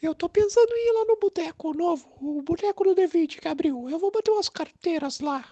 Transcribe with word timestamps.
Eu 0.00 0.14
tô 0.14 0.28
pensando 0.28 0.68
em 0.70 0.90
ir 0.90 0.92
lá 0.92 1.04
no 1.06 1.18
boteco 1.20 1.76
novo, 1.76 2.06
o 2.20 2.40
boteco 2.40 2.84
do 2.84 2.94
D20 2.94 3.40
que 3.40 3.48
abriu. 3.48 3.88
Eu 3.90 3.98
vou 3.98 4.12
bater 4.12 4.30
umas 4.30 4.48
carteiras 4.48 5.18
lá. 5.18 5.44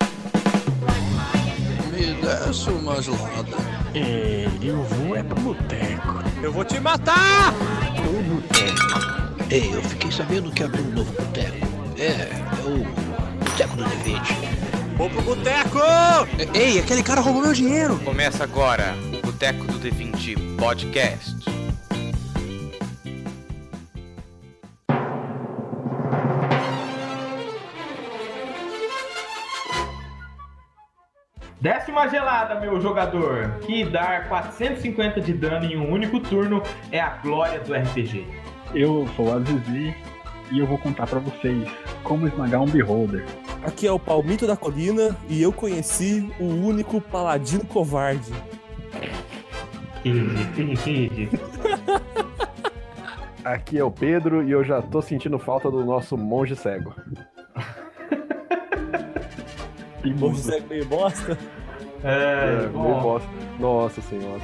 Me 1.91 2.15
desce 2.22 2.71
uma 2.71 3.03
gelada. 3.03 3.56
É, 3.93 4.46
eu 4.62 4.80
vou 4.85 5.17
é 5.17 5.22
pro 5.24 5.40
boteco. 5.40 6.22
Eu 6.40 6.53
vou 6.53 6.64
te 6.64 6.79
matar! 6.79 7.53
Pro 7.96 8.22
boteco. 8.22 9.51
Ei, 9.51 9.74
eu 9.74 9.82
fiquei 9.82 10.12
sabendo 10.12 10.53
que 10.53 10.63
abriu 10.63 10.85
um 10.85 10.91
novo 10.91 11.13
boteco. 11.13 11.67
É, 11.99 12.13
é 12.13 12.63
o 12.69 13.45
Boteco 13.45 13.77
do 13.77 13.83
D20. 13.83 14.97
Vou 14.97 15.11
pro 15.11 15.23
boteco! 15.23 15.79
Ei, 16.55 16.79
aquele 16.79 17.03
cara 17.03 17.21
roubou 17.21 17.43
meu 17.43 17.53
dinheiro! 17.53 17.99
Começa 18.05 18.45
agora 18.45 18.95
o 19.13 19.27
Boteco 19.27 19.65
do 19.65 19.81
D20 19.81 20.57
Podcast. 20.57 21.55
Décima 31.61 32.06
gelada, 32.09 32.61
meu 32.61 32.78
jogador, 32.83 33.59
que 33.61 33.83
dar 33.84 34.28
450 34.28 35.23
de 35.23 35.33
dano 35.33 35.65
em 35.65 35.77
um 35.77 35.91
único 35.91 36.20
turno 36.20 36.62
é 36.92 37.01
a 37.01 37.17
glória 37.17 37.59
do 37.61 37.73
RPG. 37.73 38.27
Eu 38.75 39.09
sou 39.17 39.34
a 39.34 39.41
Zizi 39.41 39.95
e 40.53 40.59
eu 40.59 40.67
vou 40.67 40.77
contar 40.77 41.06
pra 41.06 41.19
vocês 41.19 41.67
como 42.03 42.29
esmagar 42.29 42.61
um 42.61 42.67
beholder. 42.67 43.25
Aqui 43.65 43.87
é 43.87 43.91
o 43.91 43.98
Palmito 43.98 44.47
da 44.47 44.55
Colina 44.55 45.17
e 45.31 45.41
eu 45.41 45.51
conheci 45.51 46.31
o 46.39 46.45
único 46.45 47.01
paladino 47.01 47.65
covarde. 47.65 48.33
Aqui 53.43 53.79
é 53.79 53.84
o 53.84 53.91
Pedro 53.91 54.47
e 54.47 54.51
eu 54.51 54.62
já 54.62 54.83
tô 54.83 55.01
sentindo 55.01 55.39
falta 55.39 55.70
do 55.70 55.83
nosso 55.83 56.19
monge 56.19 56.55
cego. 56.55 56.95
E 60.07 60.15
Monge 60.15 60.41
cego 60.41 60.67
meio 60.69 60.87
bosta. 60.87 61.39
É, 62.05 62.65
É, 62.65 62.69
meio 62.69 63.01
bosta. 63.01 63.29
Nossa 63.59 64.01
senhora. 64.03 64.41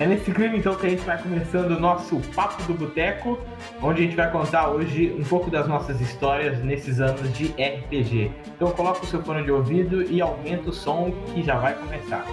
é 0.00 0.06
nesse 0.06 0.30
clima 0.32 0.56
então 0.56 0.74
que 0.74 0.86
a 0.86 0.90
gente 0.90 1.02
vai 1.02 1.20
começando 1.20 1.72
o 1.72 1.80
nosso 1.80 2.20
Papo 2.34 2.62
do 2.64 2.74
Boteco, 2.74 3.38
onde 3.82 4.02
a 4.02 4.04
gente 4.04 4.16
vai 4.16 4.30
contar 4.30 4.68
hoje 4.70 5.14
um 5.18 5.24
pouco 5.24 5.50
das 5.50 5.68
nossas 5.68 6.00
histórias 6.00 6.62
nesses 6.64 7.00
anos 7.00 7.32
de 7.36 7.46
RPG. 7.46 8.30
Então 8.56 8.70
coloca 8.70 9.02
o 9.02 9.06
seu 9.06 9.22
fone 9.22 9.42
de 9.44 9.50
ouvido 9.50 10.02
e 10.02 10.20
aumenta 10.20 10.70
o 10.70 10.72
som 10.72 11.12
que 11.32 11.42
já 11.42 11.56
vai 11.58 11.74
começar. 11.74 12.24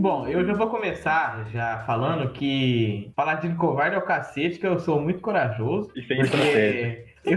Bom, 0.00 0.28
eu 0.28 0.44
já 0.46 0.52
vou 0.54 0.68
começar 0.68 1.44
já 1.52 1.78
falando 1.84 2.30
que 2.30 3.10
Paladino 3.16 3.56
Covarde 3.56 3.96
é 3.96 3.98
o 3.98 4.02
cacete, 4.02 4.58
que 4.58 4.66
eu 4.66 4.78
sou 4.78 5.00
muito 5.00 5.20
corajoso. 5.20 5.90
E 5.96 6.02
sem 6.06 6.20
estratégia. 6.20 7.04
Porque 7.24 7.34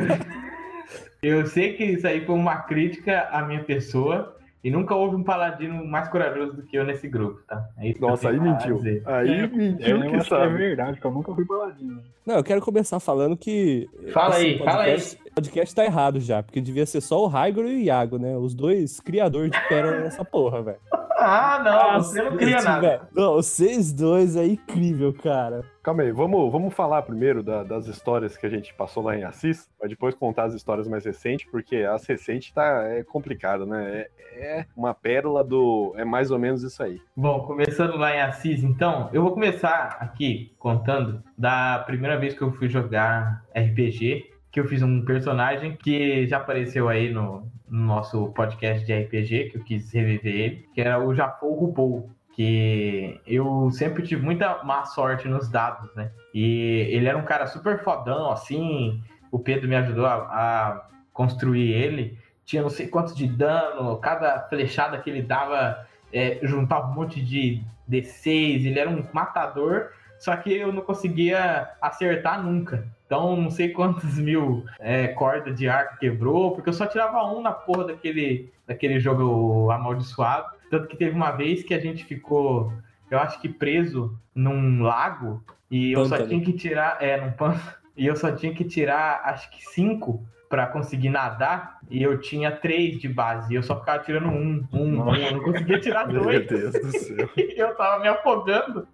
eu, 1.24 1.40
eu 1.40 1.46
sei 1.48 1.74
que 1.74 1.84
isso 1.84 2.06
aí 2.08 2.24
foi 2.24 2.36
uma 2.36 2.58
crítica 2.58 3.28
à 3.32 3.42
minha 3.44 3.64
pessoa 3.64 4.38
e 4.64 4.70
nunca 4.70 4.94
houve 4.94 5.16
um 5.16 5.24
paladino 5.24 5.84
mais 5.84 6.08
corajoso 6.08 6.54
do 6.58 6.62
que 6.62 6.78
eu 6.78 6.86
nesse 6.86 7.08
grupo, 7.08 7.42
tá? 7.48 7.66
É 7.80 7.90
isso 7.90 8.00
Nossa, 8.00 8.30
aí 8.30 8.40
mentiu. 8.40 8.76
dizer. 8.78 9.02
Aí 9.08 9.32
É, 9.40 9.48
mentiu 9.48 9.98
eu 9.98 10.02
que 10.12 10.28
que 10.30 10.34
é 10.36 10.48
verdade, 10.48 11.00
que 11.02 11.06
eu 11.06 11.12
nunca 11.12 11.34
fui 11.34 11.46
paladino. 11.46 12.00
Não, 12.24 12.36
eu 12.36 12.44
quero 12.44 12.62
começar 12.62 13.00
falando 13.00 13.36
que. 13.36 13.90
Fala 14.14 14.36
aí, 14.36 14.60
fala 14.60 14.84
aí. 14.84 14.92
podcast- 14.92 15.20
O 15.32 15.34
podcast 15.34 15.76
tá 15.76 15.84
errado 15.84 16.20
já, 16.20 16.44
porque 16.44 16.62
devia 16.62 16.86
ser 16.86 17.02
só 17.02 17.24
o 17.24 17.28
Raigor 17.28 17.66
e 17.66 17.76
o 17.76 17.80
Iago, 17.80 18.20
né? 18.20 18.38
Os 18.38 18.54
dois 18.54 19.00
criadores 19.00 19.50
de 19.50 19.60
pérola 19.68 20.02
nessa 20.02 20.24
porra, 20.24 20.62
velho. 20.62 20.78
Ah, 21.22 21.62
não, 21.64 22.00
você 22.04 22.22
não 22.22 22.38
cria 22.38 22.62
nada. 22.62 22.82
velho. 22.82 23.02
Não, 23.14 23.34
vocês 23.36 23.94
dois 23.94 24.36
é 24.36 24.46
incrível, 24.46 25.14
cara. 25.14 25.64
Calma 25.84 26.04
aí, 26.04 26.12
vamos, 26.12 26.52
vamos 26.52 26.74
falar 26.74 27.02
primeiro 27.02 27.42
da- 27.42 27.64
das 27.64 27.88
histórias 27.88 28.38
que 28.38 28.46
a 28.46 28.50
gente 28.50 28.72
passou 28.76 29.02
lá 29.04 29.18
em 29.18 29.24
Assis, 29.24 29.68
pra 29.80 29.88
depois 29.90 30.14
contar 30.14 30.44
as 30.44 30.54
histórias 30.54 30.88
mais 30.88 31.04
recentes, 31.06 31.48
porque 31.50 31.78
as 31.78 32.06
recentes 32.06 32.52
tá, 32.52 32.84
é 32.88 33.04
complicado, 33.04 33.66
né? 33.66 34.06
É, 34.34 34.60
é 34.60 34.66
uma 34.78 34.94
pérola 34.94 35.44
do. 35.44 35.94
É 35.98 36.06
mais 36.06 36.30
ou 36.32 36.38
menos 36.38 36.62
isso 36.64 36.82
aí. 36.84 37.00
Bom, 37.16 37.42
começando 37.42 37.98
lá 37.98 38.16
em 38.16 38.22
Assis, 38.22 38.64
então, 38.64 39.10
eu 39.12 39.22
vou 39.24 39.32
começar 39.32 39.98
aqui 40.00 40.54
contando 40.60 41.24
da 41.38 41.80
primeira 41.86 42.18
vez 42.18 42.34
que 42.36 42.42
eu 42.44 42.52
fui 42.52 42.70
jogar 42.70 43.44
RPG, 43.56 44.31
que 44.52 44.60
eu 44.60 44.66
fiz 44.66 44.82
um 44.82 45.04
personagem 45.06 45.76
que 45.78 46.28
já 46.28 46.38
apareceu 46.38 46.90
aí 46.90 47.12
no, 47.12 47.50
no 47.70 47.86
nosso 47.86 48.28
podcast 48.34 48.86
de 48.86 48.94
RPG, 48.94 49.50
que 49.50 49.58
eu 49.58 49.64
quis 49.64 49.92
reviver 49.94 50.36
ele, 50.36 50.70
que 50.74 50.82
era 50.82 51.00
o 51.00 51.16
Japão 51.16 51.54
Rupou. 51.54 52.10
Que 52.34 53.20
eu 53.28 53.70
sempre 53.72 54.04
tive 54.04 54.24
muita 54.24 54.64
má 54.64 54.86
sorte 54.86 55.28
nos 55.28 55.50
dados, 55.50 55.94
né? 55.96 56.12
E 56.34 56.88
ele 56.90 57.08
era 57.08 57.18
um 57.18 57.26
cara 57.26 57.46
super 57.46 57.84
fodão, 57.84 58.32
assim. 58.32 59.02
O 59.30 59.38
Pedro 59.38 59.68
me 59.68 59.76
ajudou 59.76 60.06
a, 60.06 60.16
a 60.16 60.88
construir 61.12 61.74
ele. 61.74 62.18
Tinha 62.46 62.62
não 62.62 62.70
sei 62.70 62.88
quanto 62.88 63.14
de 63.14 63.28
dano, 63.28 63.98
cada 63.98 64.40
flechada 64.48 64.98
que 64.98 65.10
ele 65.10 65.22
dava 65.22 65.86
é, 66.12 66.40
juntava 66.44 66.88
um 66.90 66.94
monte 66.94 67.22
de 67.22 67.64
D6, 67.90 68.66
ele 68.66 68.80
era 68.80 68.90
um 68.90 69.06
matador, 69.14 69.90
só 70.20 70.36
que 70.36 70.54
eu 70.54 70.72
não 70.72 70.82
conseguia 70.82 71.70
acertar 71.82 72.42
nunca. 72.44 72.88
Então 73.12 73.36
não 73.36 73.52
sei 73.52 73.68
quantos 73.68 74.16
mil 74.18 74.64
é, 74.80 75.10
cordas 75.10 75.60
de 75.60 75.68
arco 75.68 76.00
quebrou, 76.00 76.54
porque 76.54 76.70
eu 76.70 76.74
só 76.74 76.86
tirava 76.86 77.22
um 77.26 77.42
na 77.42 77.52
porra 77.52 77.88
daquele, 77.88 78.50
daquele 78.66 79.02
jogo 79.02 79.70
amaldiçoado. 79.70 80.50
Tanto 80.70 80.88
que 80.88 80.96
teve 80.96 81.14
uma 81.14 81.32
vez 81.32 81.62
que 81.62 81.74
a 81.74 81.80
gente 81.80 82.06
ficou, 82.06 82.72
eu 83.10 83.20
acho 83.20 83.42
que 83.42 83.50
preso 83.50 84.18
num 84.34 84.82
lago, 84.82 85.44
e 85.70 85.92
eu 85.92 86.06
só 86.06 86.26
tinha 86.26 86.42
que 86.42 86.54
tirar, 86.54 87.04
é, 87.04 87.20
num 87.20 87.34
pântano, 87.34 87.74
e 87.98 88.08
eu 88.08 88.16
só 88.16 88.32
tinha 88.32 88.54
que 88.54 88.64
tirar, 88.64 89.22
acho 89.26 89.52
que 89.52 89.62
cinco 89.62 90.26
pra 90.52 90.68
conseguir 90.68 91.10
nadar, 91.10 91.80
e 91.90 92.04
eu 92.04 92.20
tinha 92.20 92.52
três 92.52 93.00
de 93.00 93.08
base, 93.08 93.52
e 93.52 93.56
eu 93.56 93.64
só 93.64 93.80
ficava 93.80 94.04
tirando 94.04 94.28
um, 94.28 94.68
um, 94.74 95.02
um, 95.02 95.16
eu 95.16 95.32
não 95.32 95.44
conseguia 95.44 95.80
tirar 95.80 96.06
Meu 96.12 96.22
dois. 96.22 96.46
Deus 96.46 96.74
do 96.74 96.92
céu. 96.92 97.30
Eu 97.56 97.74
tava 97.76 98.02
me 98.02 98.08
afogando, 98.08 98.88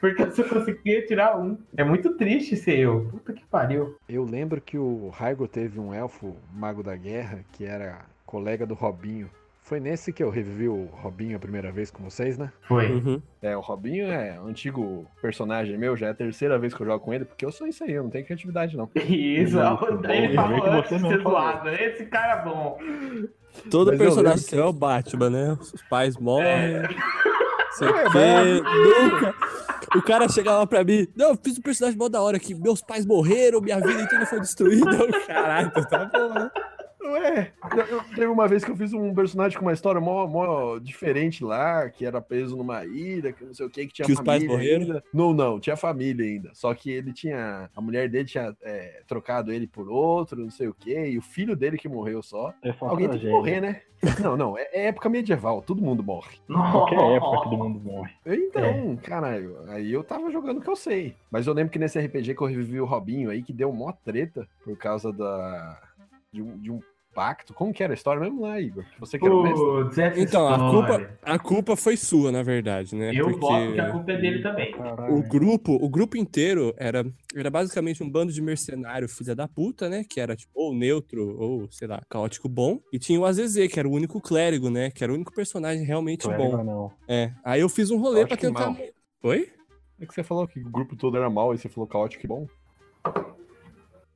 porque 0.00 0.22
eu 0.22 0.30
só 0.32 0.42
conseguia 0.42 1.06
tirar 1.06 1.38
um. 1.38 1.58
É 1.76 1.84
muito 1.84 2.14
triste 2.16 2.56
ser 2.56 2.78
eu. 2.78 3.08
Puta 3.10 3.32
que 3.32 3.44
pariu. 3.44 3.96
Eu 4.08 4.24
lembro 4.24 4.60
que 4.60 4.78
o 4.78 5.10
Raigo 5.10 5.46
teve 5.46 5.78
um 5.78 5.92
elfo 5.92 6.34
mago 6.52 6.82
da 6.82 6.96
guerra 6.96 7.44
que 7.52 7.64
era 7.64 8.00
colega 8.24 8.66
do 8.66 8.74
Robinho. 8.74 9.30
Foi 9.66 9.80
nesse 9.80 10.12
que 10.12 10.22
eu 10.22 10.30
revivi 10.30 10.68
o 10.68 10.84
Robinho 10.92 11.36
a 11.36 11.40
primeira 11.40 11.72
vez 11.72 11.90
com 11.90 12.00
vocês, 12.04 12.38
né? 12.38 12.52
Foi. 12.68 12.88
Uhum. 12.88 13.20
É, 13.42 13.56
o 13.56 13.60
Robinho 13.60 14.06
é 14.06 14.40
um 14.40 14.46
antigo 14.46 15.04
personagem 15.20 15.76
meu, 15.76 15.96
já 15.96 16.06
é 16.06 16.10
a 16.10 16.14
terceira 16.14 16.56
vez 16.56 16.72
que 16.72 16.80
eu 16.80 16.86
jogo 16.86 17.04
com 17.04 17.12
ele, 17.12 17.24
porque 17.24 17.44
eu 17.44 17.50
sou 17.50 17.66
isso 17.66 17.82
aí, 17.82 17.90
eu 17.90 18.04
não 18.04 18.10
tenho 18.10 18.24
criatividade 18.24 18.76
não. 18.76 18.88
Isso, 18.94 19.58
ele 20.08 20.34
falou 20.36 20.62
que 20.62 20.68
antes 20.68 20.88
você 20.88 20.98
de 20.98 21.08
ser 21.08 21.20
zoado. 21.20 21.68
Esse 21.70 22.06
cara 22.06 22.40
é 22.40 22.44
bom. 22.44 22.78
Todo 23.68 23.88
Mas 23.88 23.98
personagem 23.98 24.38
seu 24.38 24.62
é 24.62 24.66
o 24.66 24.72
Batman, 24.72 25.30
né? 25.30 25.58
Os 25.60 25.82
pais 25.90 26.16
morrem. 26.16 26.46
É. 26.46 26.88
Sei 27.72 27.88
o 27.88 27.92
quê. 28.12 28.62
Nunca. 28.62 29.34
O 29.96 30.02
cara 30.02 30.28
chega 30.28 30.52
lá 30.52 30.64
pra 30.64 30.84
mim, 30.84 31.08
não, 31.16 31.30
eu 31.30 31.38
fiz 31.42 31.58
um 31.58 31.62
personagem 31.62 31.98
mó 31.98 32.08
da 32.08 32.22
hora 32.22 32.36
aqui, 32.36 32.54
meus 32.54 32.82
pais 32.82 33.04
morreram, 33.04 33.60
minha 33.60 33.80
vida 33.80 34.00
inteira 34.00 34.26
foi 34.26 34.38
destruída. 34.38 34.96
Caralho, 35.26 35.72
tá 35.72 36.04
bom, 36.04 36.34
né? 36.34 36.50
Ué, 37.12 37.52
eu, 37.72 37.78
eu- 37.86 38.02
teve 38.14 38.26
uma 38.26 38.46
vez 38.48 38.64
que 38.64 38.70
eu 38.70 38.76
fiz 38.76 38.92
um 38.92 39.14
personagem 39.14 39.58
com 39.58 39.64
uma 39.64 39.72
história 39.72 40.00
mó, 40.00 40.26
mó 40.26 40.78
diferente 40.78 41.44
lá, 41.44 41.88
que 41.88 42.04
era 42.04 42.20
preso 42.20 42.56
numa 42.56 42.84
ilha, 42.84 43.32
que 43.32 43.44
não 43.44 43.54
sei 43.54 43.66
o 43.66 43.70
que, 43.70 43.86
que 43.86 43.92
tinha 43.92 44.06
Que 44.06 44.12
os 44.12 44.20
pais 44.20 44.42
família 44.42 44.48
morreram? 44.56 44.82
ainda. 44.82 45.04
Não, 45.12 45.32
não, 45.32 45.60
tinha 45.60 45.76
família 45.76 46.24
ainda. 46.26 46.50
Só 46.54 46.74
que 46.74 46.90
ele 46.90 47.12
tinha. 47.12 47.70
A 47.74 47.80
mulher 47.80 48.08
dele 48.08 48.24
tinha 48.26 48.54
é, 48.62 49.02
trocado 49.06 49.52
ele 49.52 49.66
por 49.66 49.88
outro, 49.88 50.40
não 50.40 50.50
sei 50.50 50.68
o 50.68 50.74
que, 50.74 50.98
e 51.08 51.18
o 51.18 51.22
filho 51.22 51.56
dele 51.56 51.78
que 51.78 51.88
morreu 51.88 52.22
só. 52.22 52.52
É 52.62 52.72
só 52.72 52.86
Alguém 52.88 53.08
tem 53.08 53.18
que 53.20 53.28
morrer, 53.30 53.60
né? 53.60 53.82
Não, 54.22 54.36
não, 54.36 54.58
é, 54.58 54.68
é 54.72 54.86
época 54.88 55.08
medieval, 55.08 55.62
todo 55.62 55.80
mundo 55.82 56.02
morre. 56.02 56.36
Qualquer 56.46 57.00
época 57.12 57.42
todo 57.44 57.56
mundo 57.56 57.80
morre. 57.80 58.12
Então, 58.26 58.94
caralho, 59.02 59.56
aí 59.68 59.90
eu 59.90 60.04
tava 60.04 60.30
jogando 60.30 60.58
o 60.58 60.60
que 60.60 60.68
eu 60.68 60.76
sei. 60.76 61.16
Mas 61.30 61.46
eu 61.46 61.54
lembro 61.54 61.72
que 61.72 61.78
nesse 61.78 61.98
RPG 61.98 62.34
que 62.34 62.42
eu 62.42 62.46
revivi 62.46 62.78
o 62.80 62.84
Robinho 62.84 63.30
aí, 63.30 63.42
que 63.42 63.54
deu 63.54 63.72
mó 63.72 63.92
treta 64.04 64.46
por 64.62 64.76
causa 64.76 65.10
da. 65.12 65.80
de 66.30 66.42
um, 66.42 66.58
de 66.58 66.70
um 66.70 66.80
pacto. 67.16 67.54
Como 67.54 67.72
que 67.72 67.82
era 67.82 67.92
a 67.92 67.96
história 67.96 68.20
mesmo 68.20 68.42
lá, 68.42 68.60
Igor? 68.60 68.84
Você 69.00 69.18
que 69.18 69.24
era 69.24 69.34
o 69.34 69.42
mestre? 69.42 70.20
Então, 70.22 70.46
a 70.46 70.70
culpa, 70.70 71.10
a 71.22 71.38
culpa 71.38 71.74
foi 71.76 71.96
sua, 71.96 72.30
na 72.30 72.42
verdade, 72.42 72.94
né? 72.94 73.10
Eu 73.14 73.24
Porque 73.24 73.40
voto 73.40 73.72
que 73.72 73.80
a 73.80 73.90
culpa 73.90 74.12
é 74.12 74.16
dele 74.18 74.42
também. 74.42 74.72
Caralho. 74.72 75.14
o 75.14 75.22
grupo, 75.22 75.72
o 75.72 75.88
grupo 75.88 76.16
inteiro 76.16 76.74
era, 76.76 77.04
era 77.34 77.50
basicamente 77.50 78.02
um 78.04 78.10
bando 78.10 78.30
de 78.32 78.42
mercenário 78.42 79.08
filha 79.08 79.34
da 79.34 79.48
puta, 79.48 79.88
né? 79.88 80.04
Que 80.08 80.20
era 80.20 80.36
tipo 80.36 80.52
ou 80.54 80.74
neutro 80.74 81.36
ou, 81.40 81.66
sei 81.72 81.88
lá, 81.88 82.00
caótico 82.08 82.48
bom. 82.48 82.78
E 82.92 82.98
tinha 82.98 83.18
o 83.18 83.24
Azezê, 83.24 83.66
que 83.66 83.80
era 83.80 83.88
o 83.88 83.92
único 83.92 84.20
clérigo, 84.20 84.68
né? 84.68 84.90
Que 84.90 85.02
era 85.02 85.10
o 85.10 85.16
único 85.16 85.32
personagem 85.34 85.84
realmente 85.84 86.22
Clérigo 86.26 86.58
bom. 86.58 86.64
não. 86.64 86.92
É. 87.08 87.32
Aí 87.42 87.62
eu 87.62 87.68
fiz 87.70 87.90
um 87.90 87.98
rolê 87.98 88.26
pra 88.26 88.36
Caótico 88.36 88.46
tentar. 88.60 88.70
mal. 88.70 88.88
Oi? 89.22 89.48
É 89.98 90.04
que 90.04 90.12
você 90.12 90.22
falou 90.22 90.46
que 90.46 90.60
o 90.60 90.70
grupo 90.70 90.94
todo 90.94 91.16
era 91.16 91.30
mal 91.30 91.54
e 91.54 91.58
você 91.58 91.68
falou 91.70 91.88
caótico 91.88 92.26
e 92.26 92.28
bom. 92.28 92.46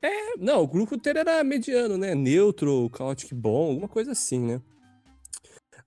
É, 0.01 0.37
Não, 0.37 0.63
o 0.63 0.67
grupo 0.67 0.95
inteiro 0.95 1.19
era 1.19 1.43
mediano, 1.43 1.97
né? 1.97 2.15
Neutro, 2.15 2.89
caótico 2.89 3.35
bom, 3.35 3.69
alguma 3.69 3.87
coisa 3.87 4.11
assim, 4.11 4.39
né? 4.39 4.61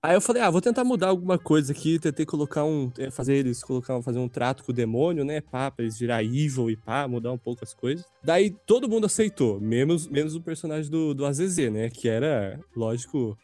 Aí 0.01 0.13
eu 0.13 0.21
falei, 0.21 0.41
ah, 0.43 0.51
vou 0.51 0.61
tentar 0.61 0.83
mudar 0.83 1.07
alguma 1.07 1.39
coisa 1.39 1.71
aqui, 1.71 1.97
tentei 1.97 2.27
colocar 2.27 2.63
um, 2.63 2.91
eh, 2.99 3.09
fazer 3.09 3.33
eles 3.37 3.63
colocar, 3.63 3.99
fazer 4.03 4.19
um 4.19 4.29
trato 4.29 4.63
com 4.63 4.71
o 4.71 4.75
demônio, 4.75 5.25
né, 5.25 5.41
pá, 5.41 5.71
pra 5.71 5.83
eles 5.83 5.97
virar 5.97 6.23
evil 6.23 6.69
e 6.69 6.77
pá, 6.77 7.07
mudar 7.07 7.31
um 7.31 7.39
pouco 7.39 7.63
as 7.63 7.73
coisas. 7.73 8.05
Daí 8.23 8.51
todo 8.67 8.87
mundo 8.87 9.05
aceitou, 9.05 9.59
menos, 9.59 10.07
menos 10.07 10.35
o 10.35 10.41
personagem 10.41 10.91
do, 10.91 11.15
do 11.15 11.25
AZZ, 11.25 11.71
né, 11.71 11.89
que 11.89 12.07
era, 12.07 12.59
lógico, 12.75 13.35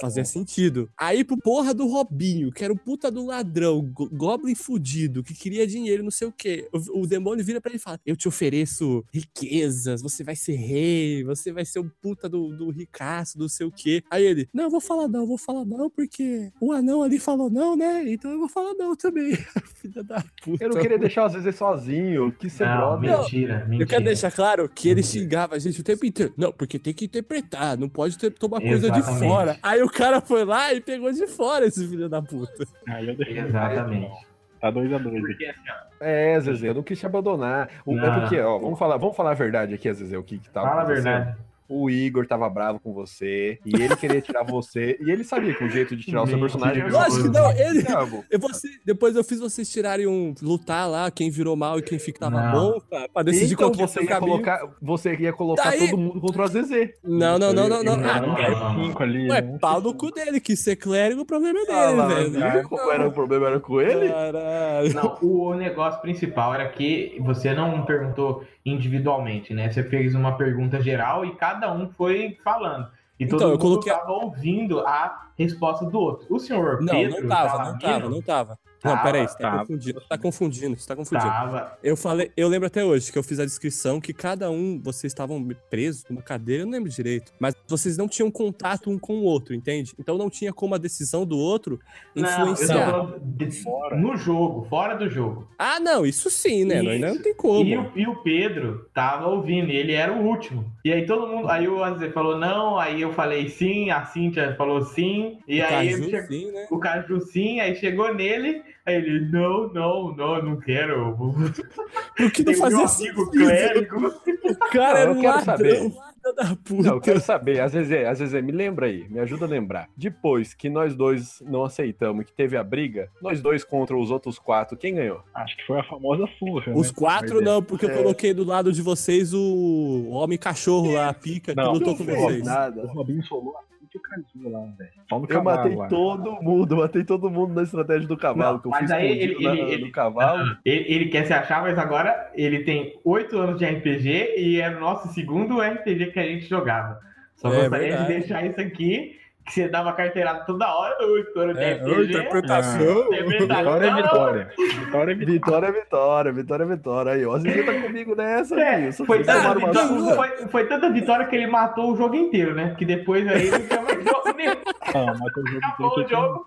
fazia 0.00 0.24
sentido. 0.24 0.88
Aí 0.98 1.24
pro 1.24 1.36
porra 1.36 1.72
do 1.74 1.86
Robinho, 1.86 2.50
que 2.52 2.64
era 2.64 2.72
o 2.72 2.78
puta 2.78 3.10
do 3.10 3.24
ladrão, 3.26 3.82
go- 3.82 4.08
goblin 4.10 4.54
fudido, 4.54 5.22
que 5.22 5.34
queria 5.34 5.66
dinheiro, 5.66 6.02
não 6.02 6.10
sei 6.10 6.28
o 6.28 6.32
quê. 6.32 6.68
O, 6.72 7.02
o 7.02 7.06
demônio 7.06 7.44
vira 7.44 7.60
pra 7.60 7.70
ele 7.70 7.78
e 7.78 7.80
fala: 7.82 8.00
Eu 8.04 8.16
te 8.16 8.28
ofereço 8.28 9.04
riquezas, 9.12 10.02
você 10.02 10.22
vai 10.24 10.36
ser 10.36 10.54
rei, 10.56 11.24
você 11.24 11.52
vai 11.52 11.64
ser 11.64 11.78
o 11.80 11.90
puta 12.00 12.28
do, 12.28 12.56
do 12.56 12.70
ricaço, 12.70 13.38
do 13.38 13.48
sei 13.48 13.66
o 13.66 13.70
quê. 13.72 14.02
Aí 14.10 14.24
ele: 14.24 14.48
Não, 14.52 14.64
eu 14.64 14.70
vou 14.70 14.80
falar 14.80 15.08
não, 15.08 15.20
eu 15.20 15.26
vou 15.26 15.38
falar 15.38 15.64
não, 15.64 15.90
porque 15.90 16.50
o 16.60 16.72
anão 16.72 17.02
ali 17.02 17.18
falou 17.18 17.50
não, 17.50 17.76
né? 17.76 18.04
Então 18.06 18.30
eu 18.30 18.38
vou 18.38 18.48
falar 18.48 18.74
não 18.74 18.94
também. 18.96 19.36
Filha 19.76 20.02
da 20.02 20.24
puta. 20.42 20.64
Eu 20.64 20.70
não 20.70 20.80
queria 20.80 20.98
deixar 20.98 21.26
o 21.26 21.28
Zezé 21.28 21.52
sozinho, 21.52 22.32
que 22.32 22.48
ser 22.48 22.64
Não, 22.66 22.98
brother. 22.98 23.18
mentira, 23.20 23.58
mentira. 23.64 23.82
Eu 23.82 23.86
quero 23.86 24.04
deixar 24.04 24.30
claro 24.32 24.68
que 24.68 24.88
ele 24.88 25.00
Mentira. 25.02 25.20
xingava 25.22 25.54
a 25.54 25.58
gente 25.58 25.80
o 25.80 25.84
tempo 25.84 26.04
inteiro. 26.06 26.32
Não, 26.36 26.52
porque 26.52 26.78
tem 26.78 26.94
que 26.94 27.04
interpretar, 27.04 27.76
não 27.78 27.88
pode 27.88 28.16
ter, 28.18 28.30
tomar 28.32 28.60
coisa 28.60 28.90
de 28.90 28.98
Exatamente. 28.98 29.28
fora. 29.28 29.58
Aí 29.66 29.82
o 29.82 29.90
cara 29.90 30.20
foi 30.20 30.44
lá 30.44 30.72
e 30.72 30.80
pegou 30.80 31.10
de 31.12 31.26
fora 31.26 31.66
esse 31.66 31.86
filho 31.88 32.08
da 32.08 32.22
puta. 32.22 32.64
Aí 32.88 33.08
eu 33.08 33.16
deixei. 33.16 33.38
Exatamente. 33.38 34.26
Tá 34.60 34.72
2x2 34.72 35.08
aqui. 35.08 35.20
Porque 35.20 35.44
assim, 35.46 35.60
ó, 35.70 36.04
É, 36.04 36.40
Zezé, 36.40 36.68
eu 36.68 36.74
não 36.74 36.82
quis 36.82 36.98
te 36.98 37.06
abandonar. 37.06 37.68
O, 37.84 37.98
é 37.98 38.20
porque, 38.20 38.40
ó, 38.40 38.58
vamos 38.58 38.78
falar, 38.78 38.96
vamos 38.96 39.16
falar 39.16 39.32
a 39.32 39.34
verdade 39.34 39.74
aqui, 39.74 39.92
Zezé, 39.92 40.16
o 40.16 40.22
que 40.22 40.38
que 40.38 40.48
tava 40.50 40.68
fala 40.68 40.82
a 40.82 40.84
verdade. 40.84 41.36
O 41.68 41.90
Igor 41.90 42.26
tava 42.26 42.48
bravo 42.48 42.78
com 42.80 42.92
você, 42.92 43.58
e 43.64 43.74
ele 43.82 43.96
queria 43.96 44.20
tirar 44.20 44.42
você, 44.46 44.96
e 45.00 45.10
ele 45.10 45.24
sabia 45.24 45.54
que 45.54 45.64
o 45.64 45.68
jeito 45.68 45.96
de 45.96 46.04
tirar 46.04 46.22
o 46.22 46.26
seu 46.26 46.38
personagem 46.38 46.82
era 46.82 46.92
Lógico 46.92 47.22
que 47.24 47.28
não, 47.38 47.50
ele. 47.52 47.84
Eu 48.30 48.38
você, 48.38 48.68
depois 48.84 49.16
eu 49.16 49.24
fiz 49.24 49.40
vocês 49.40 49.68
tirarem 49.70 50.06
um. 50.06 50.34
lutar 50.42 50.88
lá, 50.88 51.10
quem 51.10 51.30
virou 51.30 51.56
mal 51.56 51.78
e 51.78 51.82
quem 51.82 51.98
ficava 51.98 52.40
Não. 52.40 52.52
bom, 52.52 52.80
pra, 52.88 53.08
pra 53.08 53.22
decidir 53.22 53.54
Então 53.54 53.72
qual 53.72 53.88
você 53.88 54.00
ia 54.02 54.06
caminho. 54.06 54.32
colocar, 54.32 54.60
você 54.80 55.14
ia 55.16 55.32
colocar 55.32 55.70
Daí- 55.70 55.88
todo 55.90 55.98
mundo 55.98 56.20
contra 56.20 56.42
o 56.44 56.46
Zezé. 56.48 56.92
Não, 57.02 57.38
não, 57.38 57.52
não, 57.52 57.68
não, 57.68 57.82
não. 57.82 57.96
Não, 57.96 58.10
Ah, 58.10 58.20
não, 58.20 58.38
é- 58.38 58.50
não. 58.50 58.84
Cinco 58.84 59.02
ali. 59.02 59.28
Ué, 59.30 59.42
um 59.42 59.58
pau 59.58 59.80
no 59.80 59.94
cu 59.94 60.10
dele, 60.12 60.38
que 60.40 60.54
ser 60.56 60.76
clérigo, 60.76 61.22
o 61.22 61.26
problema 61.26 61.58
é 61.60 61.64
dele, 61.66 61.78
Ah, 61.78 61.90
lá, 61.90 62.06
velho. 62.08 62.68
qual 62.68 62.92
era 62.92 63.08
o 63.08 63.12
problema? 63.12 63.46
Era 63.46 63.60
com 63.60 63.80
ele? 63.80 64.08
Caralho. 64.08 64.94
Não, 64.94 65.18
o 65.22 65.54
negócio 65.54 66.00
principal 66.00 66.54
era 66.54 66.68
que 66.68 67.16
você 67.20 67.52
não 67.54 67.84
perguntou 67.84 68.44
individualmente, 68.64 69.54
né? 69.54 69.70
Você 69.70 69.82
fez 69.82 70.14
uma 70.14 70.36
pergunta 70.36 70.80
geral 70.80 71.24
e 71.24 71.34
cada 71.36 71.55
um 71.64 71.88
foi 71.90 72.36
falando. 72.44 72.88
E 73.18 73.26
todo 73.26 73.36
Então, 73.36 73.48
eu 73.48 73.52
mundo 73.54 73.60
coloquei- 73.62 73.92
tava 73.92 74.12
ouvindo 74.12 74.80
a 74.80 75.28
resposta 75.38 75.86
do 75.86 75.98
outro. 75.98 76.26
O 76.28 76.38
senhor 76.38 76.82
Não, 76.82 76.92
Pedro 76.92 77.22
não 77.22 77.28
tava, 77.28 77.48
não 77.48 77.78
tava, 77.78 77.80
Salamino 77.80 78.10
não 78.10 78.22
tava. 78.22 78.50
Não, 78.50 78.56
Tava, 78.56 78.58
peraí, 78.80 79.26
você 79.26 79.34
tá 79.38 79.50
tava. 79.50 79.58
confundindo, 79.60 80.00
você 80.00 80.08
tá 80.08 80.18
confundindo, 80.18 80.76
você 80.78 80.86
tá 80.88 80.96
confundindo. 80.96 81.30
tava. 81.30 81.78
Eu 81.82 81.96
falei, 81.96 82.30
eu 82.36 82.48
lembro 82.48 82.66
até 82.66 82.84
hoje 82.84 83.10
que 83.10 83.18
eu 83.18 83.22
fiz 83.22 83.40
a 83.40 83.44
descrição 83.44 84.00
que 84.00 84.12
cada 84.12 84.50
um, 84.50 84.80
vocês 84.82 85.10
estavam 85.12 85.44
presos 85.70 86.04
numa 86.08 86.22
cadeira, 86.22 86.62
eu 86.62 86.66
não 86.66 86.72
lembro 86.72 86.90
direito, 86.90 87.32
mas 87.40 87.54
vocês 87.66 87.96
não 87.96 88.06
tinham 88.08 88.30
contato 88.30 88.90
um 88.90 88.98
com 88.98 89.14
o 89.18 89.22
outro, 89.22 89.54
entende? 89.54 89.92
Então 89.98 90.16
não 90.18 90.28
tinha 90.30 90.52
como 90.52 90.74
a 90.74 90.78
decisão 90.78 91.24
do 91.26 91.38
outro 91.38 91.80
Não, 92.14 92.22
eu 92.22 92.34
tô 92.36 92.40
influenciar. 92.52 92.90
falando 92.90 93.20
de- 93.20 93.50
Fora. 93.62 93.96
no 93.96 94.16
jogo, 94.16 94.66
fora 94.68 94.94
do 94.94 95.08
jogo. 95.08 95.48
Ah, 95.58 95.80
não, 95.80 96.04
isso 96.04 96.28
sim, 96.30 96.64
né? 96.64 96.82
Não, 96.82 96.90
ainda 96.90 97.06
não 97.08 97.14
Isso. 97.14 97.22
tem 97.22 97.34
como. 97.34 97.64
E 97.64 97.76
o, 97.76 97.92
e 97.96 98.06
o 98.06 98.16
Pedro 98.16 98.86
tava 98.92 99.26
ouvindo, 99.28 99.70
e 99.70 99.76
ele 99.76 99.92
era 99.92 100.12
o 100.12 100.24
último. 100.26 100.70
E 100.84 100.92
aí 100.92 101.06
todo 101.06 101.26
mundo, 101.26 101.48
aí 101.48 101.66
o 101.68 101.82
Azê 101.82 102.10
falou 102.10 102.36
não, 102.38 102.78
aí 102.78 103.00
eu 103.02 103.12
falei 103.12 103.48
sim, 103.48 103.90
a 103.90 104.04
Cíntia 104.04 104.54
falou 104.56 104.82
sim, 104.84 105.38
e 105.48 105.60
O 105.60 105.64
aí 105.64 105.90
Caju, 105.90 106.04
chegou- 106.10 106.26
sim, 106.28 106.52
né? 106.52 106.66
o 106.70 106.78
Caju 106.78 107.20
sim, 107.22 107.60
aí 107.60 107.74
chegou 107.76 108.14
nele, 108.14 108.62
aí 108.86 108.94
ele, 108.94 109.28
não, 109.30 109.68
não, 109.72 110.16
não, 110.16 110.36
eu 110.36 110.42
não 110.42 110.56
quero. 110.60 111.16
O 112.18 112.30
que 112.30 112.42
não 112.42 112.54
fazia 112.54 113.08
amigo 113.08 113.30
clérigo. 113.30 114.06
O 114.06 114.56
cara 114.70 114.94
Não, 114.94 114.96
era 114.96 115.10
eu 115.10 115.14
um 115.16 115.20
quero 115.20 115.36
ladrão, 115.36 115.44
saber. 115.44 115.76
filho 115.80 116.34
da 116.34 116.56
puta. 116.64 116.82
Não, 116.82 116.94
eu 116.94 117.00
quero 117.00 117.20
saber, 117.20 117.60
às 117.60 117.72
vezes, 117.74 118.06
às 118.06 118.18
vezes, 118.20 118.42
me 118.42 118.52
lembra 118.52 118.86
aí, 118.86 119.06
me 119.10 119.20
ajuda 119.20 119.44
a 119.44 119.48
lembrar. 119.48 119.88
Depois 119.94 120.54
que 120.54 120.70
nós 120.70 120.94
dois 120.94 121.42
não 121.46 121.62
aceitamos, 121.62 122.24
que 122.24 122.32
teve 122.32 122.56
a 122.56 122.64
briga, 122.64 123.10
nós 123.20 123.42
dois 123.42 123.62
contra 123.64 123.94
os 123.94 124.10
outros 124.10 124.38
quatro, 124.38 124.78
quem 124.78 124.94
ganhou? 124.94 125.20
Acho 125.34 125.54
que 125.58 125.66
foi 125.66 125.78
a 125.78 125.84
famosa 125.84 126.26
surra. 126.38 126.72
Os 126.74 126.88
né? 126.88 126.94
quatro 126.96 127.34
Mas, 127.36 127.44
não, 127.44 127.62
porque 127.62 127.84
eu 127.84 127.90
É. 127.90 127.96
coloquei 127.98 128.32
do 128.32 128.44
lado 128.44 128.72
de 128.72 128.80
vocês 128.80 129.34
o 129.34 130.08
homem 130.12 130.38
cachorro 130.38 130.92
lá, 130.92 131.10
a 131.10 131.14
pica, 131.14 131.54
que 131.54 131.60
Não, 131.60 131.72
lutou 131.74 131.88
não 131.88 131.96
com 131.98 132.04
vocês. 132.04 132.40
O 132.40 132.44
nada. 132.46 132.86
Robinho 132.86 133.22
solou 133.26 133.54
a 133.58 133.60
e 133.94 133.98
o 133.98 134.00
Caju 134.00 134.48
lá, 134.50 134.60
velho. 134.78 134.90
Eu 135.10 135.20
cavalo 135.26 135.44
matei 135.58 135.76
lá. 135.76 135.88
todo 135.88 136.32
mundo, 136.42 136.76
matei 136.76 137.04
todo 137.04 137.30
mundo 137.30 137.54
na 137.54 137.62
estratégia 137.62 138.06
do 138.08 138.16
cavalo, 138.16 138.54
Não, 138.54 138.60
que 138.60 138.66
eu 138.66 138.70
mas 138.70 138.80
fiz 138.82 138.90
aí 138.90 139.18
ele- 139.18 139.42
na- 139.44 139.54
ele- 139.54 139.90
cavalo. 139.90 140.56
Ele, 140.64 140.84
ele 140.92 141.08
quer 141.08 141.26
se 141.26 141.32
achar, 141.32 141.62
mas 141.62 141.78
agora 141.78 142.30
ele 142.34 142.60
tem 142.64 142.98
oito 143.04 143.38
anos 143.38 143.58
de 143.58 143.64
RPG 143.64 144.34
e 144.38 144.60
é 144.60 144.68
o 144.74 144.80
nosso 144.80 145.08
segundo 145.14 145.60
RPG 145.60 146.06
que 146.12 146.18
a 146.20 146.26
gente 146.26 146.46
jogava. 146.46 146.98
Só 147.36 147.52
É, 147.52 147.60
gostaria 147.60 147.88
verdade. 147.88 148.12
de 148.12 148.18
deixar 148.18 148.46
isso 148.46 148.60
aqui, 148.60 149.18
que 149.46 149.52
você 149.52 149.68
dava 149.68 149.92
carteirada 149.92 150.40
toda 150.44 150.66
hora, 150.74 150.96
oito 151.06 151.38
anos 151.38 151.56
de 151.56 151.62
É, 151.62 151.74
RPG. 151.74 152.04
interpretação. 152.10 153.14
É 153.14 153.22
verdade. 153.22 153.62
Vitória 153.62 153.86
é 153.86 153.94
vitória. 153.94 154.50
Vitória 154.56 155.12
é 155.12 155.14
vitória. 155.14 155.36
Vitória 155.36 155.66
é 155.66 155.72
vitória, 155.72 156.32
vitória 156.32 156.62
é 156.62 156.66
vitória. 156.66 157.12
Aí, 157.12 157.24
ó, 157.26 157.38
você 157.38 157.62
tá 157.62 157.72
comigo 157.80 158.14
nessa, 158.16 158.60
É, 158.60 158.90
filho. 158.92 159.06
Foi, 159.06 159.22
tanta 159.22 159.54
vitória, 159.54 160.14
foi, 160.14 160.28
foi 160.48 160.66
tanta 160.66 160.90
vitória 160.90 161.26
que 161.26 161.36
ele 161.36 161.46
matou 161.46 161.92
o 161.92 161.96
jogo 161.96 162.14
inteiro, 162.14 162.54
né? 162.54 162.74
Que 162.76 162.84
depois 162.84 163.26
aí 163.28 163.50
não 163.50 163.60
tinha 163.60 163.82
mais 163.82 164.04
jogo 164.04 164.32
nenhum. 164.36 164.54
Não, 164.94 165.06
mas 165.06 165.36
o 165.36 165.46
jogo 165.46 165.66
Acabou 165.66 165.94
que 165.94 166.00
o 166.00 166.08
jogo. 166.08 166.46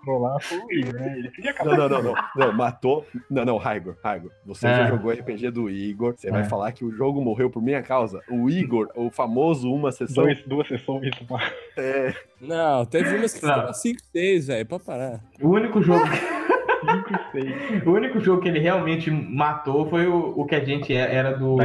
ele 0.70 0.84
foi 0.84 0.92
né? 0.92 1.14
Ele 1.18 1.30
queria 1.30 1.50
acabar. 1.52 1.76
Não, 1.76 1.88
não, 1.88 2.02
não, 2.02 2.12
não, 2.14 2.46
não. 2.46 2.52
Matou. 2.52 3.06
Não, 3.30 3.44
não, 3.44 3.56
Raigor, 3.56 3.96
Raigor. 4.02 4.30
Você 4.46 4.66
É. 4.66 4.74
já 4.76 4.86
jogou 4.88 5.12
RPG 5.12 5.50
do 5.50 5.70
Igor. 5.70 6.14
Você 6.16 6.30
vai 6.30 6.42
É. 6.42 6.44
falar 6.44 6.72
que 6.72 6.84
o 6.84 6.90
jogo 6.90 7.20
morreu 7.22 7.48
por 7.50 7.62
minha 7.62 7.82
causa. 7.82 8.20
O 8.28 8.48
Igor, 8.50 8.88
o 8.94 9.10
famoso 9.10 9.72
uma 9.72 9.92
sessão. 9.92 10.24
Dois, 10.24 10.42
duas 10.44 10.66
sessões, 10.68 11.10
uma. 11.28 11.40
É, 11.76 12.12
Não, 12.40 12.84
teve 12.86 13.16
umas 13.16 13.34
que 13.34 13.40
foram 13.40 13.72
5, 13.72 14.00
6, 14.12 14.46
velho, 14.46 14.66
pra 14.66 14.78
parar. 14.78 15.20
O 15.40 15.48
único 15.48 15.82
jogo, 15.82 16.04
o 17.86 17.90
único 17.90 18.20
jogo 18.20 18.42
que 18.42 18.48
ele 18.48 18.58
realmente 18.58 19.10
matou 19.10 19.88
foi 19.88 20.06
o, 20.06 20.34
o 20.36 20.46
que 20.46 20.54
a 20.54 20.64
gente 20.64 20.94
é- 20.94 21.14
era 21.14 21.32
do. 21.36 21.56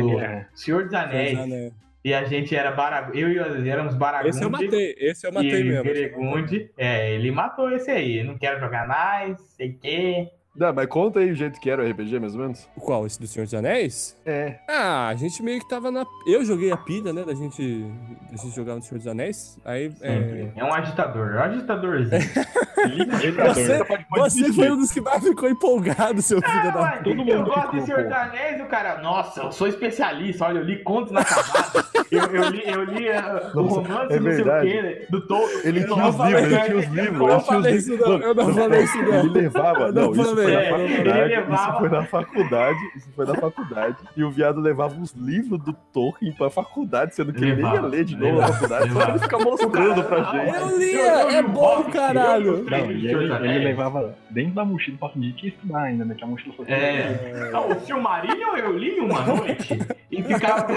Senhor 0.54 0.83
dos 0.86 0.94
Anéis. 0.94 1.48
Né? 1.48 1.72
E 2.04 2.13
a 2.13 2.24
gente 2.24 2.56
era 2.56 2.72
Baragundi. 2.72 3.19
Eu 3.19 3.30
e 3.31 3.39
o 3.39 3.44
Aziz 3.45 3.66
éramos 3.66 3.95
Baragundi. 3.95 4.30
Esse 4.30 4.44
eu 4.44 4.50
matei, 4.50 4.95
esse 5.00 5.25
eu 5.27 5.31
matei 5.33 5.62
e 5.62 5.63
mesmo. 5.63 5.83
Beregundi. 5.83 6.69
É, 6.78 7.12
ele 7.16 7.31
matou 7.31 7.71
esse 7.71 7.89
aí. 7.89 8.24
Não 8.24 8.38
quero 8.38 8.60
jogar 8.60 8.88
mais, 8.88 9.39
sei 9.57 9.69
o 9.69 9.78
quê. 9.80 10.28
Não, 10.56 10.74
mas 10.74 10.88
conta 10.88 11.19
aí 11.19 11.31
o 11.31 11.36
jeito 11.36 11.60
que 11.60 11.69
era 11.69 11.84
o 11.84 11.90
RPG, 11.90 12.19
mais 12.19 12.34
ou 12.34 12.42
menos. 12.42 12.68
Qual? 12.80 13.06
Esse 13.06 13.19
do 13.19 13.28
Senhor 13.28 13.44
dos 13.45 13.54
Anéis? 13.54 14.16
É. 14.26 14.59
Ah, 14.69 15.09
a 15.09 15.16
gente 15.16 15.44
meio 15.44 15.59
que 15.59 15.68
tava 15.68 15.92
na. 15.92 16.06
Eu 16.26 16.45
joguei 16.45 16.71
a 16.71 16.78
pilha, 16.78 17.12
né? 17.12 17.24
Da 17.24 17.33
gente, 17.33 17.85
da 18.31 18.38
gente 18.38 18.56
jogar 18.56 18.76
no 18.76 18.81
Senhor 18.81 18.97
dos 19.00 19.07
Anéis. 19.07 19.59
Aí. 19.66 19.92
É... 20.02 20.52
É 20.56 20.64
um 20.64 20.74
agitador, 20.74 21.33
é 21.35 21.40
um 21.40 21.44
agitadorzinho. 21.44 22.21
Você, 23.45 23.80
você 24.16 24.54
foi 24.54 24.71
um 24.71 24.78
dos 24.78 24.92
que 24.92 25.02
mais 25.02 25.24
ficou 25.24 25.50
empolgado, 25.50 26.21
seu 26.21 26.40
filho 26.40 26.54
Ah, 26.69 26.69
da. 26.69 26.81
mas 26.81 26.97
todo 27.04 27.09
eu 27.09 27.16
mundo 27.26 27.45
gosto 27.45 27.62
ficou, 27.62 27.80
de 27.80 27.85
Senhor 27.85 28.04
dos 28.04 28.12
Anéis, 28.12 28.62
o 28.62 28.66
cara. 28.66 29.02
Nossa, 29.02 29.42
eu 29.42 29.52
sou 29.52 29.68
especialista. 29.68 30.45
Olha, 30.45 30.59
eu 30.59 30.64
li 30.64 30.83
contos 30.83 31.12
na 31.12 31.24
camada. 31.24 31.84
Eu, 32.11 32.23
eu 32.23 32.49
li, 32.49 32.64
eu 32.66 32.83
li 32.83 33.09
uh, 33.09 33.57
o 33.59 33.64
romance, 33.64 34.14
é 34.14 34.19
não 34.19 34.31
sei 34.31 34.44
verdade. 34.44 34.68
o 34.68 34.71
quê, 34.71 35.07
do 35.09 35.21
Tolkien. 35.28 35.59
Ele 35.64 35.83
tinha 35.85 36.07
os 36.07 36.16
livros, 36.16 36.42
ele 36.44 36.56
né? 36.56 36.66
tinha 36.66 36.78
os 36.78 36.85
livros. 36.87 37.19
Eu 37.21 37.28
não 37.28 37.40
falei 37.42 37.75
isso, 37.75 37.97
não, 37.97 38.18
eu 38.21 38.35
não 38.35 38.54
falei 38.54 38.83
isso, 38.83 38.97
não. 39.04 39.19
Ele 39.19 39.30
levava. 39.30 39.92
Não 39.92 40.02
Não, 40.06 40.11
isso 40.14 40.35
foi 40.35 40.45
na 40.54 40.61
falei. 40.69 40.87
faculdade. 40.95 41.33
Isso 41.35 41.80
foi 41.80 41.90
na 41.90 42.06
faculdade. 42.06 42.80
Isso 42.95 43.09
foi 43.16 43.25
na 43.25 43.35
faculdade. 43.35 43.95
E 44.18 44.23
o 44.23 44.30
viado 44.31 44.59
levava 44.61 44.95
os 44.99 45.11
livros 45.14 45.59
do 45.59 45.73
Tolkien 45.94 46.31
pra 46.33 46.49
faculdade, 46.49 47.16
sendo 47.16 47.33
que 47.33 47.44
ele 47.44 47.61
nem 47.61 47.73
ia 47.73 47.81
ler 47.81 48.04
de 48.06 48.16
novo 48.16 48.33
na 48.40 48.47
levava, 48.47 48.54
faculdade, 48.54 48.92
só 48.92 48.99
pra 48.99 49.09
ele 49.09 49.19
ficar 49.19 49.40
mostrando 49.40 50.04
pra 50.04 50.23
gente. 50.23 50.56
Eu 50.56 50.78
li, 50.78 50.94
Eu- 50.95 51.06
eu 51.06 51.30
li 51.30 51.35
é 51.35 51.42
bom, 51.44 51.83
caralho. 51.85 52.64
Não, 52.69 52.92
e 52.92 53.07
ele, 53.07 53.33
ele 53.33 53.59
levava 53.66 54.16
dentro 54.30 54.54
da 54.56 54.66
mochila 54.66 54.97
pra 54.99 55.09
fingir 55.09 55.33
que 55.35 55.47
ia 55.47 55.54
estudar 55.54 55.81
ainda, 55.83 56.06
né? 56.06 56.16
Que 56.16 56.23
a 56.23 56.28
mochila 56.28 56.54
fosse. 56.56 56.71
É. 56.71 57.49
Não, 57.52 57.69
o 57.69 57.80
Silmarillion 57.81 58.56
eu 58.57 58.78
li 58.78 58.99
uma 58.99 59.21
noite 59.25 59.80
e 60.11 60.23
ficava. 60.23 60.68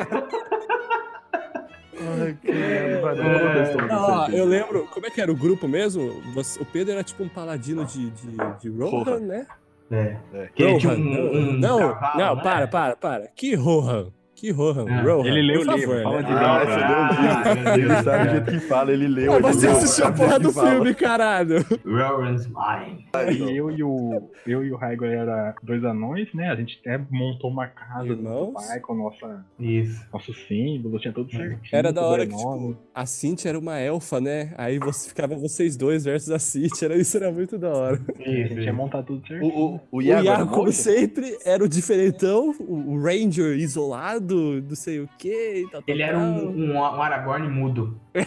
Ai, 2.01 2.37
que 2.41 2.51
isso 2.51 4.37
eu 4.37 4.45
lembro, 4.45 4.87
como 4.93 5.07
é 5.07 5.11
que 5.11 5.21
era 5.21 5.31
o 5.31 5.37
grupo 5.37 5.67
mesmo? 5.69 6.21
Você- 6.35 6.61
o 6.61 6.65
Pedro 6.65 6.93
era 6.95 7.03
tipo 7.03 7.23
um 7.23 7.29
paladino 7.29 7.85
de, 7.85 8.11
de, 8.11 8.37
de 8.61 8.69
Rohan, 8.71 8.91
Rohan. 9.05 9.21
né? 9.21 9.47
É. 9.91 10.17
É. 10.35 10.51
Rohan, 10.73 10.97
um, 10.99 11.37
um 11.39 11.53
não, 11.53 11.79
cavalo, 11.79 12.19
não, 12.19 12.37
né? 12.37 12.43
para, 12.43 12.69
para, 12.69 12.97
para. 12.97 13.27
Que 13.29 13.55
Rohan? 13.55 14.13
Que 14.39 14.53
Rohan. 14.53 14.87
Ah, 14.89 15.03
Rohan, 15.03 15.27
ele 15.27 15.43
leu 15.43 15.61
o 15.63 15.65
livro, 15.65 15.81
favor, 15.81 16.03
fala 16.05 16.23
né? 16.23 16.29
de 16.29 16.33
Ah, 16.33 16.65
você 16.65 16.77
leu 16.77 16.99
o 16.99 17.09
livro. 17.09 17.49
Ah, 17.49 17.65
meu 17.65 17.75
Ele 17.75 17.89
sabe 17.89 18.03
do 18.03 18.05
cara. 18.05 18.31
jeito 18.31 18.51
que 18.53 18.61
fala, 18.61 18.93
ele 18.93 19.09
leu. 19.09 19.33
Ah, 19.33 19.37
ele 19.37 19.43
você 19.43 19.67
assistiu 19.67 20.07
a 20.07 20.13
porra 20.13 20.39
do 20.39 20.53
filme, 20.53 20.95
caralho. 20.95 21.57
Rowan's 21.85 22.47
Mine. 22.47 23.57
Eu 23.57 23.71
e 23.71 23.83
o 23.83 24.31
eu 24.47 24.65
e 24.65 24.73
o 24.73 24.77
Raigo 24.77 25.05
era 25.05 25.55
dois 25.63 25.83
anões, 25.85 26.33
né? 26.33 26.51
A 26.51 26.55
gente 26.55 26.79
até 26.81 27.01
montou 27.11 27.51
uma 27.51 27.67
casa 27.67 28.15
do 28.15 28.53
pai 28.53 28.79
com 28.81 28.95
nossa, 28.95 29.45
Isso. 29.59 30.07
nosso 30.13 30.33
símbolo, 30.47 30.99
tinha 31.01 31.13
tudo 31.13 31.31
certinho. 31.31 31.59
Era 31.73 31.93
da 31.93 32.03
hora 32.03 32.25
que, 32.27 32.37
tipo, 32.37 32.77
a 32.95 33.07
Cintia 33.07 33.51
era 33.51 33.59
uma 33.59 33.79
elfa, 33.79 34.21
né? 34.21 34.55
Aí 34.57 34.79
você 34.79 35.09
ficava 35.09 35.35
vocês 35.35 35.77
dois 35.77 36.05
versus 36.05 36.31
a 36.31 36.39
Cintia. 36.39 36.87
Era, 36.87 36.97
isso 36.97 37.17
era 37.17 37.33
muito 37.33 37.59
da 37.59 37.71
hora. 37.71 38.01
A 38.19 38.23
Isso. 38.23 38.55
gente 38.55 38.63
ia 38.65 38.73
montar 38.73 39.03
tudo 39.03 39.27
certinho. 39.27 39.53
O, 39.53 39.75
o, 39.75 39.81
o 39.91 39.97
O 39.99 40.03
Iago, 40.03 40.29
era 40.29 40.39
Iago, 40.39 40.55
como 40.55 40.73
sempre, 40.73 41.37
era 41.45 41.63
o 41.65 41.69
diferentão, 41.69 42.55
o 42.61 42.79
o 42.89 43.03
Ranger 43.03 43.59
isolado, 43.59 44.28
não 44.37 44.77
sei 44.77 45.01
o 45.01 45.09
que. 45.19 45.63
Tal, 45.71 45.83
tal, 45.83 45.95
Ele 45.95 46.03
era 46.03 46.19
tal. 46.19 46.27
um, 46.27 46.49
um, 46.49 46.75
um 46.75 46.83
Aragorn 47.03 47.49
mudo. 47.49 48.01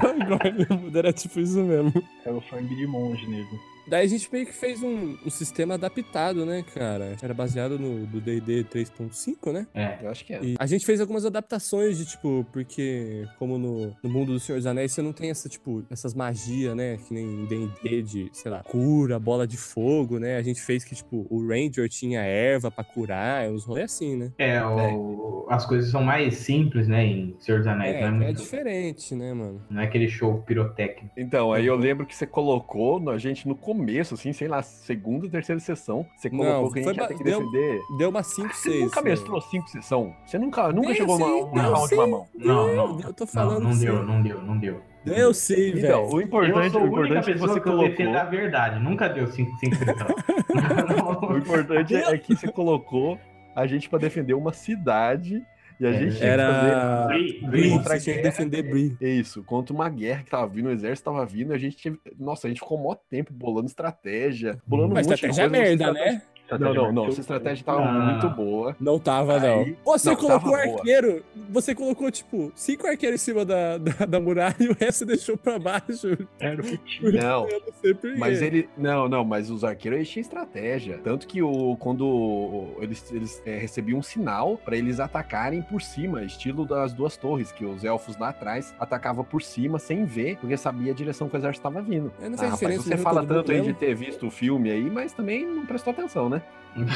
Agora, 0.00 0.54
era 0.94 1.12
tipo 1.12 1.40
isso 1.40 1.58
mesmo. 1.62 1.92
Era 2.24 2.34
o 2.36 2.42
sangue 2.48 2.74
de 2.74 2.86
monge 2.86 3.26
nele. 3.28 3.46
Daí 3.88 4.04
a 4.04 4.08
gente 4.08 4.28
meio 4.32 4.46
que 4.46 4.52
fez 4.52 4.82
um, 4.82 5.16
um 5.24 5.30
sistema 5.30 5.74
adaptado, 5.74 6.44
né, 6.44 6.64
cara? 6.74 7.16
Era 7.22 7.32
baseado 7.34 7.78
no 7.78 8.06
do 8.06 8.20
D&D 8.20 8.64
3.5, 8.64 9.52
né? 9.52 9.66
É. 9.74 9.98
Eu 10.02 10.10
acho 10.10 10.24
que 10.24 10.34
é. 10.34 10.40
E 10.42 10.56
a 10.58 10.66
gente 10.66 10.84
fez 10.84 11.00
algumas 11.00 11.24
adaptações 11.24 11.96
de, 11.98 12.06
tipo, 12.06 12.46
porque 12.52 13.26
como 13.38 13.58
no, 13.58 13.96
no 14.02 14.10
mundo 14.10 14.32
do 14.32 14.40
Senhor 14.40 14.58
dos 14.58 14.66
Anéis 14.66 14.92
você 14.92 15.02
não 15.02 15.12
tem 15.12 15.30
essa, 15.30 15.48
tipo, 15.48 15.84
essas 15.90 16.14
magias, 16.14 16.74
né? 16.76 16.98
Que 17.06 17.14
nem 17.14 17.46
D&D 17.46 18.02
de, 18.02 18.30
sei 18.32 18.50
lá, 18.50 18.62
cura, 18.62 19.18
bola 19.18 19.46
de 19.46 19.56
fogo, 19.56 20.18
né? 20.18 20.36
A 20.36 20.42
gente 20.42 20.60
fez 20.60 20.84
que, 20.84 20.94
tipo, 20.94 21.26
o 21.30 21.46
Ranger 21.48 21.88
tinha 21.88 22.20
erva 22.20 22.70
pra 22.70 22.84
curar, 22.84 23.48
uns 23.50 23.64
rolês 23.64 23.86
assim, 23.92 24.16
né? 24.16 24.32
É, 24.38 24.62
o- 24.64 25.46
as 25.48 25.64
coisas 25.64 25.90
são 25.90 26.02
mais 26.02 26.36
simples, 26.36 26.86
né, 26.86 27.06
em 27.06 27.34
Senhor 27.40 27.58
dos 27.58 27.66
Anéis. 27.66 27.96
É, 27.96 28.00
não, 28.00 28.06
é 28.06 28.08
é 28.08 28.26
muito- 28.26 28.42
diferente, 28.42 29.14
né, 29.14 29.32
mano? 29.32 29.62
não 29.70 29.80
é 29.80 29.84
aquele 29.86 30.08
show 30.08 30.42
pirotécnico. 30.42 31.10
Então, 31.16 31.52
aí 31.52 31.66
eu 31.66 31.76
lembro 31.76 32.04
que 32.06 32.14
você 32.14 32.26
colocou 32.26 33.08
a 33.10 33.16
gente 33.18 33.46
no 33.48 33.54
começo, 33.56 33.77
assim, 34.14 34.32
sei 34.32 34.48
lá, 34.48 34.62
segunda, 34.62 35.28
terceira 35.28 35.60
sessão. 35.60 36.06
Você 36.16 36.28
Não, 36.30 36.38
colocou 36.38 36.72
que 36.72 36.78
a 36.80 36.82
gente 36.82 36.96
ia 37.00 37.06
ter 37.08 37.16
que 37.16 37.24
deu- 37.24 37.38
defender. 37.40 37.80
Deu 37.98 38.10
umas 38.10 38.26
5, 38.28 38.54
Você 38.54 38.70
6. 38.70 38.84
nunca 38.84 39.02
mestrou 39.02 39.40
cinco 39.40 39.68
sessão? 39.68 40.14
Você 40.26 40.38
nunca, 40.38 40.72
nunca 40.72 40.88
Deu 40.88 40.96
chegou 40.96 41.16
sim, 41.16 41.22
uma, 41.22 41.44
uma 41.46 41.62
round 41.62 41.94
uma 41.94 42.06
mão? 42.06 42.26
Não, 42.36 42.74
não. 42.74 43.00
Eu 43.00 43.12
tô 43.12 43.24
Não, 43.24 43.28
falando 43.32 43.62
não 43.64 43.70
que 43.72 43.78
deu, 43.78 44.02
não 44.04 44.22
deu, 44.22 44.42
não 44.42 44.58
deu. 44.58 44.80
Eu 45.06 45.32
sei, 45.32 45.70
Então, 45.70 46.04
velho. 46.06 46.14
o 46.16 46.20
importante, 46.20 46.64
eu 46.66 46.70
sou 46.70 46.82
o 46.82 46.86
importante 46.86 47.30
é 47.30 47.32
que 47.32 47.38
você 47.38 47.60
que 47.60 47.68
eu 47.68 47.72
colocou. 47.72 48.14
a 48.16 48.24
verdade. 48.24 48.80
Nunca 48.80 49.08
deu 49.08 49.26
5 49.26 49.50
O 51.32 51.36
importante 51.36 51.94
é 51.94 52.18
que 52.18 52.34
você 52.36 52.48
colocou 52.50 53.18
a 53.54 53.66
gente 53.66 53.88
pra 53.88 53.98
defender 53.98 54.34
uma 54.34 54.52
cidade 54.52 55.42
e 55.80 55.86
a 55.86 55.90
É, 55.90 55.92
gente 55.98 56.08
tinha 56.10 56.18
que 56.18 56.24
Era. 56.24 57.06
Bri, 57.06 57.40
Bri, 57.46 57.68
tinha 58.02 58.16
que 58.16 58.22
guerra. 58.22 58.22
defender 58.22 58.62
Bri. 58.62 58.90
fazer 58.90 59.14
isso, 59.14 59.42
contra 59.44 59.74
uma 59.74 59.88
guerra 59.88 60.22
que 60.22 60.30
tava 60.30 60.46
vindo, 60.48 60.66
o 60.68 60.72
exército 60.72 61.10
tava 61.10 61.24
vindo, 61.26 61.52
e 61.52 61.54
a 61.54 61.58
gente 61.58 61.76
tinha. 61.76 61.96
Nossa, 62.18 62.46
a 62.46 62.50
gente 62.50 62.60
ficou 62.60 62.78
mó 62.78 62.94
tempo 62.94 63.32
bolando 63.32 63.66
estratégia, 63.66 64.60
bolando 64.66 64.94
Mas 64.94 65.06
estratégia 65.06 65.42
é 65.42 65.48
merda, 65.48 65.92
né? 65.92 66.22
Não, 66.58 66.72
não, 66.74 66.92
não. 66.92 67.06
Essa 67.06 67.20
estratégia 67.20 67.64
tava 67.64 67.82
Ah. 67.82 67.92
muito 67.92 68.28
boa. 68.30 68.76
Não 68.80 68.98
tava, 68.98 69.38
não. 69.38 69.60
Aí- 69.60 69.76
Você 69.84 70.08
não, 70.10 70.16
colocou 70.16 70.52
tava 70.52 70.64
boa. 70.66 70.78
arqueiro. 70.78 71.24
Você 71.50 71.74
colocou, 71.74 72.10
tipo, 72.10 72.52
cinco 72.54 72.86
arqueiros 72.86 73.20
em 73.20 73.24
cima 73.24 73.44
da, 73.44 73.78
da, 73.78 74.06
da 74.06 74.20
muralha 74.20 74.56
e 74.60 74.68
o 74.68 74.76
resto 74.78 74.98
você 75.00 75.04
deixou 75.04 75.36
pra 75.36 75.58
baixo. 75.58 76.16
Era 76.38 76.60
o 76.60 76.64
que 76.64 76.78
tinha. 76.78 77.12
Não, 77.12 77.48
Eu 77.48 77.60
não 77.66 77.72
sei. 77.80 78.16
Mas 78.16 78.40
ele. 78.42 78.68
Não, 78.76 79.08
não, 79.08 79.24
mas 79.24 79.50
os 79.50 79.64
arqueiros 79.64 79.98
eles 79.98 80.08
tinham 80.08 80.22
estratégia. 80.22 80.98
Tanto 81.02 81.26
que 81.26 81.42
o, 81.42 81.76
quando 81.78 82.68
eles, 82.80 83.10
eles 83.12 83.42
é, 83.44 83.56
recebiam 83.58 83.98
um 83.98 84.02
sinal 84.02 84.56
pra 84.64 84.76
eles 84.76 85.00
atacarem 85.00 85.62
por 85.62 85.82
cima, 85.82 86.22
estilo 86.22 86.64
das 86.64 86.92
duas 86.92 87.16
torres, 87.16 87.52
que 87.52 87.64
os 87.64 87.84
elfos 87.84 88.16
lá 88.18 88.28
atrás 88.30 88.74
atacavam 88.78 89.24
por 89.24 89.42
cima 89.42 89.78
sem 89.78 90.04
ver, 90.04 90.36
porque 90.38 90.56
sabia 90.56 90.92
a 90.92 90.94
direção 90.94 91.28
que 91.28 91.36
o 91.36 91.38
exército 91.38 91.66
estava 91.68 91.82
vindo. 91.82 92.12
É, 92.20 92.28
não 92.28 92.34
Ah, 92.34 92.38
faz 92.38 92.50
rapaz, 92.52 92.76
você 92.84 92.90
não 92.94 92.98
fala 93.02 93.24
tanto 93.26 93.52
aí 93.52 93.60
de 93.60 93.72
ter 93.74 93.94
visto 93.94 94.26
o 94.26 94.30
filme 94.30 94.70
aí, 94.70 94.90
mas 94.90 95.12
também 95.12 95.46
não 95.46 95.66
prestou 95.66 95.92
atenção, 95.92 96.28
né? 96.28 96.37
Não 96.76 96.86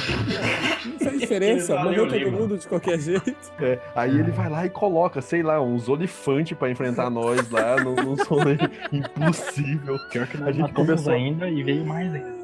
faz 1.01 1.19
diferença. 1.21 1.75
Morreu 1.83 2.07
todo 2.07 2.17
Lima. 2.19 2.39
mundo 2.39 2.59
de 2.59 2.67
qualquer 2.69 2.99
jeito. 3.01 3.35
É, 3.61 3.79
aí 3.97 4.11
ele 4.19 4.31
vai 4.31 4.49
lá 4.49 4.65
e 4.67 4.71
coloca, 4.71 5.21
sei 5.21 5.43
lá, 5.43 5.61
uns 5.61 5.89
olifantes 5.89 6.57
pra 6.57 6.71
enfrentar 6.71 7.11
nós 7.11 7.51
lá, 7.51 7.77
num, 7.83 7.95
num 7.97 8.15
rolê 8.25 8.57
impossível. 8.93 9.97
Pior 10.11 10.27
que 10.27 10.43
A 10.43 10.53
gente 10.53 10.73
começou- 10.73 11.13
ainda 11.13 11.49
e 11.49 11.63
veio 11.63 11.85
mais 11.85 12.13
ainda. 12.15 12.43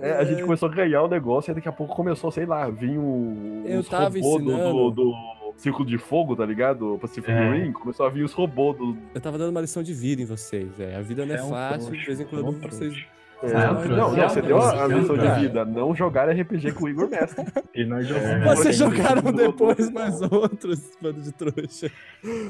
É, 0.00 0.12
a 0.18 0.24
gente 0.24 0.42
começou 0.42 0.68
a 0.68 0.72
ganhar 0.72 1.02
o 1.02 1.08
negócio 1.08 1.52
e 1.52 1.54
daqui 1.54 1.68
a 1.68 1.72
pouco 1.72 1.94
começou, 1.94 2.30
sei 2.32 2.44
lá, 2.44 2.68
vir 2.68 2.98
o, 2.98 3.62
Eu 3.64 3.80
os 3.80 3.88
tava 3.88 4.06
robôs 4.18 4.42
do, 4.42 4.50
do, 4.50 4.90
do 4.90 5.14
Círculo 5.56 5.86
de 5.86 5.96
Fogo, 5.96 6.34
tá 6.34 6.44
ligado? 6.44 6.98
Pacific 7.00 7.30
É. 7.30 7.52
Rim, 7.52 7.70
começou 7.72 8.06
a 8.06 8.08
vir 8.08 8.24
os 8.24 8.32
robôs 8.32 8.76
do. 8.76 8.96
Eu 9.14 9.20
tava 9.20 9.38
dando 9.38 9.50
uma 9.50 9.60
lição 9.60 9.80
de 9.80 9.92
vida 9.94 10.20
em 10.20 10.24
vocês, 10.24 10.68
velho. 10.76 10.98
A 10.98 11.02
vida 11.02 11.24
não 11.24 11.34
é, 11.34 11.38
É 11.38 11.42
um 11.44 11.50
fácil, 11.50 11.92
de 11.92 12.04
vez 12.04 12.18
em 12.18 12.24
é 12.24 12.26
quando 12.26 12.50
vocês. 12.68 13.04
É, 13.42 13.88
não, 13.88 13.96
não, 14.14 14.28
você 14.28 14.42
deu 14.42 14.58
a, 14.60 14.70
a 14.70 14.88
cara. 14.88 15.34
de 15.34 15.40
vida, 15.40 15.64
não 15.64 15.94
jogar 15.94 16.28
RPG 16.30 16.72
com 16.72 16.84
o 16.84 16.88
Igor 16.88 17.08
Mestre. 17.08 17.44
E 17.74 17.84
nós 17.86 18.04
É. 18.04 18.08
jogamos. 18.08 18.44
Vocês 18.58 18.82
ainda. 18.82 18.96
jogaram 18.96 19.32
depois 19.32 19.90
mais 19.90 20.20
outros, 20.20 20.90
bando 21.00 21.20
de 21.22 21.32
trouxa. 21.32 21.90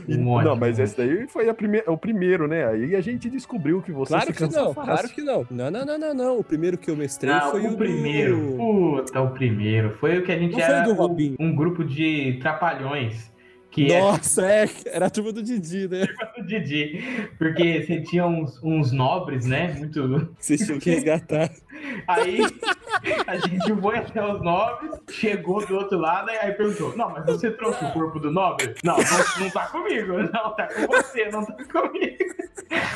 E- 0.08 0.16
Um 0.16 0.22
monte, 0.22 0.44
não, 0.44 0.56
mas 0.56 0.78
esse 0.80 0.96
daí 0.96 1.28
foi 1.28 1.48
a 1.48 1.54
prime 1.54 1.80
o 1.86 1.96
primeiro, 1.96 2.48
né? 2.48 2.66
Aí 2.66 2.96
a 2.96 3.00
gente 3.00 3.30
descobriu 3.30 3.80
que 3.80 3.92
você 3.92 4.12
Claro 4.14 4.32
que 4.32 4.42
não, 4.42 4.74
fácil. 4.74 4.82
claro 4.92 5.08
que 5.08 5.22
não. 5.22 5.46
Não, 5.50 5.70
não, 5.70 5.84
não, 5.86 5.98
não, 5.98 6.14
não. 6.14 6.38
O 6.38 6.44
primeiro 6.44 6.76
que 6.76 6.90
eu 6.90 6.96
mestrei 6.96 7.32
Não, 7.32 7.50
foi 7.52 7.62
o, 7.62 7.70
o 7.72 7.76
primeiro. 7.76 8.36
do- 8.36 8.56
Puta, 8.56 9.20
o 9.20 9.30
primeiro. 9.30 9.90
Foi 10.00 10.18
o 10.18 10.22
que 10.24 10.32
a 10.32 10.38
gente 10.38 10.52
Não 10.52 10.58
foi 10.60 10.74
era 10.74 10.84
do 10.84 10.92
Robinho. 10.94 11.36
um 11.38 11.54
grupo 11.54 11.84
de 11.84 12.38
trapalhões. 12.42 13.31
Que 13.72 13.90
é 13.90 14.00
Nossa, 14.00 14.46
é, 14.46 14.68
era 14.84 15.06
a 15.06 15.10
turma 15.10 15.32
do 15.32 15.42
Didi, 15.42 15.88
né? 15.88 16.06
o 16.38 16.42
Didi. 16.42 17.02
Porque 17.38 17.82
você 17.82 18.02
tinha 18.02 18.26
uns, 18.26 18.62
uns 18.62 18.92
nobres, 18.92 19.46
né? 19.46 19.72
Muito. 19.72 20.28
Vocês 20.38 20.60
tinham 20.60 20.78
que 20.78 20.90
resgatar. 20.90 21.50
Aí 22.06 22.40
a 23.26 23.36
gente 23.36 23.80
foi 23.80 23.96
até 23.98 24.24
os 24.24 24.42
nobres, 24.42 24.92
chegou 25.10 25.64
do 25.66 25.74
outro 25.74 25.98
lado 25.98 26.30
e 26.30 26.36
aí 26.36 26.52
perguntou: 26.52 26.96
Não, 26.96 27.10
mas 27.10 27.24
você 27.26 27.50
trouxe 27.50 27.84
o 27.84 27.92
corpo 27.92 28.18
do 28.18 28.30
nobre? 28.30 28.74
Não, 28.84 28.96
não, 28.96 29.44
não 29.44 29.50
tá 29.50 29.66
comigo. 29.66 30.12
Não, 30.32 30.54
tá 30.54 30.68
com 30.68 30.86
você, 30.86 31.28
não 31.30 31.44
tá 31.44 31.56
comigo. 31.72 32.22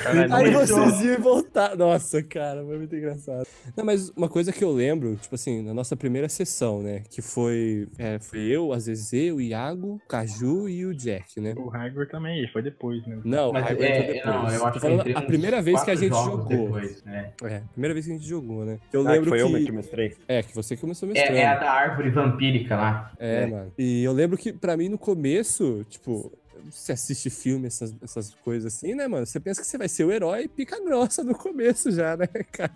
Aí 0.07 0.51
Não, 0.51 0.67
vocês 0.67 1.01
iam 1.03 1.21
voltar. 1.21 1.77
Nossa, 1.77 2.23
cara, 2.23 2.65
foi 2.65 2.79
muito 2.79 2.95
engraçado. 2.95 3.47
Não, 3.77 3.85
mas 3.85 4.11
uma 4.11 4.29
coisa 4.29 4.53
que 4.53 4.63
eu 4.63 4.73
lembro, 4.73 5.17
tipo 5.17 5.35
assim, 5.35 5.63
na 5.63 5.75
nossa 5.75 5.97
primeira 5.97 6.29
sessão, 6.29 6.83
né? 6.83 7.03
Que 7.11 7.21
foi, 7.21 7.89
é, 7.99 8.19
foi 8.19 8.41
eu, 8.41 8.73
a 8.73 8.79
Zezé, 8.79 9.33
o 9.33 9.41
Iago, 9.41 9.95
o 9.95 10.09
Caju 10.09 10.69
e 10.69 10.87
o 10.87 10.95
Jack, 10.95 11.41
né? 11.41 11.55
O 11.57 11.71
Hagrid 11.75 12.11
também, 12.11 12.49
foi 12.53 12.63
depois, 12.63 13.05
né? 13.07 13.19
Não, 13.25 13.53
Mas 13.53 13.65
o 13.65 13.69
Hagrid 13.69 13.85
é, 13.85 13.99
entrou 13.99 14.15
depois. 14.15 14.25
não, 14.27 14.55
eu 14.55 14.67
acho 14.67 14.73
que 14.73 14.81
falando 14.81 15.01
entrei 15.01 15.15
a 15.15 15.23
primeira 15.23 15.63
vez 15.63 15.83
que 15.83 15.91
a 15.91 15.95
gente 15.95 16.15
jogou. 16.15 16.47
Depois, 16.47 17.05
né? 17.05 17.33
É, 17.43 17.63
primeira 17.73 17.95
vez 17.95 18.07
que 18.07 18.13
a 18.13 18.15
gente 18.15 18.29
jogou, 18.29 18.65
né? 18.65 18.76
Eu 18.93 19.07
Ah, 19.07 19.13
lembro 19.13 19.33
que 19.33 19.39
foi 19.41 19.49
que. 19.51 19.61
eu 19.63 19.67
que 19.67 19.73
mestrei. 19.73 20.15
É, 20.29 20.43
que 20.43 20.55
você 20.55 20.75
que 20.77 20.81
começou 20.81 21.09
mestrando. 21.09 21.37
É, 21.37 21.43
é 21.43 21.47
a 21.47 21.57
da 21.59 21.71
árvore 21.71 22.11
vampírica 22.11 22.77
lá. 22.77 23.13
É, 23.19 23.43
É. 23.43 23.47
mano. 23.47 23.73
E 23.79 24.03
eu 24.05 24.13
lembro 24.13 24.37
que, 24.39 24.53
pra 24.53 24.77
mim, 24.77 24.89
no 24.89 24.99
começo, 24.99 25.85
tipo, 25.89 26.33
você 26.71 26.93
assiste 26.93 27.31
filme, 27.31 27.67
essas, 27.67 27.95
essas 28.03 28.35
coisas 28.37 28.75
assim, 28.75 28.95
né, 28.95 29.07
mano? 29.09 29.27
Você 29.27 29.39
pensa 29.41 29.61
que 29.61 29.67
você 29.67 29.77
vai 29.79 29.89
ser 29.89 30.05
o 30.05 30.13
herói 30.13 30.49
pica 30.49 30.83
grossa 30.83 31.23
no 31.23 31.35
começo 31.35 31.91
já, 31.91 32.17
né, 32.17 32.27
cara? 32.53 32.73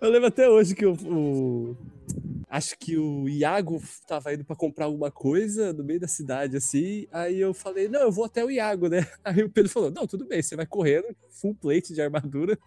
Eu 0.00 0.10
lembro 0.10 0.28
até 0.28 0.48
hoje 0.48 0.74
que 0.74 0.86
o. 0.86 0.92
o- 0.92 1.76
Acho 2.50 2.78
que 2.78 2.96
o 2.96 3.28
Iago 3.28 3.80
tava 4.06 4.32
indo 4.32 4.44
pra 4.44 4.56
comprar 4.56 4.86
alguma 4.86 5.10
coisa 5.10 5.72
no 5.72 5.84
meio 5.84 6.00
da 6.00 6.08
cidade, 6.08 6.56
assim. 6.56 7.06
Aí 7.12 7.38
eu 7.40 7.52
falei, 7.52 7.88
não, 7.88 8.00
eu 8.00 8.12
vou 8.12 8.24
até 8.24 8.44
o 8.44 8.50
Iago, 8.50 8.88
né? 8.88 9.06
Aí 9.24 9.42
o 9.42 9.50
Pedro 9.50 9.70
falou, 9.70 9.90
não, 9.90 10.06
tudo 10.06 10.26
bem, 10.26 10.40
você 10.42 10.56
vai 10.56 10.64
correndo, 10.66 11.04
full 11.28 11.54
plate 11.54 11.92
de 11.92 12.00
armadura, 12.00 12.58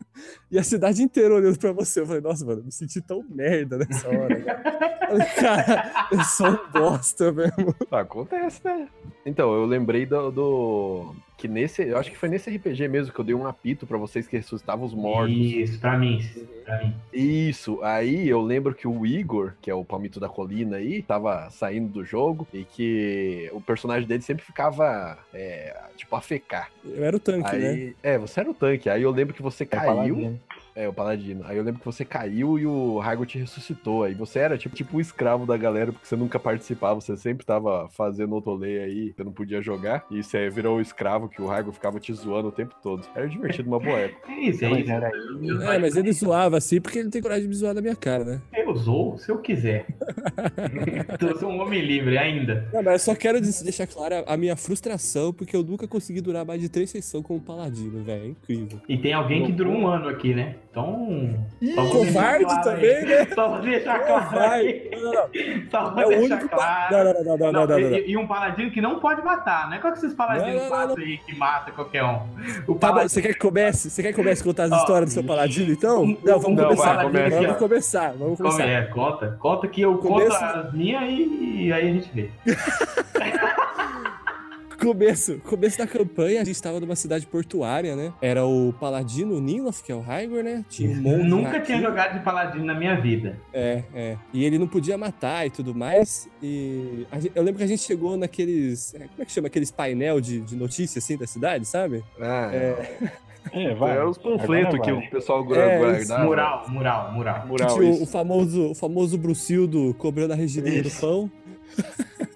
e 0.51 0.57
a 0.59 0.63
cidade 0.63 1.01
inteira 1.01 1.33
olhando 1.33 1.57
pra 1.57 1.71
você. 1.71 2.01
Eu 2.01 2.05
falei, 2.05 2.21
nossa, 2.21 2.45
mano, 2.45 2.63
me 2.63 2.71
senti 2.71 3.01
tão 3.01 3.23
merda 3.29 3.77
nessa 3.79 4.07
hora. 4.07 4.41
cara. 4.41 4.99
Eu 5.01 5.17
falei, 5.17 5.27
Cara, 5.35 6.07
eu 6.11 6.23
sou 6.23 6.47
um 6.47 6.71
bosta 6.71 7.31
mesmo. 7.31 7.75
Acontece, 7.89 8.61
né? 8.63 8.87
Então, 9.25 9.53
eu 9.53 9.65
lembrei 9.65 10.05
do, 10.05 10.31
do- 10.31 11.15
Que 11.41 11.47
nesse. 11.47 11.81
Eu 11.81 11.97
acho 11.97 12.11
que 12.11 12.17
foi 12.17 12.29
nesse 12.29 12.51
RPG 12.51 12.87
mesmo 12.87 13.11
que 13.11 13.19
eu 13.19 13.25
dei 13.25 13.33
um 13.33 13.47
apito 13.47 13.87
pra 13.87 13.97
vocês 13.97 14.27
que 14.27 14.37
ressuscitavam 14.37 14.85
os 14.85 14.93
mortos. 14.93 15.35
Isso, 15.35 15.79
pra 15.79 15.97
mim. 15.97 16.23
Pra 16.63 16.77
mim. 16.83 16.93
Isso, 17.11 17.79
aí 17.81 18.29
eu 18.29 18.39
lembro 18.43 18.75
que 18.75 18.87
o 18.87 19.03
Igor, 19.03 19.53
que 19.59 19.71
é 19.71 19.73
o 19.73 19.83
palmito 19.83 20.19
da 20.19 20.29
colina 20.29 20.77
aí, 20.77 21.01
tava 21.01 21.49
saindo 21.49 21.91
do 21.91 22.05
jogo 22.05 22.47
e 22.53 22.63
que 22.63 23.49
o 23.53 23.59
personagem 23.59 24.07
dele 24.07 24.21
sempre 24.21 24.45
ficava, 24.45 25.17
é, 25.33 25.75
tipo, 25.97 26.15
a 26.15 26.21
fecar. 26.21 26.69
Eu 26.85 27.03
era 27.03 27.17
o 27.17 27.19
tanque, 27.19 27.55
né? 27.57 27.69
Aí, 27.69 27.95
é, 28.03 28.19
você 28.19 28.41
era 28.41 28.51
o 28.51 28.53
tanque. 28.53 28.87
Aí 28.87 29.01
eu 29.01 29.09
lembro 29.09 29.33
que 29.33 29.41
você 29.41 29.63
É 29.63 29.65
caiu. 29.65 29.87
Paladino. 29.87 30.39
É, 30.75 30.87
o 30.87 30.93
paladino. 30.93 31.43
Aí 31.45 31.57
eu 31.57 31.63
lembro 31.63 31.79
que 31.79 31.85
você 31.85 32.05
caiu 32.05 32.57
e 32.57 32.65
o 32.65 32.97
Raigo 32.99 33.25
te 33.25 33.37
ressuscitou. 33.37 34.03
Aí 34.03 34.13
você 34.13 34.39
era 34.39 34.57
tipo, 34.57 34.75
tipo 34.75 34.97
o 34.97 35.01
escravo 35.01 35.45
da 35.45 35.57
galera, 35.57 35.91
porque 35.91 36.07
você 36.07 36.15
nunca 36.15 36.39
participava, 36.39 36.99
você 36.99 37.15
sempre 37.17 37.45
tava 37.45 37.89
fazendo 37.89 38.33
outolê 38.35 38.79
aí, 38.79 39.11
você 39.11 39.23
não 39.23 39.31
podia 39.31 39.61
jogar. 39.61 40.05
E 40.09 40.23
você 40.23 40.49
virou 40.49 40.77
o 40.77 40.81
escravo 40.81 41.27
que 41.27 41.41
o 41.41 41.47
Raigo 41.47 41.71
ficava 41.71 41.99
te 41.99 42.13
zoando 42.13 42.47
o 42.49 42.51
tempo 42.51 42.75
todo. 42.81 43.05
Era 43.13 43.27
divertido, 43.27 43.67
uma 43.69 43.79
boa 43.79 43.97
época. 43.99 44.31
É 44.31 44.39
isso, 44.39 44.65
é 44.65 44.69
Mas 44.69 44.81
isso. 44.83 44.91
era 44.91 45.07
aí. 45.07 45.75
É, 45.75 45.79
mas 45.79 45.95
ele 45.95 46.11
zoava 46.13 46.57
assim 46.57 46.79
porque 46.79 46.99
ele 46.99 47.09
tem 47.09 47.21
coragem 47.21 47.43
de 47.43 47.49
me 47.49 47.55
zoar 47.55 47.73
na 47.73 47.81
minha 47.81 47.95
cara, 47.95 48.23
né? 48.23 48.41
Eu 48.53 48.75
zoo 48.75 49.17
se 49.17 49.29
eu 49.31 49.39
quiser. 49.39 49.85
Eu 51.19 51.37
sou 51.39 51.49
um 51.49 51.61
homem 51.61 51.81
livre 51.81 52.17
ainda. 52.17 52.67
Não, 52.73 52.83
mas 52.83 52.93
eu 52.93 53.13
só 53.13 53.15
quero 53.15 53.39
deixar 53.41 53.87
clara 53.87 54.23
a 54.27 54.37
minha 54.37 54.55
frustração, 54.55 55.33
porque 55.33 55.55
eu 55.55 55.63
nunca 55.63 55.87
consegui 55.87 56.21
durar 56.21 56.45
mais 56.45 56.61
de 56.61 56.69
três 56.69 56.89
sessões 56.89 57.23
como 57.25 57.39
paladino, 57.39 58.03
velho. 58.03 58.23
É 58.23 58.27
incrível. 58.27 58.79
E 58.87 58.97
tem 58.97 59.13
alguém 59.13 59.45
que 59.45 59.51
durou 59.51 59.73
um 59.73 59.87
ano 59.87 60.09
aqui, 60.09 60.33
né? 60.33 60.55
Então. 60.69 61.35
deixar 61.59 61.89
Covarde 61.89 62.45
claro 62.45 62.69
aí. 62.69 62.75
também, 62.75 63.05
né? 63.05 63.27
Só 63.35 63.49
vou 63.49 63.59
deixar 63.61 63.99
claro. 63.99 64.29
Vai. 64.31 64.81
Não, 64.91 65.01
não, 65.01 65.11
não. 65.13 65.69
Só 65.69 65.89
vou 65.91 66.01
É 66.01 66.05
o 66.05 66.09
deixar 66.09 66.35
único. 66.35 66.49
claro. 66.49 66.95
Não, 66.95 67.03
não, 67.03 67.13
não, 67.13 67.23
não, 67.23 67.37
não, 67.37 67.51
não, 67.51 67.67
não, 67.67 67.89
não. 67.89 67.97
E, 67.97 68.11
e 68.11 68.17
um 68.17 68.27
paladino 68.27 68.71
que 68.71 68.79
não 68.81 68.99
pode 68.99 69.21
matar, 69.21 69.67
não 69.69 69.75
é 69.75 69.79
qual 69.79 69.91
que 69.93 69.99
esses 69.99 70.13
paladinos 70.13 70.53
Não, 70.63 70.69
não, 70.69 70.69
não, 70.69 70.87
passam 70.87 71.03
aí 71.03 71.17
que 71.17 71.35
mata 71.35 71.71
qualquer 71.71 72.03
um. 72.03 72.19
O 72.67 72.75
Tá 72.75 72.87
paladino. 72.87 73.09
você 73.09 73.21
quer 73.21 73.33
que 73.33 73.39
comece? 73.39 73.89
Você 73.89 74.01
quer 74.01 74.09
que 74.09 74.15
comece 74.15 74.41
a 74.41 74.45
contar 74.45 74.63
as 74.65 74.71
Ó, 74.71 74.77
histórias 74.77 75.09
do 75.09 75.13
seu 75.13 75.23
paladino, 75.23 75.71
então? 75.73 76.03
um- 76.03 76.17
Não, 76.23 76.39
vamos 76.39 76.61
começar. 76.61 76.95
paladino 76.95 77.19
aqui, 77.25 77.45
vamos 77.45 77.57
começar, 77.57 78.13
vamos 78.17 78.37
Como 78.37 78.49
começar. 78.51 78.69
é? 78.69 78.81
Conta. 78.83 79.37
Conta 79.39 79.67
que 79.67 79.81
eu 79.81 79.97
Começo- 80.13 80.71
minhas 80.77 81.03
e, 81.09 81.65
e 81.67 81.73
aí 81.73 81.89
a 81.89 81.93
gente 81.93 82.09
vê. 82.13 82.29
Começo, 84.81 85.37
começo 85.45 85.77
da 85.77 85.85
campanha, 85.85 86.41
a 86.41 86.43
gente 86.43 86.59
tava 86.59 86.79
numa 86.79 86.95
cidade 86.95 87.27
portuária, 87.27 87.95
né? 87.95 88.11
Era 88.19 88.43
o 88.47 88.73
Paladino 88.73 89.39
Nilof, 89.39 89.83
que 89.83 89.91
é 89.91 89.95
o 89.95 89.99
Raigor, 90.01 90.41
né? 90.43 90.65
Tinha 90.67 90.89
um 90.89 90.95
monge 90.99 91.29
Nunca 91.29 91.57
aqui. 91.57 91.67
tinha 91.67 91.79
jogado 91.79 92.17
de 92.17 92.23
paladino 92.25 92.65
na 92.65 92.73
minha 92.73 92.99
vida. 92.99 93.37
É, 93.53 93.83
é. 93.93 94.17
E 94.33 94.43
ele 94.43 94.57
não 94.57 94.67
podia 94.67 94.97
matar 94.97 95.45
e 95.45 95.51
tudo 95.51 95.75
mais. 95.75 96.27
E 96.41 97.05
eu 97.35 97.43
lembro 97.43 97.59
que 97.59 97.63
a 97.63 97.67
gente 97.67 97.83
chegou 97.83 98.17
naqueles. 98.17 98.95
é, 98.95 99.01
Como 99.01 99.21
é 99.21 99.25
que 99.25 99.31
chama? 99.31 99.49
Aqueles 99.49 99.69
painel 99.69 100.19
de, 100.19 100.41
de 100.41 100.55
notícias 100.55 101.03
assim 101.03 101.15
da 101.15 101.27
cidade, 101.27 101.63
sabe? 101.67 102.03
Ah, 102.19 102.49
é. 102.51 102.97
É, 103.51 103.73
vai. 103.73 103.97
É 103.97 104.03
os 104.03 104.17
panfletos 104.17 104.79
que 104.79 104.91
o 104.91 105.09
pessoal 105.09 105.41
É, 105.53 105.77
guardava. 105.79 106.23
Mural, 106.23 106.65
mural, 106.69 107.11
mural. 107.11 107.47
Mural, 107.47 107.77
tinha 107.77 107.91
o, 107.91 108.03
o 108.03 108.05
famoso, 108.05 108.71
o 108.71 108.75
famoso 108.75 109.17
Brucildo 109.17 109.95
cobrando 109.97 110.33
a 110.33 110.35
regidinha 110.35 110.83
do 110.83 110.91
pão. 110.91 111.31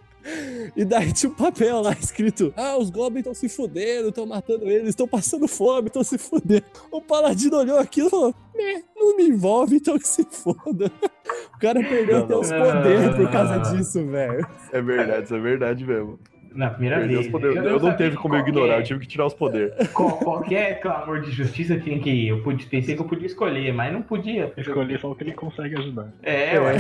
E 0.76 0.84
daí 0.84 1.14
tinha 1.14 1.32
um 1.32 1.36
papel 1.36 1.82
lá 1.82 1.94
escrito: 1.94 2.54
Ah, 2.58 2.78
os 2.78 2.90
goblins 2.90 3.20
estão 3.20 3.34
se 3.34 3.48
fudendo, 3.48 4.10
estão 4.10 4.26
matando 4.26 4.70
eles, 4.70 4.90
estão 4.90 5.08
passando 5.08 5.48
fome, 5.48 5.88
estão 5.88 6.04
se 6.04 6.18
fudendo. 6.18 6.66
O 6.92 7.02
paladino 7.02 7.58
olhou 7.58 7.80
aquilo 7.80 8.08
e 8.08 8.10
falou: 8.10 8.36
"Né, 8.56 8.84
não 8.96 9.16
me 9.16 9.28
envolve, 9.28 9.76
então 9.78 9.98
que 9.98 10.08
se 10.08 10.26
foda. 10.30 10.92
O 11.56 11.58
cara 11.58 11.80
perdeu 11.82 12.20
Não, 12.20 12.26
até 12.26 12.36
os 12.36 12.50
poderes 12.50 13.16
por 13.16 13.32
causa 13.32 13.58
disso, 13.60 14.06
velho. 14.06 14.46
É 14.72 14.82
verdade, 14.82 15.26
isso 15.26 15.36
é 15.36 15.40
verdade 15.40 15.86
mesmo. 15.86 16.20
Na 16.56 16.70
primeira 16.70 16.98
Perdeu 17.00 17.16
vez. 17.18 17.26
os 17.28 17.32
poderes. 17.32 17.58
Eu, 17.58 17.80
não 17.80 17.96
teve 17.98 18.16
como 18.16 18.34
eu 18.36 18.40
qualquer- 18.40 18.50
ignorar, 18.52 18.80
eu 18.80 18.84
tive 18.84 19.00
que 19.02 19.08
tirar 19.08 19.26
os 19.26 19.34
poderes. 19.34 19.74
qual- 19.94 20.18
Qualquer 20.18 20.80
clamor 20.80 21.22
de 21.22 21.32
justiça 21.32 21.78
tinha 21.80 22.00
que 22.00 22.10
ir. 22.10 22.30
Eu 22.30 22.42
pude, 22.44 22.66
pensei 22.66 22.96
que 22.96 23.02
eu 23.02 23.06
podia 23.08 23.26
escolher, 23.28 23.74
mas 23.74 23.92
não 23.94 24.02
podia. 24.02 24.52
Escolhi 24.58 24.98
só 25.00 25.12
o 25.12 25.16
que 25.16 25.24
ele 25.24 25.34
consegue 25.34 25.78
ajudar. 25.78 26.12
É, 26.24 26.60
ué. 26.60 26.78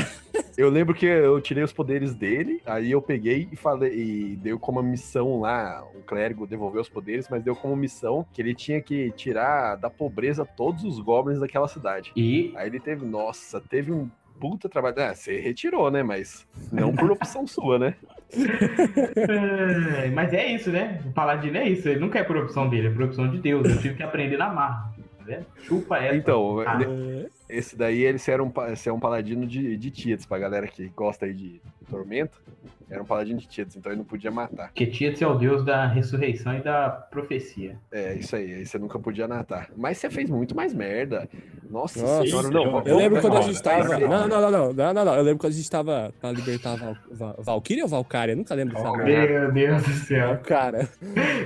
Eu 0.57 0.69
lembro 0.69 0.93
que 0.95 1.05
eu 1.05 1.39
tirei 1.41 1.63
os 1.63 1.73
poderes 1.73 2.15
dele, 2.15 2.61
aí 2.65 2.91
eu 2.91 3.01
peguei 3.01 3.47
e 3.51 3.55
falei, 3.55 3.91
e 3.93 4.35
deu 4.37 4.57
como 4.57 4.81
missão 4.81 5.39
lá, 5.41 5.83
o 5.95 6.01
clérigo 6.01 6.47
devolveu 6.47 6.81
os 6.81 6.89
poderes, 6.89 7.27
mas 7.29 7.43
deu 7.43 7.55
como 7.55 7.75
missão 7.75 8.25
que 8.33 8.41
ele 8.41 8.55
tinha 8.55 8.81
que 8.81 9.11
tirar 9.11 9.75
da 9.75 9.89
pobreza 9.89 10.45
todos 10.45 10.83
os 10.85 10.99
goblins 10.99 11.39
daquela 11.39 11.67
cidade. 11.67 12.11
E 12.15 12.53
Aí 12.55 12.67
ele 12.67 12.79
teve, 12.79 13.05
nossa, 13.05 13.59
teve 13.59 13.91
um 13.91 14.09
puta 14.39 14.67
trabalho. 14.69 14.95
Ah, 14.99 15.13
você 15.15 15.39
retirou, 15.39 15.89
né? 15.89 16.03
Mas 16.03 16.45
não 16.71 16.93
por 16.95 17.09
opção 17.11 17.45
sua, 17.47 17.77
né? 17.79 17.95
É, 18.35 20.09
Mas 20.09 20.33
é 20.33 20.45
isso, 20.47 20.71
né? 20.71 21.01
O 21.05 21.11
paladino 21.11 21.57
é 21.57 21.67
isso. 21.69 21.87
Ele 21.87 21.99
nunca 21.99 22.19
é 22.19 22.23
por 22.23 22.37
opção 22.37 22.69
dele, 22.69 22.87
é 22.87 22.91
por 22.91 23.03
opção 23.03 23.29
de 23.29 23.39
Deus. 23.39 23.67
Eu 23.67 23.79
tive 23.79 23.95
que 23.95 24.03
aprender 24.03 24.37
na 24.37 24.53
marra. 24.53 24.93
Tá? 25.25 25.39
Chupa 25.63 25.97
essa. 25.97 26.15
Então, 26.15 26.59
Ah, 26.59 26.79
É, 26.81 27.25
esse 27.49 27.75
daí 27.75 28.03
ele 28.03 28.19
era 28.27 28.43
um, 28.43 28.51
é 28.85 28.91
um 28.91 28.99
paladino 28.99 29.45
de, 29.47 29.75
de 29.75 29.89
Tietz, 29.91 30.25
pra 30.25 30.37
galera 30.37 30.67
que 30.67 30.87
gosta 30.95 31.25
aí 31.25 31.33
de 31.33 31.61
Tormenta. 31.89 32.37
Era 32.89 33.01
um 33.01 33.05
paladino 33.05 33.39
de 33.39 33.47
Tietz, 33.47 33.75
então 33.75 33.91
ele 33.91 33.99
não 33.99 34.05
podia 34.05 34.29
matar. 34.31 34.67
Porque 34.67 34.85
Tietz 34.87 35.21
é 35.21 35.27
o 35.27 35.35
deus 35.35 35.65
da 35.65 35.85
ressurreição 35.87 36.55
e 36.57 36.61
da 36.61 36.89
profecia. 36.89 37.77
É, 37.91 38.13
isso 38.15 38.35
aí, 38.35 38.53
aí 38.53 38.65
você 38.65 38.77
nunca 38.77 38.99
podia 38.99 39.27
matar. 39.27 39.69
Mas 39.75 39.97
você 39.97 40.09
fez 40.09 40.29
muito 40.29 40.55
mais 40.55 40.73
merda. 40.73 41.27
Nossa, 41.69 41.99
Nossa, 42.01 42.23
senhora, 42.27 42.49
não. 42.49 42.79
eu 42.79 42.83
Eu 42.85 42.97
lembro 42.97 43.21
quando 43.21 43.37
a 43.37 43.41
gente 43.41 43.61
tava. 43.61 43.83
vai, 43.87 43.99
Não, 44.01 44.27
não, 44.27 44.41
não, 44.41 44.51
não, 44.51 44.73
não, 44.73 44.93
não, 44.93 45.05
não. 45.05 45.15
Eu 45.15 45.23
lembro 45.23 45.39
quando 45.39 45.53
a 45.53 45.55
gente 45.55 45.69
tava 45.69 46.13
pra 46.21 46.31
libertar 46.31 46.75
Val... 46.75 46.95
Val... 47.11 47.35
Valkyria 47.39 47.83
ou 47.83 47.89
Valkyria? 47.89 48.33
Eu 48.33 48.37
nunca 48.37 48.53
lembro 48.55 48.75
dessa 48.75 48.91
merda. 48.91 49.51
Meu 49.51 49.51
Deus 49.51 49.83
do 49.83 49.89
céu. 50.05 50.39
Cara, 50.43 50.87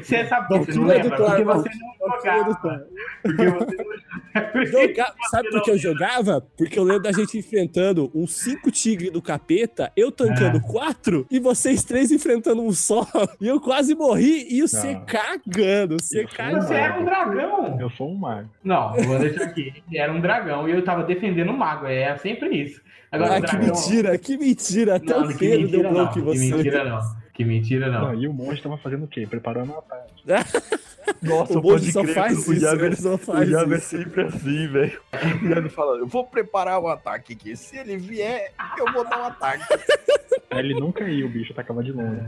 Você 0.03 0.25
sabe 0.27 0.47
por 0.47 0.65
que 0.65 0.73
você 0.73 0.79
não 0.79 0.87
Valkyria 0.87 1.09
do 1.09 1.09
lembra? 1.09 1.17
Porque 1.17 1.43
Thor, 1.43 1.63
você 1.63 1.69
não 1.79 2.09
jogava. 2.17 2.55
Thor. 2.61 2.79
Porque 3.23 3.45
você 3.49 3.75
não 3.83 3.89
Joga- 4.65 5.13
Sabe 5.31 5.49
por 5.49 5.61
que 5.63 5.71
eu 5.71 5.77
jogava? 5.77 6.41
Porque 6.57 6.77
eu 6.79 6.83
lembro 6.83 7.03
da 7.03 7.11
gente 7.11 7.37
enfrentando 7.37 8.11
uns 8.13 8.33
cinco 8.35 8.69
tigres 8.71 9.11
do 9.11 9.21
capeta, 9.21 9.91
eu 9.95 10.11
tancando 10.11 10.57
É. 10.57 10.61
quatro 10.61 11.25
e 11.31 11.39
vocês 11.39 11.83
três 11.83 12.11
enfrentando 12.11 12.61
um 12.61 12.71
só. 12.71 13.05
E 13.39 13.47
eu 13.47 13.59
quase 13.61 13.95
morri 13.95 14.47
e 14.49 14.61
você 14.61 14.93
Não. 14.93 15.05
cagando, 15.05 15.97
você 16.01 16.25
era 16.73 16.99
um 16.99 17.05
dragão. 17.05 17.77
Eu 17.79 17.89
sou 17.91 18.11
um 18.11 18.15
mago. 18.15 18.49
Não, 18.63 18.95
eu 18.97 19.03
vou 19.03 19.19
deixar 19.19 19.43
aqui. 19.43 19.73
Ele 19.89 19.97
era 19.97 20.11
um 20.11 20.19
dragão 20.19 20.67
e 20.67 20.71
eu 20.71 20.83
tava 20.83 21.03
defendendo 21.03 21.49
o 21.51 21.57
mago. 21.57 21.85
É 21.85 22.15
sempre 22.17 22.49
isso. 22.63 22.81
Agora, 23.11 23.35
Ah, 23.35 23.39
o 23.39 23.41
que 23.41 23.47
dragão... 23.55 23.67
mentira, 23.67 24.17
que 24.17 24.37
mentira. 24.37 24.95
Até 24.97 25.13
Não, 25.13 25.23
o 25.25 25.27
que 25.29 25.37
Pedro 25.39 25.67
deu 25.69 25.83
não. 25.83 25.91
bloco 25.91 26.19
em 26.19 26.21
Que 26.21 26.27
você. 26.27 26.55
mentira 26.55 26.83
não. 26.83 26.99
Que 27.39 27.45
mentira 27.45 27.89
não. 27.89 28.01
Não, 28.13 28.21
e 28.21 28.27
o 28.27 28.33
monge 28.33 28.61
tava 28.61 28.77
fazendo 28.77 29.05
o 29.05 29.07
quê? 29.07 29.25
Preparando 29.25 29.71
o 29.71 29.77
ataque. 29.77 30.13
Nossa, 31.23 31.57
O 31.57 31.61
Bonde 31.61 31.89
só 31.91 32.03
faz 32.03 32.47
o 32.47 32.53
isso, 32.53 32.65
Iago, 32.65 32.83
ele 32.85 32.95
só 32.97 33.13
o 33.15 33.17
faz 33.17 33.49
Iago 33.49 33.73
é 33.73 33.77
isso. 33.77 33.87
sempre 33.87 34.21
assim, 34.23 34.67
velho. 34.67 34.99
O 35.41 35.47
Iago 35.47 35.69
fala, 35.69 35.97
eu 35.97 36.05
vou 36.05 36.25
preparar 36.25 36.79
o 36.79 36.87
ataque 36.89 37.31
aqui. 37.33 37.55
Se 37.55 37.77
ele 37.77 37.95
vier, 37.97 38.51
eu 38.77 38.91
vou 38.93 39.03
dar 39.09 39.19
o 39.21 39.23
ataque. 39.23 39.63
Ele 40.51 40.73
nunca 40.73 41.03
ia, 41.07 41.23
o 41.23 41.29
bicho 41.29 41.53
atacava 41.53 41.83
de 41.83 41.91
longe. 41.91 42.21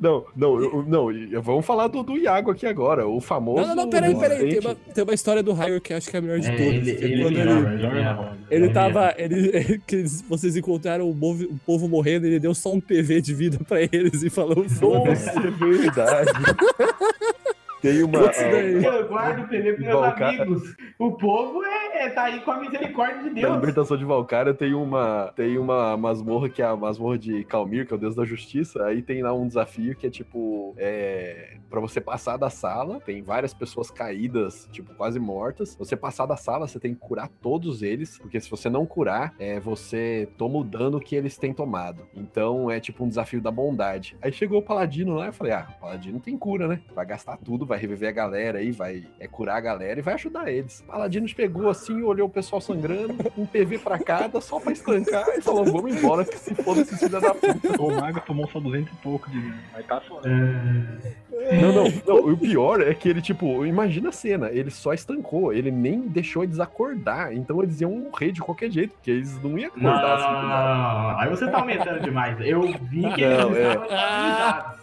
Não, 0.00 0.24
não, 0.34 0.60
eu- 0.60 0.84
não, 0.88 1.40
vamos 1.40 1.64
falar 1.64 1.86
do, 1.86 2.02
do 2.02 2.18
Iago 2.18 2.50
aqui 2.50 2.66
agora, 2.66 3.06
o 3.06 3.20
famoso... 3.20 3.60
Não, 3.60 3.68
não, 3.68 3.76
não, 3.84 3.88
peraí, 3.90 4.12
peraí. 4.18 4.48
Tem 4.48 4.58
uma, 4.58 4.74
tem 4.74 5.04
uma 5.04 5.14
história 5.14 5.40
do 5.40 5.52
Raio 5.52 5.80
que 5.80 5.92
eu 5.92 5.96
acho 5.96 6.10
que 6.10 6.16
é 6.16 6.18
a 6.18 6.22
melhor 6.22 6.40
de 6.40 6.48
É, 6.48 6.56
todas. 6.56 6.66
ele- 6.66 6.90
é 6.90 6.94
ele 7.04 7.22
é 7.22 7.26
ele, 7.26 8.02
roda. 8.12 8.38
ele 8.50 8.66
É 8.66 8.72
tava. 8.72 9.14
Ele, 9.16 9.78
que 9.86 9.94
eles- 9.96 10.20
vocês 10.22 10.56
encontraram 10.56 11.08
o, 11.08 11.14
movo- 11.14 11.44
o 11.44 11.56
povo 11.64 11.88
morrendo, 11.88 12.26
ele 12.26 12.40
deu 12.40 12.52
só 12.54 12.72
um 12.74 12.80
PV 12.80 13.20
de 13.20 13.32
vida 13.34 13.58
pra 13.62 13.80
eles 13.82 14.20
e 14.24 14.28
falou: 14.30 14.49
foda-se. 14.54 15.26
Nossa, 15.26 15.40
é 15.40 15.50
verdade. 15.50 16.30
Tem 17.80 18.02
uma... 18.02 18.18
Daí. 18.28 18.84
Eu 18.84 19.08
guardo 19.08 19.40
o 19.44 19.48
PV 19.48 19.72
pros 19.74 19.86
meus 19.86 20.04
amigos. 20.04 20.76
O 20.98 21.12
povo 21.12 21.62
é, 21.64 22.04
é- 22.06 22.10
tá 22.10 22.24
aí 22.24 22.40
com 22.40 22.50
a 22.50 22.60
misericórdia 22.60 23.22
de 23.22 23.40
Na 23.40 23.48
Deus. 23.48 23.54
libertação 23.56 23.96
de 23.96 24.04
Valkyria 24.04 24.52
tem 24.54 24.74
uma 24.74 25.32
tem 25.34 25.58
uma 25.58 25.96
masmorra 25.96 26.48
que 26.48 26.60
é 26.62 26.66
a 26.66 26.76
masmorra 26.76 27.18
de 27.18 27.44
Calmir, 27.44 27.86
que 27.86 27.92
é 27.92 27.96
o 27.96 27.98
deus 27.98 28.14
da 28.14 28.24
justiça. 28.24 28.84
Aí 28.84 29.00
tem 29.02 29.22
lá 29.22 29.32
um 29.32 29.46
desafio 29.46 29.94
que 29.96 30.06
é 30.06 30.10
tipo 30.10 30.74
é, 30.78 31.56
para 31.70 31.80
você 31.80 32.00
passar 32.00 32.36
da 32.36 32.50
sala, 32.50 33.00
tem 33.00 33.22
várias 33.22 33.54
pessoas 33.54 33.90
caídas, 33.90 34.68
tipo 34.72 34.94
quase 34.94 35.18
mortas. 35.18 35.76
Você 35.76 35.96
passar 35.96 36.26
da 36.26 36.36
sala, 36.36 36.66
você 36.66 36.78
tem 36.80 36.94
que 36.94 37.00
curar 37.00 37.28
todos 37.40 37.82
eles, 37.82 38.18
porque 38.18 38.40
se 38.40 38.50
você 38.50 38.68
não 38.68 38.84
curar, 38.84 39.34
é, 39.38 39.58
você 39.60 40.28
toma 40.36 40.58
o 40.58 40.64
dano 40.64 41.00
que 41.00 41.14
eles 41.16 41.38
têm 41.38 41.52
tomado. 41.54 42.02
Então 42.14 42.70
é 42.70 42.78
tipo 42.80 43.04
um 43.04 43.08
desafio 43.08 43.40
da 43.40 43.50
bondade. 43.50 44.16
Aí 44.20 44.32
chegou 44.32 44.58
o 44.58 44.62
paladino 44.62 45.14
lá, 45.14 45.26
eu 45.26 45.32
falei: 45.32 45.52
"Ah, 45.52 45.66
o 45.76 45.80
paladino 45.80 46.20
tem 46.20 46.36
cura, 46.36 46.66
né? 46.68 46.80
Vai 46.94 47.06
gastar 47.06 47.36
tudo, 47.38 47.64
vai 47.70 47.78
reviver 47.78 48.08
a 48.08 48.12
galera 48.12 48.58
aí, 48.58 48.70
vai 48.70 49.04
é, 49.18 49.26
curar 49.26 49.56
a 49.56 49.60
galera 49.60 49.98
e 49.98 50.02
vai 50.02 50.14
ajudar 50.14 50.50
eles". 50.50 50.80
O 50.80 50.84
paladino 50.84 51.26
pegou 51.34 51.70
assim, 51.70 52.02
olhou 52.02 52.26
o 52.26 52.30
pessoal 52.30 52.60
sangrando, 52.60 53.14
um 53.38 53.46
PV 53.46 53.78
pra 53.78 53.98
cada, 53.98 54.40
só 54.40 54.60
pra 54.60 54.72
estancar, 54.72 55.26
e 55.36 55.40
falou: 55.40 55.64
vamos 55.64 55.96
embora, 55.96 56.24
que 56.24 56.38
se 56.38 56.54
foda 56.54 56.80
esses 56.82 56.98
filhos 56.98 57.22
da 57.22 57.34
puta. 57.34 57.80
O 57.80 57.90
mago 58.00 58.20
tomou 58.20 58.48
só 58.48 58.60
200 58.60 58.92
e 58.92 58.96
pouco 58.96 59.30
de 59.30 59.40
mas 59.72 59.86
tá 59.86 60.00
só. 60.06 60.20
Não, 60.22 61.72
não, 61.72 61.84
não, 62.06 62.32
o 62.32 62.36
pior 62.36 62.82
é 62.82 62.92
que 62.92 63.08
ele, 63.08 63.22
tipo, 63.22 63.64
imagina 63.64 64.10
a 64.10 64.12
cena, 64.12 64.50
ele 64.50 64.70
só 64.70 64.92
estancou, 64.92 65.52
ele 65.52 65.70
nem 65.70 66.00
deixou 66.00 66.44
eles 66.44 66.60
acordar, 66.60 67.34
então 67.34 67.62
eles 67.62 67.80
iam 67.80 67.92
morrer 67.92 68.30
de 68.32 68.40
qualquer 68.42 68.70
jeito, 68.70 68.92
porque 68.92 69.10
eles 69.10 69.42
não 69.42 69.58
iam 69.58 69.70
Não, 69.74 69.84
não, 69.84 69.90
acordar 69.90 70.18
não, 70.18 70.32
não, 70.32 70.36
assim. 70.36 70.48
não, 70.48 71.12
não. 71.12 71.18
Aí 71.20 71.28
você 71.30 71.48
tá 71.48 71.58
aumentando 71.58 72.00
demais. 72.00 72.36
Eu 72.40 72.62
vi 72.62 73.02
que 73.14 73.22
eles 73.22 73.38
Não, 73.38 73.56
é. 73.56 73.72
estavam. 73.72 74.80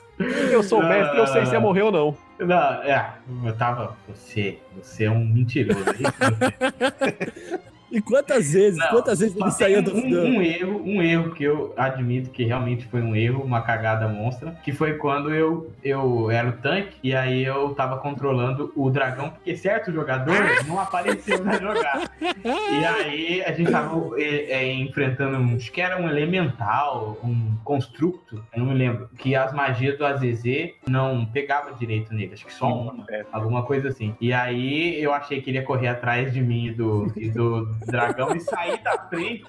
Eu 0.51 0.63
sou 0.63 0.79
o 0.79 0.87
mestre, 0.87 1.19
eu 1.19 1.27
sei 1.27 1.45
se 1.45 1.53
ia 1.53 1.59
morrer 1.59 1.83
ou 1.83 1.91
não. 1.91 2.17
Não, 2.39 2.83
é, 2.83 3.13
eu 3.43 3.57
tava. 3.57 3.95
Você, 4.07 4.59
você 4.75 5.05
é 5.05 5.11
um 5.11 5.25
mentiroso. 5.25 5.83
E 7.91 8.01
quantas 8.01 8.51
vezes, 8.51 8.77
Não, 8.77 8.89
quantas 8.89 9.19
vezes 9.19 9.35
ele 9.35 9.51
saía 9.51 9.81
do. 9.81 9.95
um, 9.95 10.37
um 10.37 10.41
erro, 10.41 10.81
um 10.83 11.01
erro 11.01 11.31
que 11.33 11.43
eu 11.43 11.73
admito 11.77 12.29
que 12.29 12.43
realmente 12.43 12.85
foi 12.85 13.01
um 13.01 13.15
erro, 13.15 13.43
uma 13.43 13.61
cagada 13.61 14.07
monstra, 14.07 14.51
que 14.63 14.71
foi 14.71 14.95
quando 14.95 15.33
eu, 15.33 15.71
eu 15.83 16.29
era 16.29 16.49
o 16.49 16.53
tanque 16.53 16.97
e 17.01 17.15
aí 17.15 17.43
eu 17.43 17.73
tava 17.73 17.97
controlando 17.97 18.71
o 18.75 18.89
dragão, 18.89 19.29
porque 19.29 19.55
certo 19.55 19.91
jogador 19.91 20.35
não 20.67 20.79
apareceu 20.79 21.43
na 21.43 21.53
jogada. 21.53 22.09
E 22.43 22.85
aí 22.85 23.43
a 23.43 23.51
gente 23.51 23.71
tava 23.71 24.19
é, 24.19 24.51
é, 24.51 24.73
enfrentando, 24.73 25.37
um, 25.37 25.55
acho 25.55 25.71
que 25.71 25.81
era 25.81 25.99
um 26.01 26.09
elemental, 26.09 27.17
um 27.23 27.55
constructo, 27.63 28.43
eu 28.53 28.59
não 28.59 28.67
me 28.67 28.77
lembro, 28.77 29.09
que 29.17 29.35
as 29.35 29.53
magias 29.53 29.97
do 29.97 30.05
AZZ 30.05 30.43
não 30.87 31.25
pegavam 31.25 31.73
direito 31.75 32.13
nele, 32.13 32.33
acho 32.33 32.45
que 32.45 32.53
só 32.53 32.67
uma 32.67 33.05
alguma 33.31 33.63
coisa 33.63 33.89
assim. 33.89 34.15
E 34.19 34.33
aí 34.33 35.01
eu 35.01 35.13
achei 35.13 35.41
que 35.41 35.49
ele 35.49 35.57
ia 35.57 35.63
correr 35.63 35.87
atrás 35.87 36.33
de 36.33 36.41
mim 36.41 36.67
e 36.67 36.71
do, 36.71 37.11
e 37.15 37.29
do 37.29 37.76
dragão 37.85 38.35
e 38.35 38.39
sair 38.39 38.81
da 38.83 38.97
frente 39.07 39.45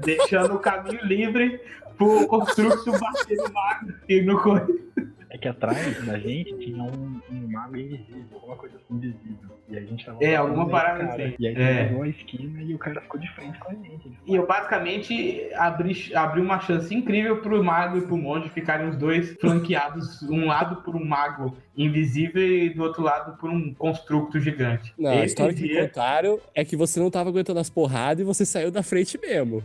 deixando 0.00 0.54
o 0.54 0.58
caminho 0.58 1.04
livre 1.04 1.60
pro 1.96 2.26
construto 2.26 2.92
bater 2.92 3.36
no 3.36 3.52
mago 3.52 3.92
e 4.08 4.22
no 4.22 4.40
correr. 4.40 4.88
É 5.30 5.36
que 5.36 5.48
atrás 5.48 6.06
da 6.06 6.18
gente 6.18 6.56
tinha 6.58 6.82
um, 6.82 7.20
um 7.30 7.50
mago 7.50 7.76
invisível, 7.76 8.26
alguma 8.32 8.56
coisa 8.56 8.76
assim 8.76 8.94
invisível. 8.94 9.57
E 9.70 9.76
a 9.76 9.80
gente 9.82 10.04
tava. 10.04 10.18
É, 10.24 10.34
alguma 10.36 10.66
parada 10.68 11.06
cara. 11.06 11.24
assim. 11.24 11.34
E 11.38 11.46
aí 11.46 11.54
É. 11.54 11.84
pegou 11.84 12.02
a 12.02 12.08
esquina 12.08 12.62
e 12.62 12.74
o 12.74 12.78
cara 12.78 13.00
ficou 13.02 13.20
de 13.20 13.28
frente 13.34 13.58
com 13.58 13.70
a 13.70 13.74
gente. 13.74 14.10
E 14.26 14.34
eu 14.34 14.46
basicamente 14.46 15.48
abri, 15.54 16.10
abri 16.14 16.40
uma 16.40 16.58
chance 16.60 16.94
incrível 16.94 17.42
pro 17.42 17.62
mago 17.62 17.98
e 17.98 18.00
pro 18.00 18.16
monge 18.16 18.48
ficarem 18.48 18.88
os 18.88 18.96
dois 18.96 19.36
flanqueados, 19.40 20.22
um 20.22 20.46
lado 20.46 20.76
por 20.82 20.96
um 20.96 21.04
mago 21.04 21.54
invisível 21.76 22.42
e 22.42 22.70
do 22.70 22.82
outro 22.82 23.02
lado 23.02 23.36
por 23.38 23.50
um 23.50 23.74
construto 23.74 24.40
gigante. 24.40 24.92
Não, 24.98 25.10
a 25.10 25.16
Esse 25.16 25.26
história 25.26 25.54
que 25.54 25.62
dia- 25.68 25.86
contaram 25.86 26.40
é 26.54 26.64
que 26.64 26.76
você 26.76 26.98
não 26.98 27.10
tava 27.10 27.28
aguentando 27.28 27.60
as 27.60 27.68
porradas 27.68 28.20
e 28.20 28.24
você 28.24 28.46
saiu 28.46 28.70
da 28.70 28.82
frente 28.82 29.18
mesmo. 29.20 29.62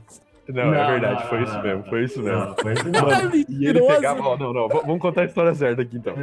Não, 0.49 0.65
Não, 0.65 0.73
é 0.73 0.91
verdade, 0.91 1.21
não, 1.21 1.29
foi 1.29 1.37
não, 1.37 1.45
isso 1.45 1.61
mesmo, 1.61 1.83
foi 1.85 2.03
isso 2.03 2.21
mesmo. 2.21 2.39
Não, 2.39 2.55
foi 2.55 2.73
isso 2.73 2.89
não. 2.89 3.01
Mano, 3.01 3.31
e 3.47 3.65
ele 3.65 3.81
pegava, 3.81 4.21
ó, 4.21 4.37
não, 4.37 4.51
não, 4.51 4.67
vamos 4.67 4.99
contar 4.99 5.21
a 5.21 5.25
história 5.25 5.53
certa 5.53 5.81
aqui 5.81 5.95
então. 5.95 6.15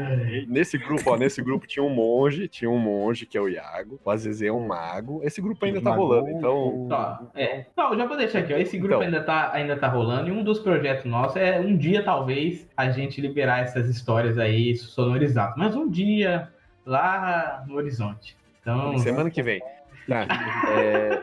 Nesse 0.47 0.77
grupo, 0.77 1.11
ó, 1.11 1.17
nesse 1.17 1.43
grupo 1.43 1.67
tinha 1.67 1.83
um 1.83 1.89
monge, 1.89 2.47
tinha 2.47 2.71
um 2.71 2.79
monge 2.79 3.25
que 3.25 3.39
é 3.39 3.41
o 3.41 3.49
Iago, 3.49 3.99
o 4.05 4.11
Azezê 4.11 4.49
é 4.49 4.53
um 4.53 4.67
mago. 4.67 5.21
Esse 5.25 5.41
grupo 5.41 5.65
ainda 5.65 5.81
tá 5.81 5.95
rolando, 5.95 6.29
então. 6.29 6.87
Tá, 6.89 7.23
é. 7.35 7.65
Não, 7.77 7.97
já 7.97 8.07
vou 8.07 8.17
deixar 8.17 8.41
aqui, 8.41 8.53
ó. 8.53 8.59
Esse 8.59 8.77
grupo 8.77 8.97
Então. 8.97 9.07
ainda, 9.07 9.23
tá, 9.23 9.51
ainda 9.55 9.77
tá 9.77 9.89
rolando 9.89 10.29
e 10.29 10.33
um 10.33 10.45
dos 10.45 10.59
projetos 10.59 11.07
nossos 11.07 11.37
é 11.37 11.59
um 11.59 11.75
dia, 11.77 12.03
talvez, 12.03 12.69
a 12.77 12.91
gente 12.91 13.21
liberar 13.21 13.61
essas 13.61 13.89
histórias 13.89 14.37
aí 14.39 14.77
sonorizadas. 14.77 15.55
Mas 15.57 15.75
um 15.75 15.89
dia 15.89 16.51
lá 16.85 17.65
no 17.67 17.77
horizonte. 17.77 18.37
Então, 18.61 18.99
Semana 18.99 19.31
que 19.31 19.43
vem. 19.43 19.63
Tá. 20.07 20.27
é, 20.77 21.23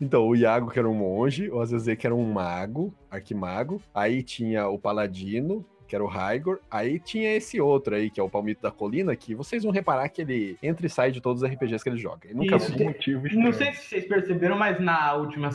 Então, 0.00 0.26
o 0.26 0.34
Iago, 0.34 0.70
que 0.70 0.78
era 0.78 0.88
um 0.88 0.94
monge, 0.94 1.50
o 1.50 1.60
Azezê, 1.60 1.94
que 1.94 2.06
era 2.06 2.14
um 2.14 2.32
mago, 2.32 2.94
arquimago. 3.10 3.82
Aí 3.92 4.22
tinha 4.22 4.66
o 4.68 4.78
Paladino, 4.78 5.64
que 5.90 5.96
era 5.96 6.04
o 6.04 6.06
Raigor. 6.06 6.60
Aí 6.70 7.00
tinha 7.00 7.34
esse 7.36 7.60
outro 7.60 7.96
aí, 7.96 8.08
que 8.10 8.20
é 8.20 8.22
o 8.22 8.28
Palmito 8.28 8.62
da 8.62 8.70
Colina, 8.70 9.14
que 9.16 9.34
vocês 9.34 9.64
vão 9.64 9.72
reparar 9.72 10.08
que 10.08 10.22
ele 10.22 10.56
entra 10.62 10.86
e 10.86 10.88
sai 10.88 11.10
de 11.10 11.20
todos 11.20 11.42
os 11.42 11.48
RPGs 11.50 11.82
que 11.82 11.90
ele 11.90 11.98
joga. 11.98 12.20
Ele 12.26 12.34
nunca 12.34 12.56
Isso. 12.56 12.70
Motivo 12.80 13.26
estranho. 13.26 13.44
Não 13.46 13.52
sei 13.52 13.72
se 13.72 13.88
vocês 13.88 14.04
perceberam, 14.06 14.56
mas 14.56 14.78
na 14.80 15.14
última 15.14 15.50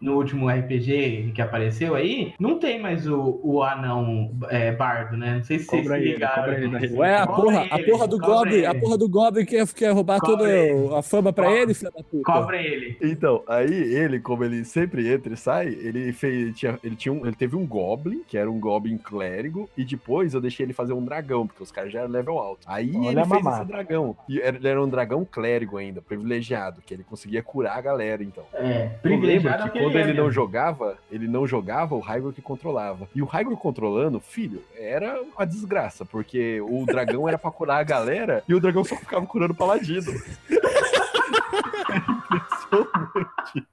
no 0.00 0.16
último 0.16 0.48
RPG 0.48 1.32
que 1.34 1.42
apareceu 1.42 1.94
aí, 1.94 2.32
não 2.40 2.58
tem 2.58 2.80
mais 2.80 3.06
o, 3.06 3.38
o 3.42 3.62
anão 3.62 4.32
é, 4.48 4.72
bardo, 4.72 5.14
né? 5.14 5.34
Não 5.36 5.44
sei 5.44 5.58
se 5.58 5.66
vocês 5.66 5.82
Cobra 5.82 5.98
ele, 5.98 6.12
ligaram. 6.12 6.52
ele. 6.54 6.96
Ué, 6.96 7.16
a 7.18 7.26
porra, 7.26 7.66
a 7.70 7.78
ele, 7.78 7.90
porra 7.90 8.08
do 8.08 8.18
Goblin, 8.18 8.64
a 8.64 8.70
ele. 8.70 8.80
porra 8.80 8.96
do 8.98 9.08
Goblin 9.10 9.44
quer, 9.44 9.66
quer 9.74 9.92
roubar 9.92 10.20
Cobra 10.20 10.36
toda 10.38 10.50
ele. 10.50 10.94
a 10.94 11.02
fama 11.02 11.32
pra 11.34 11.44
Cobra- 11.44 11.60
ele, 11.60 11.74
filha 11.74 11.90
da 11.90 12.02
puta. 12.02 12.22
Cobra 12.24 12.62
ele. 12.62 12.96
Então, 13.02 13.42
aí 13.46 13.94
ele, 13.94 14.20
como 14.20 14.42
ele 14.42 14.64
sempre 14.64 15.12
entra 15.12 15.34
e 15.34 15.36
sai, 15.36 15.66
ele 15.68 16.12
fez. 16.14 16.56
Tinha, 16.56 16.78
ele, 16.82 16.96
tinha 16.96 17.12
um, 17.12 17.26
ele 17.26 17.36
teve 17.36 17.56
um 17.56 17.66
Goblin, 17.66 18.22
que 18.26 18.38
era 18.38 18.50
um 18.50 18.58
Goblin 18.58 18.96
clérigo, 18.96 19.65
e 19.76 19.84
depois 19.84 20.34
eu 20.34 20.40
deixei 20.40 20.64
ele 20.66 20.72
fazer 20.72 20.92
um 20.92 21.04
dragão, 21.04 21.46
porque 21.46 21.62
os 21.62 21.70
caras 21.70 21.92
já 21.92 22.00
eram 22.00 22.10
level 22.10 22.38
alto. 22.38 22.60
Aí 22.66 22.92
Olha 22.96 23.20
ele 23.20 23.24
fez 23.24 23.46
esse 23.46 23.64
dragão. 23.64 24.16
E 24.28 24.40
era- 24.40 24.56
ele 24.56 24.68
era 24.68 24.82
um 24.82 24.88
dragão 24.88 25.24
clérigo 25.24 25.76
ainda, 25.78 26.00
privilegiado, 26.02 26.82
que 26.84 26.92
ele 26.94 27.04
conseguia 27.04 27.42
curar 27.42 27.76
a 27.78 27.80
galera, 27.80 28.22
então. 28.22 28.44
É, 28.52 28.58
Eu 28.58 28.64
lembro 28.72 28.98
privilegiado 29.02 29.70
que 29.70 29.78
quando 29.80 29.96
é 29.96 30.00
ele 30.02 30.12
não 30.14 30.30
jogava, 30.30 30.98
ele 31.10 31.28
não 31.28 31.46
jogava, 31.46 31.94
o 31.94 32.00
Raigor 32.00 32.32
que 32.32 32.42
controlava. 32.42 33.08
E 33.14 33.22
o 33.22 33.26
Raigor 33.26 33.56
controlando, 33.56 34.20
filho, 34.20 34.62
era 34.78 35.20
uma 35.22 35.46
desgraça, 35.46 36.04
porque 36.04 36.60
o 36.60 36.84
dragão 36.86 37.28
era 37.28 37.38
pra 37.38 37.50
curar 37.50 37.80
a 37.80 37.84
galera 37.84 38.42
e 38.48 38.54
o 38.54 38.60
dragão 38.60 38.84
só 38.84 38.96
ficava 38.96 39.26
curando 39.26 39.52
o 39.52 39.56
paladino. 39.56 40.06
Impressionante. 41.96 43.66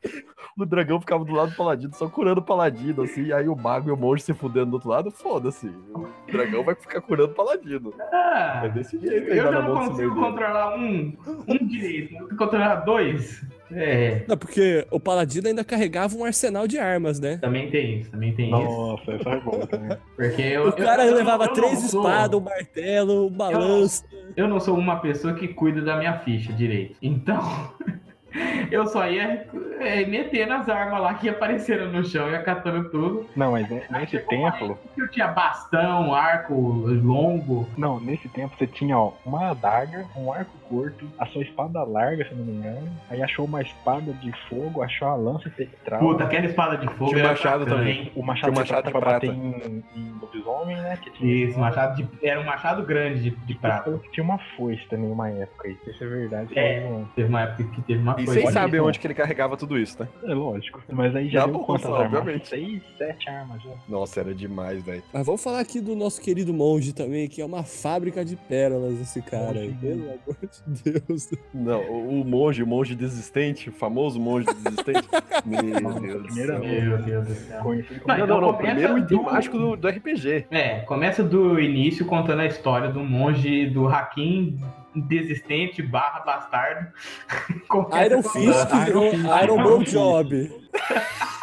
O 0.55 0.65
dragão 0.67 0.99
ficava 0.99 1.25
do 1.25 1.33
lado 1.33 1.49
do 1.49 1.55
paladino, 1.57 1.93
só 1.95 2.07
curando 2.07 2.39
o 2.39 2.43
paladino, 2.43 3.01
assim, 3.01 3.31
aí 3.31 3.47
o 3.49 3.55
mago 3.55 3.89
e 3.89 3.91
o 3.91 3.97
monge 3.97 4.21
se 4.21 4.33
fudendo 4.35 4.67
do 4.67 4.73
outro 4.75 4.89
lado, 4.89 5.09
foda-se. 5.09 5.67
O 5.95 6.07
dragão 6.31 6.63
vai 6.63 6.75
ficar 6.75 7.01
curando 7.01 7.31
o 7.31 7.35
paladino. 7.35 7.91
Ah, 8.11 8.61
É 8.65 8.69
desse 8.69 8.99
jeito 8.99 9.31
aí 9.31 9.37
eu 9.39 9.51
não 9.51 9.75
consigo 9.87 10.13
controlar 10.15 10.77
um, 10.77 11.11
um 11.47 11.57
direito, 11.67 12.13
não 12.13 12.19
consigo 12.21 12.37
controlar 12.37 12.75
dois. 12.77 13.43
É, 13.71 14.23
Não, 14.27 14.37
porque 14.37 14.85
o 14.91 14.99
Paladino 14.99 15.47
ainda 15.47 15.63
carregava 15.63 16.15
um 16.15 16.23
arsenal 16.23 16.67
de 16.67 16.77
armas, 16.77 17.19
né? 17.19 17.37
também 17.37 17.71
tem 17.71 18.01
isso, 18.01 18.11
também 18.11 18.31
tem 18.35 18.45
isso. 18.49 18.55
Nossa, 18.61 19.11
essa 19.13 19.29
é 19.31 19.39
boa 19.39 19.65
também. 19.65 19.97
Porque 20.15 20.41
eu, 20.43 20.67
O 20.67 20.73
cara 20.73 21.03
eu- 21.05 21.09
eu- 21.11 21.15
levava 21.15 21.45
eu 21.45 21.53
três 21.53 21.79
sou- 21.79 22.01
espadas, 22.03 22.39
um 22.39 22.43
martelo, 22.43 23.25
um 23.25 23.31
balanço. 23.31 24.03
Eu 24.37 24.47
não 24.47 24.59
sou 24.59 24.77
uma 24.77 24.97
pessoa 24.97 25.33
que 25.33 25.47
cuida 25.47 25.81
da 25.81 25.97
minha 25.97 26.19
ficha 26.19 26.53
direito. 26.53 26.95
Então, 27.01 27.39
eu 28.71 28.87
só 28.87 29.07
ia 29.07 29.45
é, 29.79 30.05
meter 30.05 30.47
nas 30.47 30.67
armas 30.69 31.01
lá 31.01 31.13
que 31.13 31.29
apareceram 31.29 31.91
no 31.91 32.03
chão, 32.03 32.29
ia 32.29 32.41
catando 32.41 32.89
tudo. 32.89 33.27
Não, 33.35 33.51
mas 33.51 33.69
ne- 33.69 33.83
nesse 33.89 34.19
tempo. 34.19 34.77
Eu 34.97 35.07
tinha 35.09 35.27
bastão, 35.27 36.13
arco 36.13 36.53
longo. 36.53 37.67
Não, 37.77 37.99
nesse 37.99 38.27
tempo 38.29 38.55
você 38.57 38.67
tinha, 38.67 38.97
ó, 38.97 39.13
uma 39.25 39.51
adaga, 39.51 40.05
um 40.15 40.31
arco 40.31 40.51
curto, 40.73 41.07
a 41.19 41.25
sua 41.27 41.43
espada 41.43 41.83
larga, 41.83 42.25
se 42.25 42.31
eu 42.31 42.37
não 42.37 42.45
me 42.45 42.53
engano. 42.53 42.89
Aí 43.09 43.21
achou 43.21 43.45
uma 43.45 43.61
espada 43.61 44.11
de 44.13 44.31
fogo, 44.49 44.81
achou 44.81 45.07
a 45.07 45.15
lança 45.15 45.47
espectral. 45.47 45.99
Puta, 45.99 46.23
aquela 46.23 46.45
espada 46.45 46.77
de 46.77 46.87
fogo. 46.95 47.09
Tinha 47.11 47.19
era 47.19 47.29
machado 47.29 47.59
bacana, 47.65 47.77
também. 47.79 48.11
O 48.15 48.23
machado, 48.23 48.51
Tinha 48.51 48.51
o 48.51 48.59
machado 48.59 48.81
de 48.81 48.87
de 48.87 48.91
prata 48.91 48.91
pra 48.91 49.01
prata. 49.01 49.27
bater 49.27 49.29
em, 49.69 49.83
em 49.95 50.11
lobisomem, 50.19 50.75
né? 50.77 50.97
Que 51.01 51.11
tinha, 51.11 51.45
Isso, 51.45 51.59
machado 51.59 51.95
de, 51.95 52.07
era 52.27 52.39
um 52.39 52.45
machado 52.45 52.83
grande 52.83 53.29
de, 53.29 53.29
de 53.31 53.53
prata. 53.55 53.99
Tinha 54.11 54.23
uma 54.23 54.39
foice 54.57 54.83
também, 54.89 55.11
uma 55.11 55.29
época 55.29 55.67
aí. 55.67 55.77
Isso 55.87 56.03
é 56.03 56.07
verdade. 56.07 56.57
É. 56.57 56.89
não- 56.89 57.05
Teve 57.15 57.29
uma 57.29 57.41
época 57.41 57.63
que 57.63 57.81
teve 57.83 58.01
uma 58.01 58.15
E 58.19 58.25
vocês 58.25 58.45
Olha 58.45 58.53
sabem 58.53 58.79
isso. 58.79 58.87
onde 58.89 58.99
que 58.99 59.07
ele 59.07 59.13
carregava 59.13 59.55
tudo 59.55 59.77
isso, 59.77 60.01
né? 60.01 60.07
É 60.23 60.33
lógico. 60.33 60.81
Mas 60.91 61.15
aí 61.15 61.29
já 61.29 61.41
Na 61.41 61.47
deu 61.53 61.59
quantas 61.59 61.85
armas? 61.91 62.19
obviamente. 62.19 62.47
Seis, 62.47 62.81
sete 62.97 63.29
armas 63.29 63.61
já. 63.61 63.69
Nossa, 63.87 64.19
era 64.21 64.33
demais, 64.33 64.83
velho. 64.83 65.03
Mas 65.13 65.25
vamos 65.25 65.43
falar 65.43 65.59
aqui 65.59 65.79
do 65.79 65.95
nosso 65.95 66.19
querido 66.21 66.53
monge 66.53 66.93
também, 66.93 67.27
que 67.27 67.41
é 67.41 67.45
uma 67.45 67.63
fábrica 67.63 68.23
de 68.25 68.35
pérolas 68.35 68.99
esse 68.99 69.21
cara. 69.21 69.53
Pelo 69.79 70.03
amor 70.03 70.37
de 70.41 70.62
Deus. 70.65 71.29
Não, 71.53 71.81
o, 71.89 72.21
o 72.21 72.25
monge, 72.25 72.63
o 72.63 72.67
monge 72.67 72.95
desistente, 72.95 73.69
o 73.69 73.73
famoso 73.73 74.19
monge 74.19 74.45
desistente. 74.47 75.07
Meu 75.45 75.99
Deus 75.99 76.35
vez. 76.35 76.83
Meu 76.83 76.97
Deus 76.99 77.27
do 77.27 77.33
céu. 77.35 77.63
Não, 78.07 78.17
Não, 78.17 78.27
não, 78.27 78.41
não. 78.41 78.53
começa 78.53 78.73
Primeiro 78.75 78.93
o 78.93 78.97
item 78.99 79.17
do- 79.17 79.23
mágico 79.23 79.57
do, 79.57 79.75
do 79.75 79.87
RPG. 79.87 80.45
É, 80.51 80.79
começa 80.81 81.23
do 81.23 81.59
início 81.59 82.05
contando 82.05 82.39
a 82.41 82.45
história 82.45 82.89
do 82.89 83.01
monge 83.03 83.65
do 83.69 83.87
Hakim 83.87 84.57
desistente 84.95 85.81
barra 85.81 86.19
bastardo. 86.21 86.87
Iron 88.05 88.21
Fist 88.23 88.67
virou 88.85 89.11
Iron 89.43 89.63
Blowjob. 89.63 90.51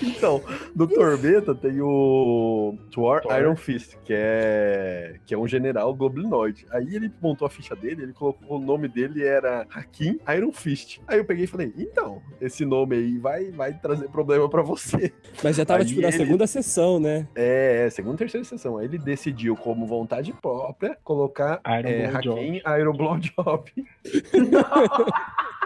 Então, 0.00 0.40
no 0.74 0.86
Tormenta 0.86 1.54
tem 1.54 1.80
o 1.80 2.76
Thor. 2.90 3.22
Iron 3.38 3.56
Fist, 3.56 3.96
que 4.04 4.12
é, 4.16 5.16
que 5.26 5.34
é 5.34 5.38
um 5.38 5.46
general 5.48 5.92
goblinoide. 5.94 6.66
Aí 6.70 6.94
ele 6.94 7.12
montou 7.20 7.46
a 7.46 7.50
ficha 7.50 7.74
dele, 7.76 8.02
ele 8.04 8.12
colocou 8.12 8.58
o 8.58 8.60
nome 8.60 8.88
dele 8.88 9.24
era 9.24 9.66
Hakim 9.70 10.18
Iron 10.36 10.52
Fist. 10.52 11.00
Aí 11.06 11.18
eu 11.18 11.24
peguei 11.24 11.44
e 11.44 11.48
falei, 11.48 11.72
então, 11.76 12.22
esse 12.40 12.64
nome 12.64 12.96
aí 12.96 13.18
vai, 13.18 13.50
vai 13.50 13.72
trazer 13.74 14.08
problema 14.08 14.48
pra 14.48 14.62
você. 14.62 15.12
Mas 15.42 15.56
já 15.56 15.64
tava, 15.64 15.80
Aí 15.80 15.86
tipo, 15.86 16.00
na 16.00 16.08
ele- 16.08 16.16
segunda 16.16 16.46
sessão, 16.46 16.98
né? 17.00 17.26
É, 17.34 17.88
segunda 17.90 18.14
e 18.14 18.18
terceira 18.18 18.44
sessão. 18.44 18.78
Aí 18.78 18.86
ele 18.86 18.98
decidiu, 18.98 19.56
como 19.56 19.86
vontade 19.86 20.32
própria, 20.32 20.96
colocar 21.02 21.60
Iron 21.80 21.88
é. 21.88 22.06
Hakim 22.06 22.62
Iron 22.80 22.92
Blowjob. 22.96 23.70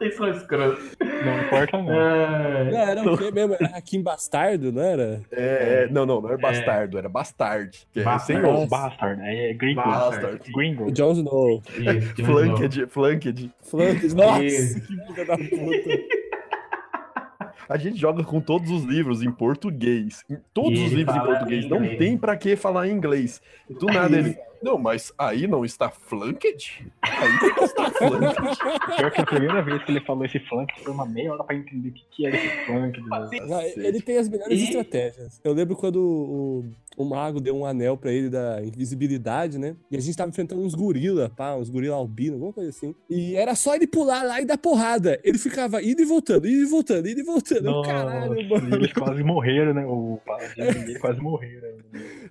Vocês 0.00 0.16
são 0.16 0.30
escrotos. 0.30 0.96
Não 0.98 1.42
importa, 1.42 1.76
não. 1.76 1.92
É, 1.92 2.70
Não, 2.70 2.78
era 2.78 3.12
o 3.12 3.18
quê 3.18 3.30
mesmo? 3.30 3.54
Era 3.60 3.76
Hakim 3.76 4.02
Bastardo, 4.02 4.72
não 4.72 4.82
era? 4.82 5.20
É, 5.30 5.84
é, 5.84 5.88
não, 5.92 6.06
não, 6.06 6.22
não 6.22 6.28
era 6.30 6.38
bastardo, 6.38 6.96
era 6.96 7.06
bastard. 7.06 7.86
Que 7.92 8.00
é 8.00 8.02
Bastard. 8.02 8.46
os. 8.46 8.68
Bastard. 8.70 9.20
É 9.22 9.52
Gringo. 9.52 9.82
Bastard. 9.82 10.40
O 10.48 10.56
Gringo. 10.56 10.90
Jon 10.90 11.12
Snow. 11.12 11.62
Flanked, 12.24 12.86
flanked. 12.86 13.50
Flanks. 13.60 14.14
Nossa, 14.14 14.42
Isso. 14.42 14.80
que 14.80 14.86
filha 15.06 15.24
da 15.26 15.36
puta. 15.36 16.20
A 17.68 17.76
gente 17.76 17.98
joga 18.00 18.24
com 18.24 18.40
todos 18.40 18.70
os 18.70 18.84
livros 18.84 19.22
em 19.22 19.30
português. 19.30 20.24
Em 20.30 20.38
todos 20.54 20.80
os 20.80 20.92
livros 20.92 21.14
em 21.14 21.20
português. 21.20 21.64
em 21.66 21.68
Não 21.68 21.96
tem 21.96 22.16
pra 22.16 22.36
que 22.36 22.56
falar 22.56 22.88
em 22.88 22.92
inglês. 22.92 23.40
Do 23.78 23.86
nada 23.86 24.16
ele. 24.16 24.36
Não, 24.62 24.76
mas 24.78 25.12
aí 25.18 25.46
não 25.46 25.64
está 25.64 25.88
flanked? 25.90 26.86
Aí 27.02 27.28
não 27.56 27.64
está 27.64 27.90
flanked. 27.90 28.36
Pior 28.96 29.10
que 29.10 29.20
a 29.20 29.26
primeira 29.26 29.62
vez 29.62 29.82
que 29.84 29.90
ele 29.92 30.00
falou 30.02 30.24
esse 30.24 30.38
flank 30.40 30.72
foi 30.82 30.92
uma 30.92 31.06
meia 31.06 31.32
hora 31.32 31.44
pra 31.44 31.56
entender 31.56 31.88
o 31.88 31.92
que, 31.92 32.04
que 32.10 32.26
era 32.26 32.36
esse 32.36 32.66
flank. 32.66 33.00
Não, 33.48 33.60
ele 33.62 34.00
tem 34.02 34.18
as 34.18 34.28
melhores 34.28 34.58
E- 34.60 34.64
estratégias. 34.64 35.40
Eu 35.42 35.52
lembro 35.54 35.74
quando 35.76 35.96
o, 36.02 36.64
o 36.96 37.04
mago 37.04 37.40
deu 37.40 37.56
um 37.56 37.64
anel 37.64 37.96
pra 37.96 38.12
ele 38.12 38.28
da 38.28 38.62
invisibilidade, 38.62 39.58
né? 39.58 39.74
E 39.90 39.96
a 39.96 40.00
gente 40.00 40.16
tava 40.16 40.28
enfrentando 40.30 40.60
uns 40.62 40.74
gorila, 40.74 41.30
pá, 41.34 41.54
uns 41.54 41.70
gorila 41.70 41.96
albino, 41.96 42.34
alguma 42.34 42.52
coisa 42.52 42.70
assim. 42.70 42.94
E 43.08 43.34
era 43.36 43.54
só 43.54 43.74
ele 43.74 43.86
pular 43.86 44.22
lá 44.24 44.40
e 44.40 44.44
dar 44.44 44.58
porrada. 44.58 45.18
Ele 45.24 45.38
ficava 45.38 45.82
indo 45.82 46.02
e 46.02 46.04
voltando, 46.04 46.46
indo 46.46 46.62
e 46.62 46.66
voltando, 46.66 47.08
indo 47.08 47.20
e 47.20 47.24
voltando. 47.24 47.62
Nossa, 47.64 47.90
Caralho, 47.90 48.48
mano. 48.48 48.76
eles 48.76 48.92
quase 48.92 49.22
morreram, 49.22 49.72
né? 49.72 49.86
O 49.86 50.20
paladino 50.26 51.00
quase 51.00 51.20
morreram. 51.20 51.68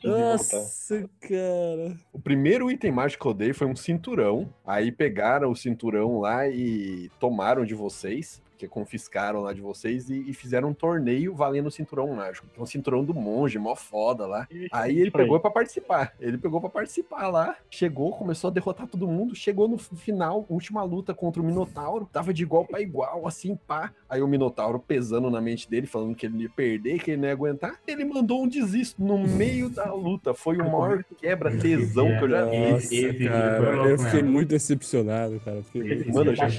voltar. 0.03 0.07
Nossa, 0.19 1.09
cara. 1.21 1.97
O 2.19 2.21
primeiro 2.21 2.69
item 2.69 2.91
mágico 2.91 3.23
que 3.23 3.29
eu 3.29 3.33
dei 3.33 3.53
foi 3.53 3.65
um 3.65 3.75
cinturão. 3.77 4.53
Aí 4.67 4.91
pegaram 4.91 5.49
o 5.49 5.55
cinturão 5.55 6.19
lá 6.19 6.49
e 6.49 7.09
tomaram 7.17 7.63
de 7.63 7.73
vocês. 7.73 8.41
Que 8.59 8.67
confiscaram 8.67 9.39
lá 9.39 9.53
de 9.53 9.61
vocês 9.61 10.09
e, 10.09 10.29
e 10.29 10.33
fizeram 10.33 10.69
um 10.69 10.73
torneio 10.73 11.33
valendo 11.33 11.67
o 11.67 11.71
cinturão 11.71 12.13
mágico. 12.13 12.45
Então, 12.51 12.65
o 12.65 12.67
cinturão 12.67 13.05
do 13.05 13.13
monge, 13.13 13.57
mó 13.57 13.73
foda 13.73 14.27
lá. 14.27 14.49
Aí 14.69 14.99
ele 14.99 15.11
pegou 15.11 15.39
pra 15.39 15.49
participar. 15.49 16.13
Ele 16.19 16.37
pegou 16.37 16.59
pra 16.59 16.69
participar 16.69 17.29
lá. 17.29 17.55
Chegou, 17.69 18.11
começou 18.11 18.49
a 18.49 18.51
derrotar 18.51 18.85
todo 18.85 19.07
mundo. 19.07 19.33
Chegou 19.33 19.69
no 19.69 19.77
final, 19.77 20.45
última 20.49 20.83
luta 20.83 21.13
contra 21.13 21.41
o 21.41 21.45
Minotauro. 21.45 22.09
Tava 22.11 22.33
de 22.33 22.43
igual 22.43 22.65
pra 22.65 22.81
igual, 22.81 23.25
assim, 23.25 23.55
pá. 23.55 23.93
Aí 24.09 24.21
o 24.21 24.27
Minotauro 24.27 24.77
pesando 24.77 25.31
na 25.31 25.39
mente 25.39 25.69
dele, 25.69 25.87
falando 25.87 26.13
que 26.13 26.25
ele 26.25 26.43
ia 26.43 26.49
perder, 26.49 27.01
que 27.01 27.11
ele 27.11 27.21
não 27.21 27.29
ia 27.29 27.33
aguentar. 27.33 27.79
Ele 27.87 28.03
mandou 28.03 28.43
um 28.43 28.47
desisto 28.47 29.01
no 29.01 29.17
meio 29.17 29.69
da 29.69 29.93
luta. 29.93 30.33
Foi 30.33 30.57
o 30.57 30.69
maior 30.69 31.01
quebra-tesão 31.17 32.17
que 32.17 32.23
eu 32.25 32.29
já 32.29 32.45
vi. 32.45 32.71
Nossa, 32.71 32.93
esse 32.93 33.25
cara. 33.25 33.73
foi 33.73 33.91
Eu 33.91 33.99
fiquei 33.99 34.23
muito 34.23 34.49
decepcionado, 34.49 35.39
cara. 35.39 35.63
Fiquei 35.63 36.11
Mano, 36.11 36.31
eu 36.31 36.35
já. 36.35 36.49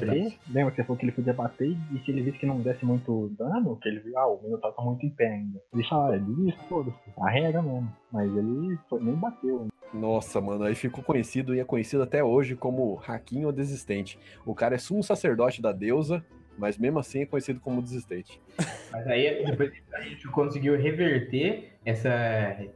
Lembra 0.48 0.70
que 0.70 0.76
você 0.76 0.84
falou 0.84 0.96
que 0.96 1.04
ele 1.04 1.12
podia 1.12 1.34
bater 1.34 1.76
e 1.89 1.89
se 1.98 2.10
ele 2.10 2.22
visse 2.22 2.38
que 2.38 2.46
não 2.46 2.60
desse 2.60 2.84
muito 2.84 3.32
dano, 3.38 3.76
que 3.76 3.88
ele 3.88 4.00
viu, 4.00 4.16
ah, 4.18 4.26
o 4.26 4.42
Minotauro 4.42 4.76
tá 4.76 4.82
muito 4.82 5.04
em 5.04 5.10
pé 5.10 5.28
ainda. 5.28 5.60
Ele 5.74 5.84
fala, 5.84 6.14
ah, 6.14 6.16
ele 6.16 6.54
foda-se, 6.68 6.96
arrega 7.18 7.60
mesmo. 7.60 7.92
Mas 8.12 8.30
ele 8.36 8.78
foi- 8.88 9.00
nem 9.00 9.14
bateu. 9.14 9.66
Nossa, 9.92 10.40
mano, 10.40 10.64
aí 10.64 10.74
ficou 10.74 11.02
conhecido 11.02 11.54
e 11.54 11.58
é 11.60 11.64
conhecido 11.64 12.02
até 12.02 12.22
hoje 12.22 12.54
como 12.54 12.94
Raquinho 12.94 13.50
Desistente. 13.50 14.18
O 14.46 14.54
cara 14.54 14.76
é 14.76 14.78
sumo 14.78 15.02
sacerdote 15.02 15.60
da 15.60 15.72
deusa, 15.72 16.24
mas 16.56 16.78
mesmo 16.78 16.98
assim 17.00 17.22
é 17.22 17.26
conhecido 17.26 17.58
como 17.58 17.82
Desistente. 17.82 18.40
Mas 18.92 19.06
aí 19.06 19.44
depois 19.46 19.72
a 19.94 20.00
gente 20.02 20.26
conseguiu 20.28 20.76
reverter 20.76 21.72
essa 21.84 22.10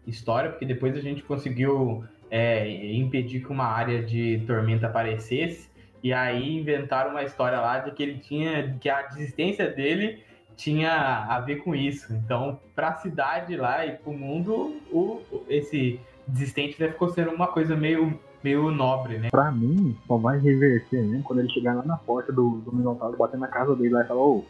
história, 0.07 0.51
porque 0.51 0.65
depois 0.65 0.97
a 0.97 1.01
gente 1.01 1.23
conseguiu 1.25 2.05
é, 2.31 2.93
impedir 2.95 3.41
que 3.45 3.51
uma 3.53 3.67
área 3.67 4.03
de 4.03 4.43
tormenta 4.47 4.87
aparecesse. 4.87 5.69
E 6.05 6.13
aí 6.13 6.59
inventaram 6.59 7.13
uma 7.13 7.23
história 7.23 7.59
lá 7.59 7.79
de 7.79 7.91
que 7.93 8.03
ele 8.03 8.19
tinha. 8.19 8.77
que 8.79 8.91
a 8.91 9.01
desistência 9.03 9.71
dele 9.71 10.23
tinha 10.55 10.93
a 11.27 11.41
ver 11.41 11.57
com 11.57 11.75
isso. 11.75 12.13
Então, 12.13 12.61
pra 12.77 12.93
cidade 12.97 13.57
lá 13.57 13.87
e 13.87 13.93
pro 13.93 14.13
mundo, 14.13 14.77
o, 14.93 15.23
esse 15.49 15.99
desistente 16.29 16.79
né, 16.79 16.89
ficou 16.89 17.09
sendo 17.09 17.31
uma 17.31 17.47
coisa 17.47 17.75
meio, 17.75 18.21
meio 18.43 18.71
nobre, 18.71 19.17
né? 19.17 19.31
Pra 19.31 19.51
mim, 19.51 19.97
só 20.07 20.19
vai 20.19 20.39
reverter 20.39 21.03
mesmo 21.03 21.23
quando 21.23 21.39
ele 21.39 21.49
chegar 21.49 21.73
lá 21.73 21.83
na 21.83 21.97
porta 21.97 22.31
do, 22.31 22.51
do 22.59 22.71
Minotauro, 22.77 23.17
bater 23.17 23.41
na 23.41 23.49
casa 23.49 23.75
dele 23.75 23.95
lá 23.95 24.03
e 24.05 24.07
falar, 24.07 24.21
ô, 24.21 24.45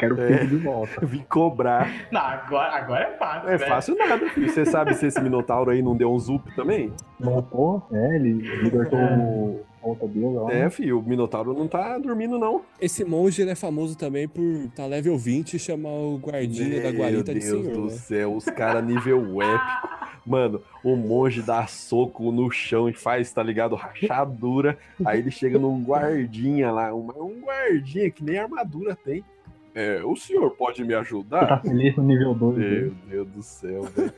quero 0.00 0.16
o 0.16 0.20
É. 0.20 0.38
filho 0.38 0.58
de 0.58 0.64
volta. 0.64 1.00
Vim 1.06 1.24
cobrar. 1.28 1.88
Não, 2.10 2.20
agora, 2.20 2.76
agora 2.76 3.04
é 3.04 3.16
fácil. 3.16 3.48
É 3.48 3.58
né? 3.58 3.66
fácil 3.66 3.96
nada, 3.96 4.28
filho. 4.30 4.50
Você 4.50 4.66
sabe 4.66 4.92
se 4.94 5.06
esse 5.06 5.20
Minotauro 5.20 5.70
aí 5.70 5.80
não 5.80 5.96
deu 5.96 6.12
um 6.12 6.18
zup 6.18 6.52
também? 6.56 6.92
Voltou, 7.18 7.86
é, 7.92 8.16
ele 8.16 8.32
libertou 8.62 8.98
o 8.98 9.64
a 9.86 9.90
outra 9.90 10.08
deusa 10.08 10.40
lá. 10.42 10.52
É, 10.52 10.68
filho, 10.68 10.98
o 10.98 11.02
Minotauro 11.02 11.54
não 11.54 11.68
tá 11.68 11.96
dormindo, 11.98 12.38
não. 12.38 12.62
Esse 12.80 13.04
monge 13.04 13.42
ele 13.42 13.50
é 13.50 13.54
famoso 13.54 13.96
também 13.96 14.28
por 14.28 14.42
tá 14.74 14.86
level 14.86 15.16
20 15.16 15.54
e 15.54 15.58
chamar 15.58 15.90
o 15.90 16.18
guardinha 16.18 16.82
da 16.82 16.90
Meu 16.90 17.00
guarita 17.00 17.32
de 17.32 17.40
Deus 17.40 17.64
senhor. 17.64 17.76
do 17.76 17.84
né? 17.86 17.90
céu, 17.90 18.34
os 18.34 18.44
caras 18.44 18.84
nível 18.84 19.20
épico. 19.40 19.96
Mano, 20.26 20.60
o 20.82 20.96
monge 20.96 21.40
dá 21.40 21.66
soco 21.68 22.32
no 22.32 22.50
chão 22.50 22.88
e 22.88 22.92
faz, 22.92 23.32
tá 23.32 23.42
ligado? 23.42 23.76
Rachadura. 23.76 24.76
Aí 25.04 25.20
ele 25.20 25.30
chega 25.30 25.56
num 25.56 25.80
guardinha 25.84 26.72
lá, 26.72 26.92
um, 26.92 27.08
um 27.16 27.40
guardinha 27.40 28.10
que 28.10 28.24
nem 28.24 28.36
armadura 28.36 28.96
tem. 28.96 29.24
É, 29.78 30.00
o 30.02 30.16
senhor 30.16 30.50
pode 30.52 30.80
me 30.82 30.88
Você 30.88 30.94
ajudar? 30.94 31.46
tá 31.46 31.58
feliz 31.58 31.94
no 31.96 32.02
nível 32.02 32.32
2 32.34 32.56
Meu 32.56 32.68
dele. 32.68 32.96
Deus 33.10 33.28
do 33.28 33.42
céu, 33.42 33.82
velho. 33.82 34.12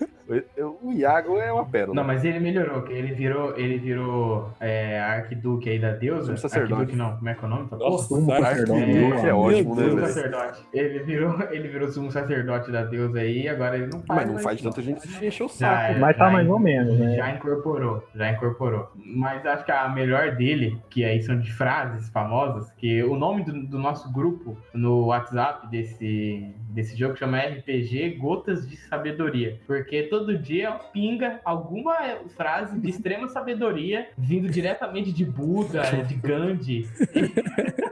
O 0.83 0.93
Iago 0.93 1.39
é 1.39 1.51
uma 1.51 1.65
pérola. 1.65 1.95
Não, 1.95 2.05
mas 2.05 2.23
ele 2.23 2.39
melhorou, 2.39 2.83
que 2.83 2.93
ele 2.93 3.15
virou, 3.15 3.57
ele 3.57 3.79
virou 3.79 4.51
é, 4.61 5.01
arquiduque 5.01 5.71
aí 5.71 5.79
da 5.79 5.93
deusa. 5.93 6.27
Sumo 6.27 6.37
sacerdote. 6.37 6.73
Arquiduque 6.83 6.97
não, 6.99 7.17
como 7.17 7.29
é 7.31 7.35
que 7.35 7.43
é 7.43 7.47
o 7.47 7.51
nome? 7.51 7.69
Nossa, 7.73 8.09
Sumo 8.09 8.31
sacerdote. 8.31 8.81
Arquiduque 8.83 9.27
é 9.27 9.33
ótimo, 9.35 9.75
né, 9.75 9.83
Sumo 9.85 9.97
Deus. 9.97 10.09
sacerdote. 10.13 10.63
Ele 10.75 10.99
virou, 10.99 11.43
ele 11.51 11.69
virou 11.69 11.89
sumo 11.89 12.13
sacerdote 12.13 12.71
da 12.71 12.85
deusa 12.85 13.19
aí 13.21 13.43
e 13.45 13.49
agora 13.49 13.79
ele 13.79 13.87
não 13.91 14.03
faz. 14.03 14.21
Mas 14.21 14.31
não 14.31 14.39
faz 14.39 14.61
tanta 14.61 14.83
gente 14.83 15.01
se 15.01 15.27
encher 15.27 15.45
o 15.45 15.49
Já 15.49 15.55
saco. 15.55 15.93
é, 15.95 15.99
Mas 15.99 16.17
tá 16.19 16.27
já 16.27 16.31
mais 16.31 16.47
in- 16.47 16.51
ou 16.51 16.59
menos, 16.59 16.99
né? 16.99 17.17
Já 17.17 17.31
incorporou, 17.35 18.05
já 18.15 18.31
incorporou. 18.31 18.89
Mas 18.95 19.45
acho 19.47 19.65
que 19.65 19.73
a 19.73 19.89
melhor 19.89 20.33
dele, 20.37 20.79
que 20.91 21.05
aí 21.07 21.23
são 21.23 21.39
de 21.41 21.51
frases 21.55 22.11
famosas, 22.11 22.71
que 22.77 23.03
o 23.03 23.17
nome 23.17 23.45
do, 23.45 23.67
do 23.67 23.79
nosso 23.79 24.13
grupo 24.13 24.59
no 24.75 25.07
WhatsApp 25.07 25.48
desse, 25.71 26.55
desse 26.71 26.97
jogo 26.97 27.17
chama 27.17 27.39
RPG 27.39 28.17
Gotas 28.19 28.69
de 28.69 28.77
Sabedoria. 28.77 29.61
Porque 29.67 30.05
todo 30.05 30.39
dia 30.39 30.73
pinga 30.93 31.41
alguma 31.45 31.95
frase 32.37 32.79
de 32.79 32.91
extrema 32.91 33.29
sabedoria 33.29 34.09
vindo 34.17 34.49
diretamente 34.49 35.13
de 35.13 35.25
Buda, 35.25 35.83
de 36.07 36.15
Gandhi. 36.15 36.89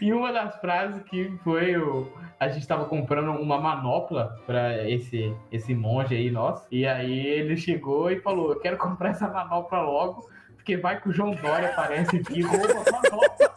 E 0.00 0.12
uma 0.14 0.32
das 0.32 0.58
frases 0.60 1.02
que 1.02 1.30
foi 1.44 1.76
o. 1.76 2.10
A 2.38 2.48
gente 2.48 2.66
tava 2.66 2.86
comprando 2.86 3.32
uma 3.32 3.60
manopla 3.60 4.34
pra 4.46 4.88
esse, 4.88 5.34
esse 5.52 5.74
monge 5.74 6.14
aí 6.14 6.30
nosso. 6.30 6.66
E 6.70 6.86
aí 6.86 7.26
ele 7.26 7.56
chegou 7.56 8.10
e 8.10 8.18
falou: 8.18 8.52
Eu 8.52 8.60
quero 8.60 8.78
comprar 8.78 9.10
essa 9.10 9.28
manopla 9.28 9.82
logo, 9.82 10.26
porque 10.56 10.76
vai 10.76 10.98
que 10.98 11.10
o 11.10 11.12
João 11.12 11.32
Dória 11.32 11.68
aparece 11.68 12.16
aqui 12.16 12.38
e 12.38 12.42
rouba 12.42 12.64
a 12.64 12.92
manopla. 12.92 13.50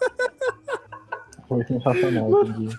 Foi 1.54 1.66
sensacional 1.66 2.44
esse 2.44 2.54
dia. 2.54 2.70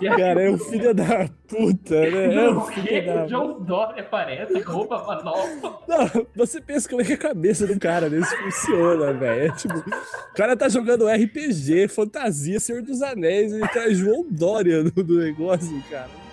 E 0.00 0.08
aí, 0.08 0.16
Cara, 0.16 0.42
é 0.42 0.50
o 0.50 0.58
filho 0.58 0.94
da 0.94 1.28
puta, 1.48 2.00
né? 2.00 2.34
É 2.34 2.48
o 2.48 2.60
Por 2.60 2.72
que 2.72 2.80
filho 2.80 3.06
da 3.06 3.24
o 3.24 3.28
João 3.28 3.60
Dória 3.62 4.02
aparece 4.02 4.58
e 4.58 4.60
rouba 4.60 4.96
a 4.96 5.06
manopla? 5.06 5.80
Não, 5.88 6.26
você 6.34 6.60
pensa 6.60 6.88
como 6.88 7.02
é 7.02 7.04
que 7.04 7.14
a 7.14 7.18
cabeça 7.18 7.66
do 7.66 7.78
cara 7.78 8.10
desse 8.10 8.36
funciona, 8.36 9.12
velho. 9.12 9.46
É 9.46 9.56
tipo, 9.56 9.78
o 9.78 10.34
cara 10.34 10.56
tá 10.56 10.68
jogando 10.68 11.08
RPG, 11.08 11.88
fantasia, 11.88 12.60
Senhor 12.60 12.82
dos 12.82 13.02
Anéis, 13.02 13.52
ele 13.52 13.66
tá 13.68 13.88
João 13.90 14.26
Dória 14.30 14.82
no, 14.82 14.90
do 14.90 15.18
negócio, 15.18 15.82
cara. 15.90 16.29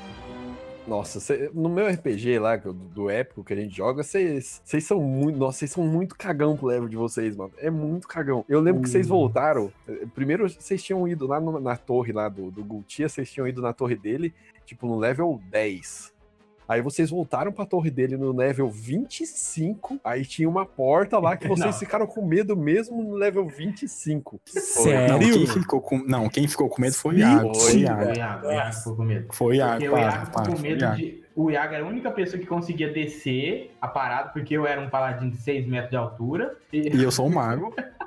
Nossa, 0.87 1.19
cê- 1.19 1.51
no 1.53 1.67
meu 1.67 1.85
RPG 1.85 2.39
lá, 2.39 2.55
eu- 2.63 2.71
do 2.71 3.09
épico 3.09 3.43
que 3.43 3.51
a 3.51 3.55
gente 3.57 3.75
joga, 3.75 4.03
vocês 4.03 4.61
são 4.81 5.01
muito. 5.01 5.37
Nossa, 5.37 5.59
vocês 5.59 5.71
são 5.71 5.85
muito 5.85 6.15
cagão 6.15 6.55
pro 6.55 6.67
level 6.67 6.87
de 6.87 6.95
vocês, 6.95 7.35
mano. 7.35 7.51
É 7.57 7.69
muito 7.69 8.07
cagão. 8.07 8.45
Eu 8.47 8.61
lembro 8.61 8.81
que 8.81 8.89
vocês 8.89 9.05
voltaram. 9.07 9.69
eh, 9.87 10.05
Primeiro, 10.15 10.47
vocês 10.49 10.81
tinham 10.81 11.05
ido 11.05 11.27
lá 11.27 11.41
no- 11.41 11.59
na 11.59 11.75
torre 11.75 12.13
lá 12.13 12.29
do, 12.29 12.49
do 12.51 12.63
Gultia, 12.63 13.09
vocês 13.09 13.29
tinham 13.29 13.45
ido 13.47 13.61
na 13.61 13.73
torre 13.73 13.95
dele, 13.95 14.33
tipo, 14.65 14.87
no 14.87 14.97
level 14.97 15.41
10. 15.51 16.13
Aí 16.67 16.81
vocês 16.81 17.09
voltaram 17.09 17.51
pra 17.51 17.65
torre 17.65 17.89
dele 17.89 18.17
no 18.17 18.35
level 18.35 18.69
25. 18.69 19.99
Aí 20.03 20.25
tinha 20.25 20.49
uma 20.49 20.65
porta 20.65 21.17
lá 21.19 21.37
que 21.37 21.47
vocês 21.47 21.65
Não. 21.73 21.79
ficaram 21.79 22.05
com 22.05 22.25
medo 22.25 22.55
mesmo 22.57 23.01
no 23.03 23.13
level 23.15 23.47
25. 23.47 24.39
Não, 24.53 24.61
quem 24.61 24.61
Sério? 24.61 25.47
ficou 25.47 25.81
com, 25.81 25.97
não, 25.99 26.27
quem 26.29 26.47
ficou 26.47 26.67
com 26.69 26.81
medo 26.81 26.95
foi 26.95 27.15
o 27.15 27.17
Iago. 27.19 27.55
Foi 27.55 27.73
o 27.73 27.77
Iago. 27.79 28.13
Iago, 28.17 28.47
o 28.47 28.51
Iago 28.51 28.73
ficou 28.73 28.95
com 28.95 29.03
medo. 29.03 29.27
Foi 29.31 29.47
o 29.47 29.53
Iago, 29.53 29.71
Porque 29.79 29.89
o 29.89 29.97
Iago 29.97 30.25
ficou 30.25 30.33
para, 30.33 30.51
com 30.51 30.57
foi 30.57 30.59
o 30.59 30.71
medo 30.71 30.81
Iago. 30.81 30.95
de. 30.97 31.27
O 31.35 31.51
Iago 31.51 31.73
era 31.75 31.83
a 31.83 31.87
única 31.87 32.09
pessoa 32.11 32.39
que 32.41 32.47
conseguia 32.47 32.91
descer 32.91 33.71
a 33.79 33.87
parada, 33.87 34.29
porque 34.29 34.57
eu 34.57 34.65
era 34.65 34.81
um 34.81 34.89
paladino 34.89 35.29
de 35.31 35.37
6 35.37 35.67
metros 35.67 35.91
de 35.91 35.95
altura. 35.95 36.55
E, 36.73 36.89
E 36.97 37.03
eu 37.03 37.11
sou 37.11 37.27
um 37.27 37.29
mago. 37.29 37.73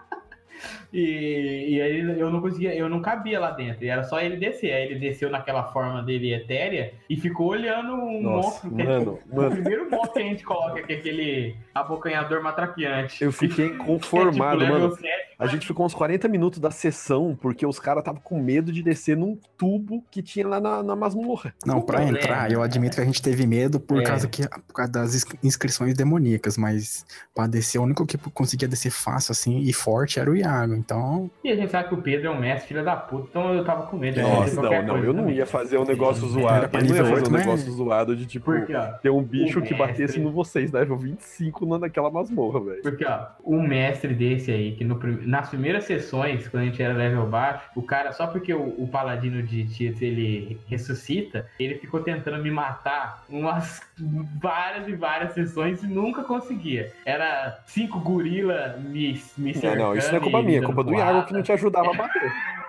e, 0.92 1.76
e 1.76 1.82
aí 1.82 2.00
eu 2.18 2.30
não 2.30 2.40
conseguia, 2.40 2.74
eu 2.74 2.88
não 2.88 3.00
cabia 3.00 3.38
lá 3.38 3.50
dentro. 3.50 3.84
E 3.84 3.88
era 3.88 4.02
só 4.02 4.20
ele 4.20 4.36
descer. 4.36 4.72
Aí 4.72 4.84
ele 4.84 4.98
desceu 4.98 5.30
naquela 5.30 5.64
forma 5.64 6.02
dele 6.02 6.34
etérea 6.34 6.92
e 7.08 7.16
ficou 7.16 7.48
olhando 7.48 7.94
um 7.94 8.22
Nossa, 8.22 8.66
monstro. 8.68 8.80
é 8.80 8.84
mano, 8.84 9.16
tipo, 9.16 9.36
mano. 9.36 9.48
O 9.48 9.52
primeiro 9.52 9.90
monstro 9.90 10.12
que 10.12 10.18
a 10.18 10.22
gente 10.22 10.44
coloca, 10.44 10.82
que 10.82 10.92
é 10.92 10.96
aquele 10.96 11.56
abocanhador 11.74 12.42
matraqueante. 12.42 13.22
Eu 13.22 13.32
fiquei 13.32 13.60
Que 13.60 13.62
é, 13.62 13.68
tipo, 13.70 13.84
conformado, 13.84 14.66
mano. 14.66 14.96
7, 14.96 15.29
A 15.40 15.46
gente 15.46 15.66
ficou 15.66 15.86
uns 15.86 15.94
40 15.94 16.28
minutos 16.28 16.58
da 16.60 16.70
sessão 16.70 17.36
porque 17.40 17.64
os 17.66 17.80
caras 17.80 18.02
estavam 18.02 18.20
com 18.22 18.40
medo 18.40 18.70
de 18.70 18.82
descer 18.82 19.16
num 19.16 19.38
tubo 19.56 20.04
que 20.10 20.22
tinha 20.22 20.46
lá 20.46 20.60
na, 20.60 20.82
na 20.82 20.94
masmorra. 20.94 21.54
Não, 21.66 21.80
pra 21.80 21.96
problema. 21.98 22.18
entrar, 22.18 22.52
eu 22.52 22.62
admito 22.62 22.96
que 22.96 23.00
a 23.02 23.04
gente 23.04 23.22
teve 23.22 23.46
medo 23.46 23.80
por, 23.80 24.00
É. 24.00 24.04
causa, 24.04 24.28
que, 24.28 24.46
por 24.48 24.74
causa 24.74 24.92
das 24.92 25.14
ins- 25.14 25.24
inscrições 25.42 25.94
demoníacas, 25.94 26.56
mas 26.58 27.06
pra 27.34 27.46
descer, 27.46 27.78
o 27.78 27.82
único 27.82 28.04
que 28.06 28.18
conseguia 28.18 28.68
descer 28.68 28.90
fácil 28.90 29.32
assim 29.32 29.58
e 29.60 29.72
forte 29.72 30.20
era 30.20 30.30
o 30.30 30.36
Iago. 30.36 30.74
Então, 30.74 31.30
E 31.42 31.50
a 31.50 31.56
gente 31.56 31.70
sabe 31.70 31.88
que 31.88 31.94
o 31.94 32.02
Pedro 32.02 32.26
é 32.28 32.30
um 32.30 32.38
mestre, 32.38 32.68
filho 32.68 32.84
da 32.84 32.94
puta, 32.96 33.26
então 33.30 33.54
eu 33.54 33.64
tava 33.64 33.86
com 33.86 33.96
medo. 33.96 34.14
de 34.14 34.20
É, 34.20 34.24
fazer 34.24 34.36
Nossa, 34.40 34.56
qualquer 34.60 34.82
não, 34.86 34.96
não, 34.96 35.04
eu 35.04 35.12
não 35.14 35.20
também. 35.22 35.36
ia 35.36 35.46
fazer 35.46 35.78
um 35.78 35.84
negócio 35.84 36.28
zoado. 36.28 36.68
pra 36.68 36.80
Eu 36.80 36.84
não 36.86 36.96
ia 36.96 37.04
fazer 37.04 37.28
um 37.28 37.30
mas- 37.30 37.46
negócio 37.46 37.72
zoado 37.72 38.14
de 38.14 38.26
tipo 38.26 38.44
Porque, 38.52 38.74
ó, 38.74 38.86
ter 38.98 39.10
um 39.10 39.22
bicho 39.22 39.62
que 39.62 39.72
batesse 39.74 40.00
mestre- 40.02 40.20
no 40.22 40.30
vocês, 40.32 40.70
level 40.70 40.98
25 40.98 41.64
na- 41.64 41.78
naquela 41.78 42.10
masmorra, 42.10 42.60
velho. 42.60 42.82
Porque, 42.82 43.04
ó, 43.06 43.26
um 43.44 43.62
mestre 43.66 44.12
desse 44.14 44.50
aí, 44.50 44.72
que 44.76 44.84
no 44.84 44.96
prim- 44.96 45.29
nas 45.30 45.48
primeiras 45.48 45.84
sessões, 45.84 46.48
quando 46.48 46.64
a 46.64 46.66
gente 46.66 46.82
era 46.82 46.92
level 46.92 47.24
baixo, 47.26 47.62
o 47.76 47.82
cara, 47.82 48.12
só 48.12 48.26
porque 48.26 48.52
o, 48.52 48.74
o 48.82 48.88
paladino 48.88 49.40
de 49.42 49.64
Tietz, 49.64 50.02
ele 50.02 50.58
ressuscita, 50.68 51.46
ele 51.58 51.76
ficou 51.76 52.00
tentando 52.02 52.42
me 52.42 52.50
matar 52.50 53.24
umas 53.28 53.80
várias 54.42 54.88
e 54.88 54.92
várias 54.92 55.32
sessões 55.32 55.82
e 55.84 55.86
nunca 55.86 56.24
conseguia. 56.24 56.92
Era 57.04 57.60
cinco 57.64 58.00
gorila 58.00 58.76
me, 58.78 59.22
me 59.38 59.54
Não, 59.54 59.76
não, 59.76 59.96
isso 59.96 60.08
não 60.10 60.18
é 60.18 60.20
cercando 60.20 60.22
culpa 60.22 60.42
minha, 60.42 60.58
é 60.58 60.62
culpa 60.62 60.82
do 60.82 60.90
porrada. 60.90 61.12
Iago 61.12 61.26
que 61.28 61.32
não 61.32 61.42
te 61.42 61.52
ajudava 61.52 61.90
a 61.90 61.94
bater. 61.94 62.32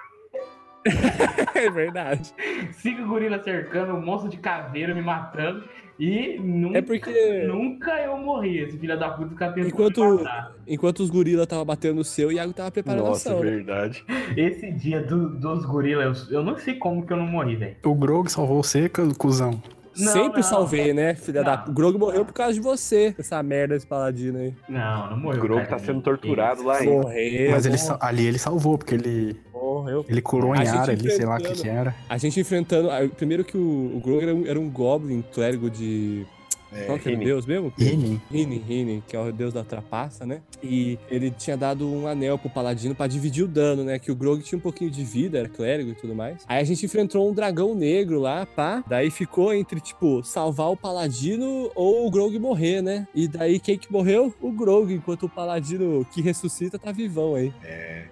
É 1.56 1.70
verdade. 1.70 2.34
Cinco 2.74 3.06
gorilas 3.08 3.44
cercando, 3.44 3.94
um 3.94 4.02
monstro 4.02 4.30
de 4.30 4.38
caveira 4.38 4.94
me 4.94 5.02
matando. 5.02 5.64
E 6.00 6.40
nunca, 6.40 6.78
É 6.78 6.82
porque 6.82 7.44
nunca 7.48 7.92
eu 8.02 8.18
morri. 8.18 8.60
Esse 8.60 8.78
filho 8.78 8.98
da 8.98 9.10
puta 9.10 9.30
fica 9.30 9.48
tentando 9.52 9.68
Enquanto- 9.68 10.24
enquanto 10.68 11.00
os 11.02 11.10
gorilas 11.10 11.44
estavam 11.44 11.66
batendo 11.66 11.96
no 11.96 12.04
seu, 12.04 12.30
o 12.30 12.32
Iago 12.32 12.54
tava 12.54 12.72
preparando 12.72 13.06
a 13.06 13.10
Nossa, 13.10 13.30
ação. 13.30 13.44
né? 13.44 13.52
verdade. 13.52 14.04
Esse 14.36 14.72
dia 14.72 15.02
do- 15.02 15.30
dos 15.30 15.66
gorilas, 15.66 16.28
eu, 16.32 16.40
eu 16.40 16.44
não 16.44 16.58
sei 16.58 16.76
como 16.76 17.06
que 17.06 17.14
eu 17.14 17.18
não 17.18 17.28
morri, 17.28 17.56
velho. 17.56 17.76
O 17.86 17.94
Grog 17.94 18.30
salvou 18.32 18.64
você, 18.64 18.90
cu- 18.90 19.16
cuzão. 19.16 19.62
Não, 19.98 20.14
Sempre 20.14 20.42
não. 20.42 20.44
salvei, 20.44 20.94
né, 20.94 21.16
filha 21.16 21.44
da. 21.44 21.66
O 21.68 21.72
Grog 21.72 21.98
morreu 21.98 22.24
por 22.24 22.34
causa 22.34 22.54
de 22.54 22.60
você, 22.62 23.14
essa 23.18 23.42
merda 23.44 23.74
desse 23.74 23.86
paladino 23.86 24.40
aí. 24.40 24.54
Não, 24.70 25.10
não 25.10 25.18
morreu. 25.18 25.40
O 25.40 25.42
Grog 25.42 25.58
cara, 25.66 25.70
tá 25.72 25.80
sendo 25.80 26.02
torturado 26.02 26.64
lá 26.64 26.78
ainda. 26.78 26.92
Morreu. 26.92 27.52
Mas 27.52 27.66
ele, 27.66 27.78
ali 28.00 28.26
ele 28.26 28.38
salvou, 28.38 28.78
porque 28.78 28.96
ele, 28.96 29.36
Morreu. 29.54 30.06
ele 30.08 30.22
curou 30.22 30.56
em 30.56 30.68
ar 30.68 30.90
ali, 30.90 31.12
sei 31.12 31.26
lá 31.26 31.36
o 31.36 31.40
que 31.40 31.54
que 31.54 31.68
era. 31.70 31.94
A 32.08 32.18
gente 32.18 32.40
enfrentando. 32.40 32.90
Primeiro 33.18 33.44
que 33.44 33.58
o, 33.58 33.98
o 33.98 34.00
Grog 34.00 34.24
era 34.24 34.34
um, 34.36 34.46
era 34.48 34.60
um 34.60 34.70
Goblin 34.70 35.22
clérigo 35.34 35.70
de. 35.70 36.26
É, 36.72 36.86
Qual 36.86 36.98
que 36.98 37.08
era 37.08 37.16
o 37.16 37.20
Rini. 37.20 37.26
deus 37.26 37.46
mesmo? 37.46 37.74
Rinin. 37.78 38.22
Rinin, 38.32 38.60
Rinin, 38.60 39.04
que 39.08 39.16
é 39.16 39.20
o 39.20 39.32
deus 39.32 39.54
da 39.54 39.64
trapaça, 39.64 40.26
né? 40.26 40.42
E 40.64 40.98
ele 41.10 41.32
tinha 41.32 41.58
dado 41.58 41.88
um 41.92 42.08
anel 42.08 42.38
pro 42.38 42.50
paladino 42.50 42.96
pra 42.96 43.08
dividir 43.08 43.44
o 43.44 43.48
dano, 43.48 43.84
né? 43.84 44.00
Que 44.00 44.12
o 44.12 44.16
Grog 44.16 44.42
tinha 44.42 44.58
um 44.58 44.62
pouquinho 44.62 44.90
de 44.90 45.04
vida, 45.04 45.40
era 45.40 45.50
clérigo 45.50 45.92
e 45.92 45.96
tudo 45.96 46.16
mais. 46.16 46.44
Aí 46.48 46.62
a 46.62 46.64
gente 46.64 46.86
enfrentou 46.86 47.30
um 47.30 47.34
dragão 47.34 47.76
negro 47.76 48.20
lá, 48.20 48.46
pá. 48.46 48.84
Daí 48.88 49.10
ficou 49.12 49.54
entre, 49.54 49.80
tipo, 49.80 50.24
salvar 50.24 50.70
o 50.72 50.78
paladino 50.78 51.70
ou 51.76 52.08
o 52.08 52.12
Grog 52.12 52.38
morrer, 52.40 52.82
né? 52.82 53.08
E 53.14 53.28
daí 53.28 53.60
quem 53.60 53.78
que 53.78 53.92
morreu? 53.92 54.34
O 54.42 54.52
Grog, 54.52 54.94
enquanto 54.94 55.24
o 55.24 55.30
paladino 55.30 56.06
que 56.14 56.22
ressuscita 56.22 56.80
tá 56.80 56.92
vivão 56.92 57.36
aí. 57.36 57.52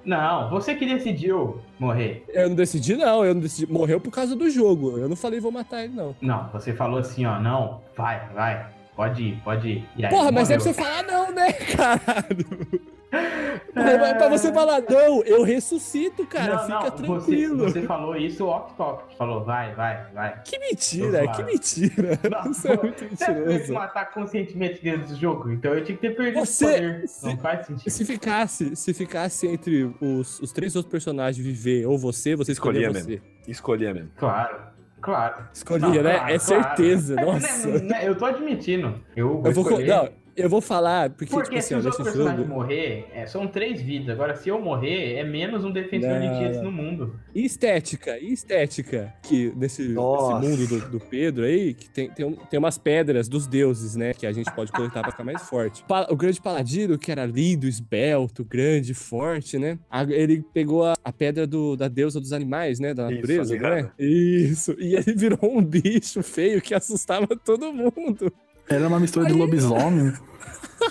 Não, 0.03 0.49
você 0.49 0.75
que 0.75 0.85
decidiu 0.85 1.59
morrer. 1.79 2.23
Eu 2.29 2.49
não 2.49 2.55
decidi, 2.55 2.95
não. 2.95 3.23
Eu 3.23 3.33
não 3.33 3.41
decidi. 3.41 3.71
Morreu 3.71 3.99
por 3.99 4.11
causa 4.11 4.35
do 4.35 4.49
jogo. 4.49 4.97
Eu 4.97 5.07
não 5.07 5.15
falei 5.15 5.39
vou 5.39 5.51
matar 5.51 5.83
ele, 5.83 5.93
não. 5.93 6.15
Não, 6.21 6.49
você 6.51 6.73
falou 6.73 6.99
assim, 6.99 7.25
ó, 7.25 7.39
não, 7.39 7.81
vai, 7.99 8.29
vai, 8.33 8.67
pode 8.95 9.23
ir, 9.23 9.41
pode 9.43 9.67
ir. 9.69 9.89
E 9.97 10.05
aí, 10.05 10.09
Porra, 10.11 10.31
mas 10.31 10.49
é 10.49 10.55
pra 10.55 10.63
você 10.63 10.73
falar 10.73 11.03
não, 11.03 11.31
né, 11.31 11.51
caralho? 11.53 12.45
É 13.11 14.13
pra 14.13 14.29
você 14.29 14.53
falar, 14.53 14.83
não, 14.87 15.23
eu 15.23 15.41
ressuscito, 15.41 16.27
cara, 16.27 16.53
não, 16.57 16.61
fica 16.61 16.79
não, 16.79 16.91
tranquilo. 16.91 17.57
Você, 17.63 17.79
você 17.79 17.87
falou 17.87 18.15
isso 18.15 18.45
off-top. 18.45 19.15
Falou, 19.17 19.43
vai, 19.43 19.73
vai, 19.73 20.05
vai. 20.13 20.39
Que 20.43 20.59
mentira, 20.59 21.27
que 21.31 21.41
mentira. 21.43 22.19
Não, 22.29 22.45
Isso 22.51 22.67
é 22.67 22.77
muito 22.77 23.03
Você 23.17 23.31
mentiroso. 23.31 23.73
matar 23.73 24.11
conscientemente 24.13 24.83
dentro 24.83 25.07
do 25.07 25.15
jogo, 25.15 25.51
então 25.51 25.73
eu 25.73 25.83
tinha 25.83 25.97
que 25.97 26.07
ter 26.07 26.15
perdido 26.15 26.45
Você- 26.45 26.65
o 26.65 26.69
poder. 26.71 27.07
se- 27.07 27.25
Não 27.25 27.37
faz 27.37 27.65
sentido. 27.65 27.89
Se 27.89 28.05
ficasse, 28.05 28.75
se 28.75 28.93
ficasse 28.93 29.47
entre 29.47 29.89
os, 29.99 30.39
os 30.39 30.51
três 30.51 30.75
outros 30.75 30.91
personagens 30.91 31.43
viver 31.43 31.87
ou 31.87 31.97
você, 31.97 32.35
você 32.35 32.51
escolhia 32.51 32.91
Escolhia 32.91 33.03
você. 33.03 33.21
Escolhia 33.51 33.91
mesmo. 33.93 34.11
Claro, 34.17 34.55
claro. 35.01 35.35
Escolhia, 35.53 35.87
Não, 35.87 35.93
né? 36.03 36.13
claro, 36.15 36.33
é 36.33 36.39
claro. 36.39 36.39
certeza, 36.39 37.15
É, 37.19 37.25
nossa. 37.25 37.67
né, 37.67 37.79
né, 37.79 38.07
eu 38.07 38.15
tô 38.15 38.25
admitindo. 38.25 38.95
Eu 39.15 39.27
vou, 39.41 39.45
Eu 39.45 39.51
vou, 39.53 39.63
co- 39.63 39.69
escolher. 39.71 39.87
não, 39.87 40.09
eu 40.41 40.49
vou 40.49 40.61
falar, 40.61 41.09
porque, 41.11 41.25
Porque 41.31 41.45
tipo 41.49 41.57
assim, 41.59 41.67
se 41.67 41.73
outros 41.75 41.97
nesse 41.99 42.03
personagens 42.11 42.47
jogo... 42.47 42.53
morrer, 42.59 43.07
é, 43.13 43.25
são 43.27 43.47
três 43.47 43.81
vidas. 43.81 44.09
Agora, 44.09 44.35
se 44.35 44.49
eu 44.49 44.59
morrer, 44.61 45.13
é 45.15 45.23
menos 45.23 45.63
um 45.63 45.71
defensor 45.71 46.19
de 46.19 46.27
Não, 46.27 46.37
Tietz 46.39 46.57
não. 46.57 46.63
no 46.65 46.71
mundo. 46.71 47.15
E 47.35 47.45
estética, 47.45 48.17
e 48.19 48.31
estética, 48.33 49.13
que 49.23 49.53
nesse, 49.55 49.81
nesse 49.83 49.93
mundo 49.95 50.67
do, 50.67 50.89
do 50.91 50.99
Pedro 50.99 51.43
aí, 51.45 51.73
que 51.73 51.89
tem, 51.89 52.09
tem, 52.09 52.25
um- 52.25 52.35
tem 52.35 52.57
umas 52.59 52.77
pedras 52.77 53.27
dos 53.27 53.47
deuses, 53.47 53.95
né, 53.95 54.13
que 54.13 54.25
a 54.25 54.31
gente 54.31 54.51
pode 54.53 54.71
coletar 54.71 55.01
pra 55.01 55.11
ficar 55.11 55.23
mais 55.23 55.41
forte. 55.43 55.83
O 56.09 56.15
grande 56.15 56.41
paladino, 56.41 56.97
que 56.97 57.11
era 57.11 57.25
lindo, 57.25 57.67
esbelto, 57.67 58.43
grande, 58.43 58.93
forte, 58.93 59.57
né, 59.57 59.77
a- 59.89 60.03
ele 60.03 60.43
pegou 60.53 60.85
a, 60.85 60.93
a 61.03 61.11
pedra 61.11 61.45
do, 61.45 61.75
da 61.75 61.87
deusa 61.87 62.19
dos 62.19 62.33
animais, 62.33 62.79
né, 62.79 62.93
da 62.93 63.03
Isso, 63.11 63.15
natureza, 63.21 63.55
a 63.55 63.57
não 63.59 63.67
é? 63.67 63.75
mirrada. 63.75 63.93
Isso, 63.99 64.75
e 64.79 64.95
ele 64.95 65.13
virou 65.15 65.39
um 65.43 65.63
bicho 65.63 66.21
feio 66.23 66.61
que 66.61 66.73
assustava 66.73 67.27
todo 67.27 67.71
mundo. 67.73 68.31
Era 68.67 68.87
uma 68.87 68.99
mistura 68.99 69.25
de 69.25 69.33
lobisomem. 69.33 70.13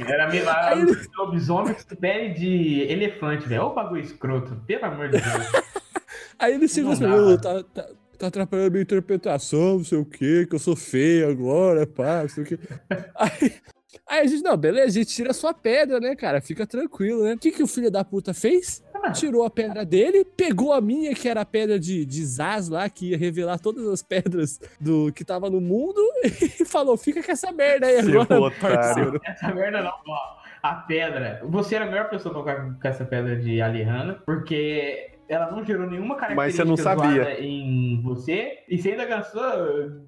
Era 0.07 0.29
milagre 0.29 1.09
lobisomem 1.17 1.75
com 1.75 1.97
pele 1.97 2.35
de 2.35 2.83
elefante, 2.91 3.49
velho. 3.49 3.63
Ô 3.63 3.75
bagulho 3.75 4.03
escroto, 4.03 4.57
pelo 4.67 4.85
amor 4.85 5.09
de 5.09 5.21
Deus. 5.21 5.25
Aí 6.39 6.55
ele 6.55 6.67
"Ô, 6.67 7.31
né? 7.31 7.37
tá, 7.39 7.65
tá, 7.65 7.89
tá 8.19 8.27
atrapalhando 8.29 8.69
a 8.69 8.71
minha 8.71 8.83
interpretação, 8.83 9.79
não 9.79 9.85
sei 9.85 9.99
o 9.99 10.05
quê, 10.05 10.47
que 10.49 10.55
eu 10.55 10.59
sou 10.59 10.77
feio 10.77 11.29
agora, 11.29 11.87
pá, 11.87 12.23
não 12.23 12.29
sei 12.29 12.45
o 12.45 12.47
quê. 12.47 12.59
Aí, 13.17 13.55
aí 14.07 14.21
a 14.21 14.27
gente, 14.27 14.43
não, 14.43 14.57
beleza, 14.57 14.87
a 14.87 14.91
gente 14.91 15.15
tira 15.15 15.31
a 15.31 15.35
sua 15.35 15.53
pedra, 15.53 15.99
né, 16.01 16.15
cara? 16.15 16.41
Fica 16.41 16.67
tranquilo, 16.67 17.25
né? 17.25 17.35
O 17.35 17.39
que, 17.39 17.51
que 17.51 17.63
o 17.63 17.67
filho 17.67 17.91
da 17.91 18.05
puta 18.05 18.33
fez? 18.33 18.83
Ah. 19.03 19.13
Tirou 19.13 19.45
a 19.45 19.51
pedra 19.51 19.85
dele, 19.85 20.25
pegou 20.25 20.73
a 20.73 20.81
minha, 20.81 21.15
que 21.15 21.29
era 21.29 21.41
a 21.43 21.45
pedra 21.45 21.79
de, 21.79 22.05
de 22.05 22.25
Zaz 22.25 22.69
lá, 22.69 22.89
que 22.89 23.11
ia 23.11 23.19
revelar 23.19 23.59
todas 23.59 23.87
as 23.89 24.03
pedras 24.03 24.61
do 24.81 25.13
que 25.13 25.25
tava 25.25 25.49
no 25.49 25.61
mundo, 25.61 26.01
e 26.25 26.65
falou: 26.65 26.97
fica 26.97 27.23
com 27.23 27.33
essa 27.33 27.53
merda 27.53 27.87
aí 27.87 28.03
Seu 28.03 28.21
agora, 28.23 28.41
otário. 28.41 28.77
parceiro. 28.77 29.21
Essa 29.25 29.55
merda 29.55 29.83
não, 29.83 29.93
ó. 30.09 30.39
A 30.63 30.75
pedra. 30.75 31.41
Você 31.45 31.77
era 31.77 31.85
a 31.85 31.89
melhor 31.89 32.11
pessoa 32.11 32.35
pra 32.35 32.43
colocar 32.43 32.81
com 32.81 32.89
essa 32.89 33.05
pedra 33.05 33.37
de 33.37 33.63
Alihana, 33.63 34.15
porque 34.27 35.18
ela 35.29 35.51
não 35.51 35.65
gerou 35.65 35.87
nenhuma 35.89 36.15
Mas 36.17 36.21
característica 36.57 36.65
você 36.65 36.69
não 36.69 36.77
sabia. 36.77 37.41
em 37.41 38.01
você. 38.03 38.59
E 38.69 38.79
você 38.79 38.91
ainda 38.93 39.05
ganhou, 39.05 39.25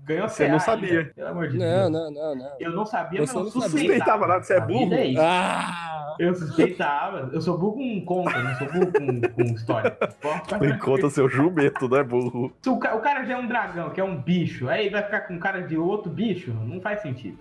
ganhou 0.04 0.28
Você 0.28 0.46
CA 0.46 0.52
não 0.52 0.61
sabia. 0.61 0.98
ainda, 1.00 1.12
pelo 1.14 1.28
amor 1.28 1.48
de 1.48 1.59
Não, 1.59 1.66
Deus. 1.66 1.90
não, 1.90 2.11
não, 2.11 2.35
não. 2.37 2.50
Eu 2.59 2.70
não 2.72 2.87
sabia, 2.87 3.20
Você 3.26 3.35
mas 3.37 3.44
eu 3.46 3.50
suspeitava. 3.50 3.78
Suspeitava 3.78 4.26
nada, 4.26 4.42
você 4.42 4.54
é 4.54 4.61
burro. 4.61 4.94
isso. 4.94 5.20
Ah! 5.20 5.96
Eu 6.18 6.35
suspeitava. 6.35 7.30
Eu 7.33 7.40
sou 7.40 7.56
burro 7.56 7.76
com 7.76 8.04
conta, 8.04 8.42
não 8.42 8.54
sou 8.56 8.66
burro 8.72 8.92
com, 8.92 9.20
com 9.30 9.42
história. 9.54 9.90
Pode- 10.20 10.66
Encontra 10.66 11.09
seu 11.11 11.28
jumento, 11.28 11.88
não 11.88 11.96
é 11.98 12.02
burro. 12.04 12.52
Se 12.62 12.68
o, 12.68 12.78
ca- 12.78 12.94
o 12.94 13.00
cara 13.00 13.24
já 13.24 13.35
é 13.35 13.37
um 13.37 13.46
dragão, 13.46 13.90
que 13.90 14.00
é 14.00 14.04
um 14.04 14.16
bicho, 14.20 14.68
aí 14.68 14.88
vai 14.90 15.02
ficar 15.02 15.20
com 15.22 15.38
cara 15.38 15.61
de 15.62 15.76
outro 15.78 16.11
bicho, 16.11 16.52
não 16.66 16.80
faz 16.80 17.00
sentido. 17.00 17.38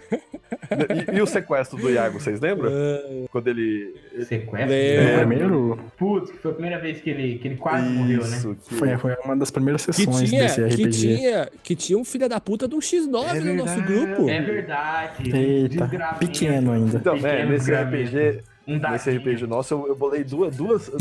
E, 1.11 1.17
e 1.17 1.21
o 1.21 1.25
sequestro 1.27 1.77
do 1.79 1.89
Iago, 1.89 2.19
vocês 2.19 2.39
lembram? 2.39 2.69
Ah, 2.71 3.27
Quando 3.31 3.47
ele. 3.47 3.93
Sequestro? 4.23 4.69
Lembro. 4.69 4.73
É. 4.73 5.17
primeiro, 5.17 5.79
Putz, 5.97 6.31
que 6.31 6.37
foi 6.37 6.51
a 6.51 6.53
primeira 6.53 6.79
vez 6.79 7.01
que 7.01 7.09
ele, 7.09 7.37
que 7.39 7.47
ele 7.47 7.57
quase 7.69 7.89
morreu, 7.89 8.27
né? 8.27 8.37
Isso, 8.37 8.57
que- 8.67 8.75
foi, 8.75 8.97
foi 8.97 9.15
uma 9.25 9.35
das 9.37 9.51
primeiras 9.51 9.85
que 9.85 9.93
sessões 9.93 10.29
tinha, 10.29 10.43
desse 10.43 10.55
que 10.61 10.83
RPG. 10.83 10.89
tinha, 10.91 11.49
que 11.63 11.75
tinha 11.75 11.97
um 11.99 12.03
filho 12.03 12.27
da 12.29 12.39
puta 12.39 12.67
de 12.67 12.75
um 12.75 12.79
X9 12.79 13.35
É 13.35 13.39
no 13.39 13.53
nosso 13.65 13.81
grupo. 13.81 14.29
É 14.29 14.41
verdade. 14.41 15.35
Eita, 15.37 15.87
pequeno 16.19 16.71
ainda. 16.73 16.97
Então, 16.97 17.15
é, 17.15 17.19
Pequeno 17.19 17.49
nesse 17.51 17.65
desgramento. 17.71 18.07
RPG, 18.17 18.43
Um 18.67 18.79
nesse. 18.79 19.09
RPG 19.11 19.47
nosso, 19.47 19.73
eu, 19.73 19.87
eu 19.87 19.95
bolei 19.95 20.23
duas, 20.23 20.55
duas. 20.55 20.89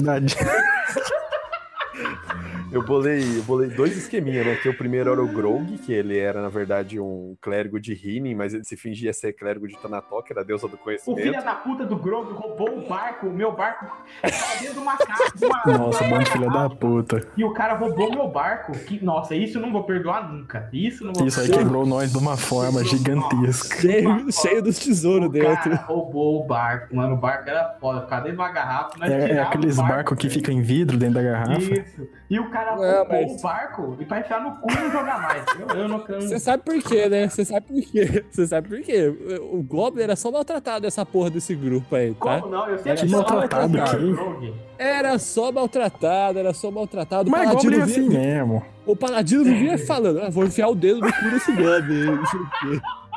Eu 2.70 2.82
bolei, 2.84 3.38
eu 3.38 3.42
bolei 3.44 3.70
dois 3.70 3.96
esqueminhas, 3.96 4.44
né? 4.44 4.54
Que 4.56 4.68
o 4.68 4.76
primeiro 4.76 5.10
era 5.10 5.22
o 5.22 5.26
Grog, 5.26 5.78
que 5.78 5.92
ele 5.92 6.18
era, 6.18 6.42
na 6.42 6.50
verdade, 6.50 7.00
um 7.00 7.34
clérigo 7.40 7.80
de 7.80 7.94
Rinin, 7.94 8.34
mas 8.34 8.52
ele 8.52 8.62
se 8.64 8.76
fingia 8.76 9.10
ser 9.12 9.32
clérigo 9.32 9.66
de 9.66 9.76
Tanatok, 9.78 10.26
que 10.26 10.32
era 10.34 10.42
a 10.42 10.44
deusa 10.44 10.68
do 10.68 10.74
O 10.74 10.78
filho 10.78 11.00
conhecimento. 11.02 11.44
da 11.44 11.54
puta 11.54 11.86
do 11.86 11.96
Grog 11.96 12.30
roubou 12.32 12.78
o 12.78 12.86
barco, 12.86 13.26
o 13.26 13.32
meu 13.32 13.52
barco. 13.52 13.86
Tava 14.20 14.60
dentro 14.60 14.74
de 14.74 14.80
uma 14.80 14.96
casa. 14.98 15.32
uma- 15.42 15.78
Nossa, 15.78 16.04
bando 16.04 16.24
de 16.24 16.30
filha 16.30 16.50
da 16.50 16.68
puta. 16.68 17.26
E 17.36 17.44
o 17.44 17.52
cara 17.54 17.74
roubou 17.74 18.10
meu 18.10 18.28
barco. 18.28 18.72
Que, 18.72 19.02
nossa, 19.02 19.34
isso 19.34 19.56
eu 19.56 19.62
não 19.62 19.72
vou 19.72 19.84
perdoar 19.84 20.30
nunca. 20.30 20.68
Isso 20.70 21.04
não 21.06 21.14
vou 21.14 21.26
Isso 21.26 21.40
aí 21.40 21.48
quebrou 21.50 21.86
nós 21.86 22.12
de 22.12 22.18
uma 22.18 22.36
forma 22.36 22.84
gigantesca. 22.84 23.80
Cheio, 23.80 24.30
cheio 24.30 24.62
dos 24.62 24.78
tesouros 24.78 25.28
O 25.28 25.32
dentro. 25.32 25.70
cara 25.70 25.76
roubou 25.86 26.42
o 26.42 26.46
barco, 26.46 26.94
mano. 26.94 27.14
O 27.14 27.18
barco 27.18 27.48
era 27.48 27.76
foda. 27.80 27.98
De 28.20 28.30
uma 28.30 28.50
garrafa. 28.50 28.90
É, 29.06 29.30
é 29.32 29.40
aqueles 29.40 29.76
o 29.76 29.80
barco, 29.82 29.94
barcos 29.94 30.18
que 30.18 30.28
ficam 30.28 30.52
em 30.52 30.60
vidro 30.60 30.96
dentro 30.98 31.14
da 31.14 31.22
garrafa. 31.22 31.60
Isso. 31.60 32.08
E 32.28 32.38
o 32.38 32.50
cara 32.50 32.57
Não, 32.66 32.76
roubou 32.76 33.06
mas- 33.08 33.32
o 33.32 33.42
barco 33.42 33.96
e 34.00 34.04
pra 34.04 34.20
enfiar 34.20 34.40
no 34.42 34.52
cu 34.56 34.70
e 34.70 34.74
não 34.74 34.90
jogar 34.90 35.20
mais. 35.22 35.44
Eu, 35.58 35.76
eu 35.82 35.88
não. 35.88 35.98
Você 36.20 36.38
sabe 36.38 36.62
por 36.62 36.82
quê, 36.82 37.08
né? 37.08 37.28
Você 37.28 37.44
sabe 37.44 37.66
por 37.66 37.82
quê? 37.82 38.24
Você 38.30 38.46
sabe 38.46 38.68
por 38.68 38.80
quê? 38.80 39.12
O 39.52 39.62
Goblin 39.62 40.02
era 40.02 40.16
só 40.16 40.30
maltratado 40.30 40.82
dessa 40.82 41.04
porra 41.04 41.30
desse 41.30 41.54
grupo 41.54 41.94
aí, 41.96 42.14
tá? 42.14 42.40
Como 42.40 42.52
não? 42.52 42.68
Eu 42.68 42.78
sei 42.78 42.92
Era 42.92 43.06
maltratado 43.06 43.68
maltratado. 43.68 44.54
Era 44.78 45.18
só 45.18 45.50
maltratado, 45.52 46.38
era 46.38 46.52
só 46.54 46.70
maltratado. 46.70 47.28
O 47.28 47.32
Mas 47.32 47.48
Paladino, 47.48 47.72
Goblin 47.72 47.80
é 47.80 47.82
assim 47.82 48.08
mesmo. 48.08 48.62
o 48.86 48.96
Paladino 48.96 49.44
vivia 49.44 49.78
falando, 49.78 50.20
ah, 50.22 50.30
vou 50.30 50.44
enfiar 50.44 50.68
o 50.68 50.74
dedo 50.74 51.00
no 51.00 51.12
cu 51.12 51.30
desse 51.30 51.52
Goblin. 51.52 52.18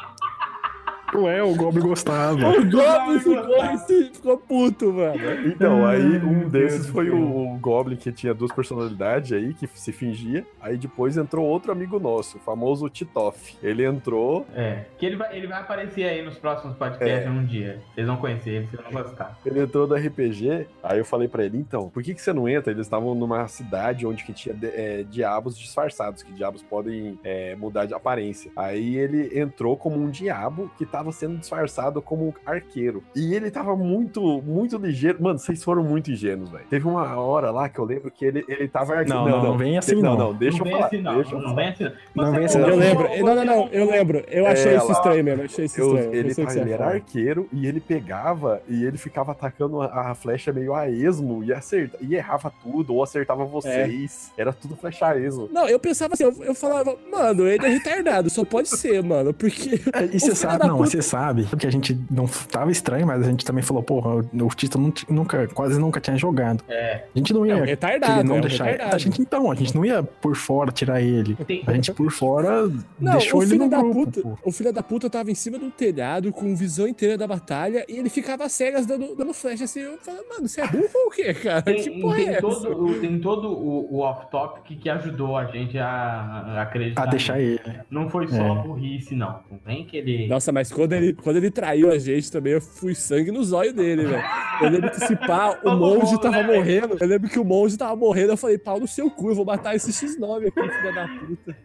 Ué, 1.13 1.43
o 1.43 1.53
Goblin 1.55 1.81
gostava. 1.81 2.49
O 2.49 2.65
Goblin 2.69 3.19
ficou, 3.19 3.77
ficou 4.13 4.37
puto, 4.37 4.93
mano. 4.93 5.15
Então, 5.47 5.85
aí 5.85 6.17
um 6.17 6.47
desses 6.47 6.85
do 6.85 6.91
foi 6.93 7.09
o, 7.09 7.17
o 7.53 7.57
Goblin 7.59 7.95
que 7.97 8.11
tinha 8.11 8.33
duas 8.33 8.51
personalidades 8.51 9.31
aí, 9.33 9.53
que 9.53 9.67
se 9.67 9.91
fingia. 9.91 10.45
Aí 10.61 10.77
depois 10.77 11.17
entrou 11.17 11.45
outro 11.45 11.71
amigo 11.71 11.99
nosso, 11.99 12.37
o 12.37 12.39
famoso 12.39 12.87
Titoff. 12.89 13.57
Ele 13.61 13.85
entrou, 13.85 14.45
É. 14.55 14.85
Que 14.97 15.05
ele 15.05 15.15
vai, 15.17 15.35
ele 15.37 15.47
vai 15.47 15.59
aparecer 15.59 16.03
aí 16.05 16.23
nos 16.23 16.37
próximos 16.37 16.75
podcasts 16.77 17.27
É. 17.27 17.29
um 17.29 17.43
dia. 17.45 17.81
Vocês 17.93 18.07
vão 18.07 18.17
conhecer 18.17 18.49
ele, 18.51 18.67
vocês 18.67 18.81
vão 18.83 19.03
gostar. 19.03 19.37
ele 19.45 19.59
entrou 19.61 19.87
no 19.87 19.95
RPG. 19.95 20.67
Aí 20.81 20.97
eu 20.99 21.05
falei 21.05 21.27
pra 21.27 21.43
ele, 21.43 21.57
então, 21.57 21.89
por 21.89 22.01
que, 22.03 22.13
que 22.13 22.21
você 22.21 22.31
não 22.31 22.47
entra? 22.47 22.71
Eles 22.71 22.85
estavam 22.85 23.13
numa 23.15 23.47
cidade 23.47 24.05
onde 24.07 24.23
que 24.23 24.31
tinha 24.33 24.55
é, 24.63 25.03
diabos 25.03 25.57
disfarçados, 25.57 26.23
que 26.23 26.31
diabos 26.31 26.63
podem 26.63 27.19
é, 27.23 27.55
mudar 27.55 27.85
de 27.85 27.93
aparência. 27.93 28.51
Aí 28.55 28.95
ele 28.97 29.37
entrou 29.37 29.75
como 29.75 29.97
um 29.99 30.09
diabo 30.09 30.71
que 30.77 30.85
tá 30.85 31.00
tava 31.01 31.11
sendo 31.11 31.37
disfarçado 31.37 32.01
como 32.01 32.33
arqueiro. 32.45 33.03
E 33.15 33.33
ele 33.33 33.49
tava 33.49 33.75
muito, 33.75 34.41
muito 34.43 34.77
ligeiro. 34.77 35.21
Mano, 35.21 35.39
vocês 35.39 35.63
foram 35.63 35.83
muito 35.83 36.11
ingênuos, 36.11 36.49
velho. 36.51 36.63
Teve 36.69 36.87
uma 36.87 37.15
hora 37.19 37.49
lá 37.51 37.67
que 37.67 37.79
eu 37.79 37.85
lembro 37.85 38.11
que 38.11 38.23
ele, 38.25 38.45
ele 38.47 38.67
tava 38.67 38.93
arqueiro. 38.93 39.19
Não, 39.19 39.27
não, 39.29 39.43
não 39.43 39.57
vem 39.57 39.77
assim, 39.77 39.95
não. 39.95 40.15
não. 40.17 40.21
Não, 40.31 40.33
deixa 40.35 40.57
não 40.59 40.65
eu 40.65 40.71
vem 40.71 40.73
falar. 40.73 40.85
assim, 40.87 41.01
não. 41.01 41.15
deixa 41.15 41.31
eu 41.35 41.39
Não 41.39 41.49
falar. 41.49 41.55
vem 41.55 41.67
assim, 41.69 41.83
não. 42.15 42.23
Não 42.25 42.31
vem 42.33 42.45
assim, 42.45 42.57
não. 42.59 42.67
Eu 42.69 42.75
Não, 42.75 42.79
lembro. 42.81 43.09
Não, 43.25 43.35
não, 43.35 43.45
não. 43.45 43.67
Eu 43.69 43.89
lembro. 43.89 44.23
Eu 44.27 44.45
achei 44.47 44.73
É, 44.73 44.77
isso 44.77 44.91
estranho 44.91 45.23
mesmo. 45.23 45.43
Achei 45.43 45.65
isso 45.65 45.81
Eu- 45.81 45.87
estranho. 45.97 46.13
ele 46.15 46.27
não 46.27 46.35
que 46.35 46.41
ele 46.41 46.49
você 46.51 46.59
ia 46.59 46.73
era 46.73 46.85
arqueiro 46.87 47.49
e 47.51 47.65
ele 47.67 47.79
pegava 47.79 48.61
e 48.69 48.83
ele 48.85 48.97
ficava 48.97 49.31
atacando 49.31 49.81
a, 49.81 50.11
a 50.11 50.15
flecha 50.15 50.53
meio 50.53 50.73
a 50.75 50.87
esmo 50.89 51.43
e 51.43 51.51
acerta, 51.51 51.97
e 52.01 52.15
errava 52.15 52.51
tudo, 52.61 52.93
ou 52.93 53.03
acertava 53.03 53.43
vocês. 53.45 54.31
Era 54.37 54.53
tudo 54.53 54.75
flecha 54.75 55.07
a 55.07 55.17
esmo. 55.17 55.49
Não, 55.51 55.67
eu 55.67 55.79
pensava 55.79 56.13
assim, 56.13 56.23
eu, 56.23 56.33
eu 56.43 56.53
falava, 56.55 56.95
mano, 57.11 57.47
ele 57.47 57.65
é 57.65 57.69
retardado, 57.69 58.29
só 58.29 58.45
pode 58.45 58.69
ser, 58.69 59.01
mano, 59.03 59.33
porque. 59.33 59.79
É, 59.93 60.05
E 60.15 60.19
você 60.19 60.35
sabe, 60.35 60.67
não, 60.67 60.77
você 60.91 61.01
sabe 61.01 61.45
que 61.57 61.65
a 61.67 61.71
gente 61.71 61.97
não 62.09 62.25
tava 62.27 62.71
estranho, 62.71 63.05
mas 63.07 63.21
a 63.21 63.29
gente 63.29 63.45
também 63.45 63.63
falou, 63.63 63.81
porra, 63.83 64.15
o 64.15 64.47
Tito 64.55 64.77
nunca, 65.09 65.47
quase 65.49 65.79
nunca 65.79 65.99
tinha 65.99 66.17
jogado. 66.17 66.63
É. 66.67 67.03
A 67.13 67.17
gente 67.17 67.33
não 67.33 67.45
ia 67.45 67.53
É 67.53 67.61
um 67.61 67.65
retardado, 67.65 68.23
não 68.23 68.35
é 68.35 68.37
um 68.37 68.41
deixar 68.41 68.65
retardado. 68.65 68.95
A 68.95 68.99
gente 68.99 69.21
então, 69.21 69.51
a 69.51 69.55
gente 69.55 69.75
não 69.75 69.85
ia 69.85 70.03
por 70.03 70.35
fora 70.35 70.71
tirar 70.71 71.01
ele. 71.01 71.35
Tem- 71.45 71.63
A 71.65 71.73
gente 71.73 71.91
por 71.93 72.11
fora 72.11 72.67
Não, 72.99 73.11
deixou 73.13 73.39
o 73.39 73.43
ele 73.43 73.51
filho 73.51 73.63
no 73.65 73.69
da 73.69 73.77
grupo. 73.79 74.05
puta, 74.05 74.21
pô. 74.21 74.37
o 74.43 74.51
filho 74.51 74.73
da 74.73 74.83
puta 74.83 75.09
tava 75.09 75.31
em 75.31 75.35
cima 75.35 75.57
do 75.57 75.69
telhado 75.71 76.31
com 76.31 76.55
visão 76.55 76.87
inteira 76.87 77.17
da 77.17 77.27
batalha 77.27 77.85
e 77.87 77.97
ele 77.97 78.09
ficava 78.09 78.47
cegas 78.49 78.85
dando, 78.85 79.15
dando 79.15 79.33
flash 79.33 79.61
assim. 79.61 79.79
Eu 79.81 79.97
falei, 79.99 80.21
mano, 80.29 80.47
você 80.47 80.61
é 80.61 80.67
burro 80.67 80.89
ou 80.95 81.07
o 81.07 81.11
quê, 81.11 81.33
cara? 81.33 81.61
Tem, 81.61 81.81
que 81.81 82.01
porra 82.01 82.15
tem 82.15 82.27
é 82.27 82.31
essa? 82.33 82.41
todo, 82.41 82.85
o- 82.85 82.99
tem 82.99 83.19
todo 83.19 83.47
o, 83.49 83.95
o 83.95 83.99
off-topic 83.99 84.77
que 84.79 84.89
ajudou 84.89 85.37
a 85.37 85.45
gente 85.45 85.77
a, 85.77 85.85
a 85.87 86.61
acreditar. 86.63 87.03
A 87.03 87.05
deixar 87.05 87.39
ele. 87.39 87.61
Não 87.89 88.09
foi 88.09 88.27
só 88.27 88.57
É. 88.57 88.61
burrice, 88.63 89.15
não. 89.15 89.39
Não 89.49 89.59
vem 89.65 89.85
que 89.85 89.97
ele. 89.97 90.27
Nossa, 90.27 90.51
mas 90.51 90.71
quando 90.81 90.93
ele, 90.93 91.13
quando 91.13 91.35
ele 91.37 91.51
traiu 91.51 91.91
a 91.91 91.99
gente 91.99 92.31
também, 92.31 92.53
eu 92.53 92.61
fui 92.61 92.95
sangue 92.95 93.29
nos 93.29 93.51
olhos 93.51 93.73
dele, 93.73 94.05
velho. 94.05 94.23
Eu 94.61 94.69
lembro 94.69 94.89
que 94.89 94.97
esse 94.97 95.15
pá, 95.15 95.59
o 95.63 95.75
monge 95.75 96.19
tava 96.19 96.41
né, 96.41 96.55
morrendo. 96.55 96.97
Eu 96.99 97.07
lembro 97.07 97.29
que 97.29 97.39
o 97.39 97.45
monge 97.45 97.77
tava 97.77 97.95
morrendo. 97.95 98.31
Eu 98.31 98.37
falei, 98.37 98.57
pau 98.57 98.79
no 98.79 98.87
seu 98.87 99.09
cu, 99.11 99.29
eu 99.29 99.35
vou 99.35 99.45
matar 99.45 99.75
esse 99.75 99.91
X9 99.91 100.47
aqui, 100.47 100.75
filha 100.75 100.91
da 100.91 101.07
puta. 101.07 101.55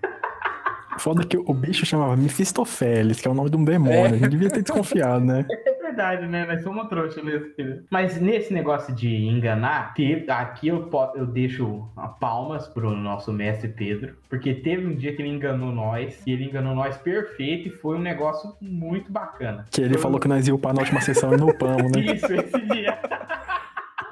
Foda 0.99 1.25
que 1.25 1.39
o 1.39 1.55
bicho 1.55 1.87
chamava 1.87 2.15
Mephistofeles, 2.15 3.21
que 3.21 3.27
é 3.27 3.31
o 3.31 3.35
nome 3.35 3.49
de 3.49 3.57
um 3.57 3.65
demônio. 3.65 3.97
É. 3.97 4.07
A 4.07 4.17
gente 4.17 4.29
devia 4.29 4.51
ter 4.51 4.63
desconfiado, 4.63 5.25
né? 5.25 5.47
Verdade, 5.87 6.27
né? 6.27 6.45
Nós 6.47 6.63
somos 6.63 6.89
trouxa 6.89 7.23
mesmo. 7.23 7.47
filho. 7.55 7.85
Mas 7.91 8.21
nesse 8.21 8.53
negócio 8.53 8.93
de 8.95 9.09
enganar, 9.27 9.95
teve- 9.95 10.29
aqui 10.31 10.69
eu, 10.69 10.91
eu 11.15 11.27
deixo 11.27 11.89
a 11.97 12.09
palmas 12.09 12.67
pro 12.67 12.91
nosso 12.91 13.33
mestre 13.33 13.69
Pedro, 13.69 14.17
porque 14.29 14.53
teve 14.55 14.85
um 14.87 14.95
dia 14.97 15.15
que 15.15 15.23
ele 15.23 15.29
enganou 15.31 15.71
nós, 15.73 16.21
e 16.27 16.33
ele 16.33 16.45
enganou 16.45 16.75
nós 16.75 16.97
perfeito, 16.99 17.69
e 17.69 17.71
foi 17.71 17.97
um 17.97 18.01
negócio 18.01 18.53
muito 18.61 19.13
bacana. 19.13 19.65
Que 19.71 19.81
ele 19.81 19.95
Foi- 19.95 20.03
falou 20.03 20.19
que 20.19 20.27
nós 20.29 20.49
ia 20.49 20.55
upar 20.55 20.75
na 20.75 20.81
última 20.81 21.01
sessão 21.01 21.33
e 21.33 21.37
não 21.37 21.49
upamos, 21.49 21.93
né? 21.93 22.01
Isso, 22.15 22.33
esse 22.33 22.61
dia. 22.67 22.99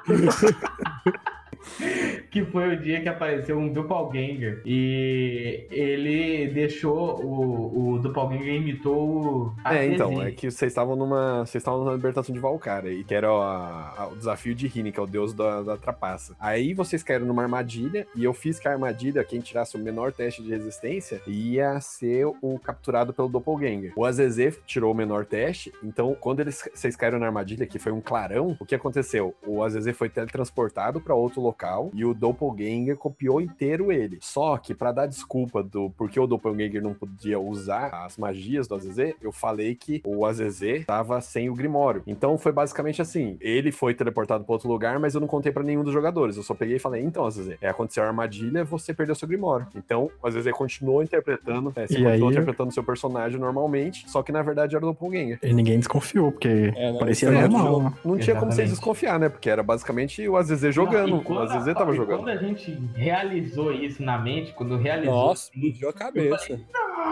que 2.31 2.43
foi 2.45 2.73
o 2.75 2.79
dia 2.81 3.01
que 3.01 3.09
apareceu 3.09 3.57
um 3.57 3.71
Doppelganger. 3.71 4.61
E 4.65 5.65
ele 5.71 6.47
deixou 6.53 7.21
o, 7.23 7.93
o 7.93 7.99
Doppelganger 7.99 8.55
imitou 8.55 8.95
o. 8.95 9.53
É, 9.65 9.85
então, 9.85 10.21
é 10.21 10.31
que 10.31 10.49
vocês 10.51 10.71
estavam 10.71 10.95
numa. 10.95 11.39
Vocês 11.45 11.61
estavam 11.61 11.83
na 11.85 11.93
libertação 11.93 12.33
de 12.33 12.39
Valkyria, 12.39 12.91
e 12.91 13.03
que 13.03 13.13
era 13.13 13.29
a- 13.29 13.93
a- 13.97 14.07
o 14.11 14.15
desafio 14.15 14.53
de 14.55 14.67
Rini, 14.67 14.91
que 14.91 14.99
é 14.99 15.03
o 15.03 15.07
deus 15.07 15.33
da, 15.33 15.61
da 15.61 15.77
trapaça. 15.77 16.35
Aí 16.39 16.73
vocês 16.73 17.03
caíram 17.03 17.25
numa 17.25 17.43
armadilha, 17.43 18.07
e 18.15 18.23
eu 18.23 18.33
fiz 18.33 18.59
que 18.59 18.67
a 18.67 18.71
armadilha, 18.71 19.23
quem 19.23 19.39
tirasse 19.39 19.75
o 19.75 19.79
menor 19.79 20.11
teste 20.11 20.41
de 20.43 20.49
resistência, 20.49 21.21
ia 21.27 21.79
ser 21.81 22.25
o 22.41 22.59
capturado 22.59 23.13
pelo 23.13 23.27
Doppelganger. 23.29 23.93
O 23.95 24.05
Azezê 24.05 24.53
tirou 24.65 24.91
o 24.91 24.95
menor 24.95 25.25
teste, 25.25 25.71
então 25.83 26.15
quando 26.19 26.39
eles, 26.41 26.67
vocês 26.73 26.95
caíram 26.95 27.19
na 27.19 27.25
armadilha, 27.27 27.65
que 27.65 27.79
foi 27.79 27.91
um 27.91 28.01
clarão, 28.01 28.55
o 28.59 28.65
que 28.65 28.75
aconteceu? 28.75 29.33
O 29.45 29.63
Azezê 29.63 29.93
foi 29.93 30.09
teletransportado 30.09 30.99
pra 31.01 31.15
outro 31.15 31.41
local, 31.41 31.54
e 31.93 32.03
o 32.05 32.13
Doppelganger 32.13 32.97
copiou 32.97 33.41
inteiro 33.41 33.91
ele. 33.91 34.17
Só 34.21 34.57
que 34.57 34.73
pra 34.73 34.91
dar 34.91 35.05
desculpa 35.07 35.63
do 35.63 35.89
porque 35.97 36.19
o 36.19 36.27
Doppelganger 36.27 36.81
não 36.81 36.93
podia 36.93 37.39
usar 37.39 37.89
as 38.05 38.17
magias 38.17 38.67
do 38.67 38.75
Azezê, 38.75 39.15
eu 39.21 39.31
falei 39.31 39.75
que 39.75 40.01
o 40.05 40.25
Azezê 40.25 40.83
tava 40.85 41.19
sem 41.21 41.49
o 41.49 41.53
Grimório. 41.53 42.03
Então 42.05 42.37
foi 42.37 42.51
basicamente 42.51 43.01
assim: 43.01 43.37
ele 43.39 43.71
foi 43.71 43.93
teleportado 43.93 44.43
pra 44.43 44.53
outro 44.53 44.67
lugar, 44.69 44.99
mas 44.99 45.15
eu 45.15 45.21
não 45.21 45.27
contei 45.27 45.51
pra 45.51 45.63
nenhum 45.63 45.83
dos 45.83 45.93
jogadores. 45.93 46.37
Eu 46.37 46.43
só 46.43 46.53
peguei 46.53 46.75
e 46.75 46.79
falei: 46.79 47.03
então, 47.03 47.25
Azezê, 47.25 47.57
é, 47.61 47.69
aconteceu 47.69 48.03
a 48.03 48.07
armadilha, 48.07 48.63
você 48.63 48.93
perdeu 48.93 49.15
seu 49.15 49.27
Grimório. 49.27 49.67
Então, 49.75 50.09
o 50.21 50.27
Azezê 50.27 50.51
continuou 50.51 51.01
interpretando, 51.03 51.71
é, 51.75 51.87
você 51.87 51.93
E 51.93 52.03
continuou 52.03 52.27
aí- 52.29 52.33
interpretando 52.35 52.71
seu 52.73 52.83
personagem 52.83 53.39
normalmente, 53.39 54.09
só 54.09 54.21
que 54.21 54.31
na 54.31 54.41
verdade 54.41 54.75
era 54.75 54.85
o 54.85 54.89
Doppelganger. 54.89 55.39
E 55.43 55.53
ninguém 55.53 55.77
desconfiou, 55.79 56.31
porque 56.31 56.73
É, 56.75 56.91
não, 56.91 56.99
parecia 56.99 57.29
é 57.29 57.47
normal. 57.47 57.81
né? 57.83 57.93
Não 58.03 58.17
tinha 58.17 58.35
como 58.35 58.51
vocês 58.51 58.69
desconfiar, 58.69 59.19
né? 59.19 59.29
Porque 59.29 59.49
era 59.49 59.63
basicamente 59.63 60.27
o 60.27 60.37
Azezê 60.37 60.71
jogando. 60.71 61.23
Não, 61.23 61.23
e 61.45 61.47
quando 61.47 61.57
Azezê 61.57 61.71
a- 61.71 61.75
tava 61.75 61.93
e 61.93 61.95
jogando. 61.95 62.17
Quando 62.19 62.29
a 62.29 62.35
gente 62.37 62.71
realizou 62.95 63.71
isso 63.71 64.03
na 64.03 64.17
mente, 64.17 64.53
quando 64.53 64.77
realizou. 64.77 65.13
Nossa, 65.13 65.51
explodiu 65.53 65.89
a 65.89 65.93
cabeça. 65.93 66.59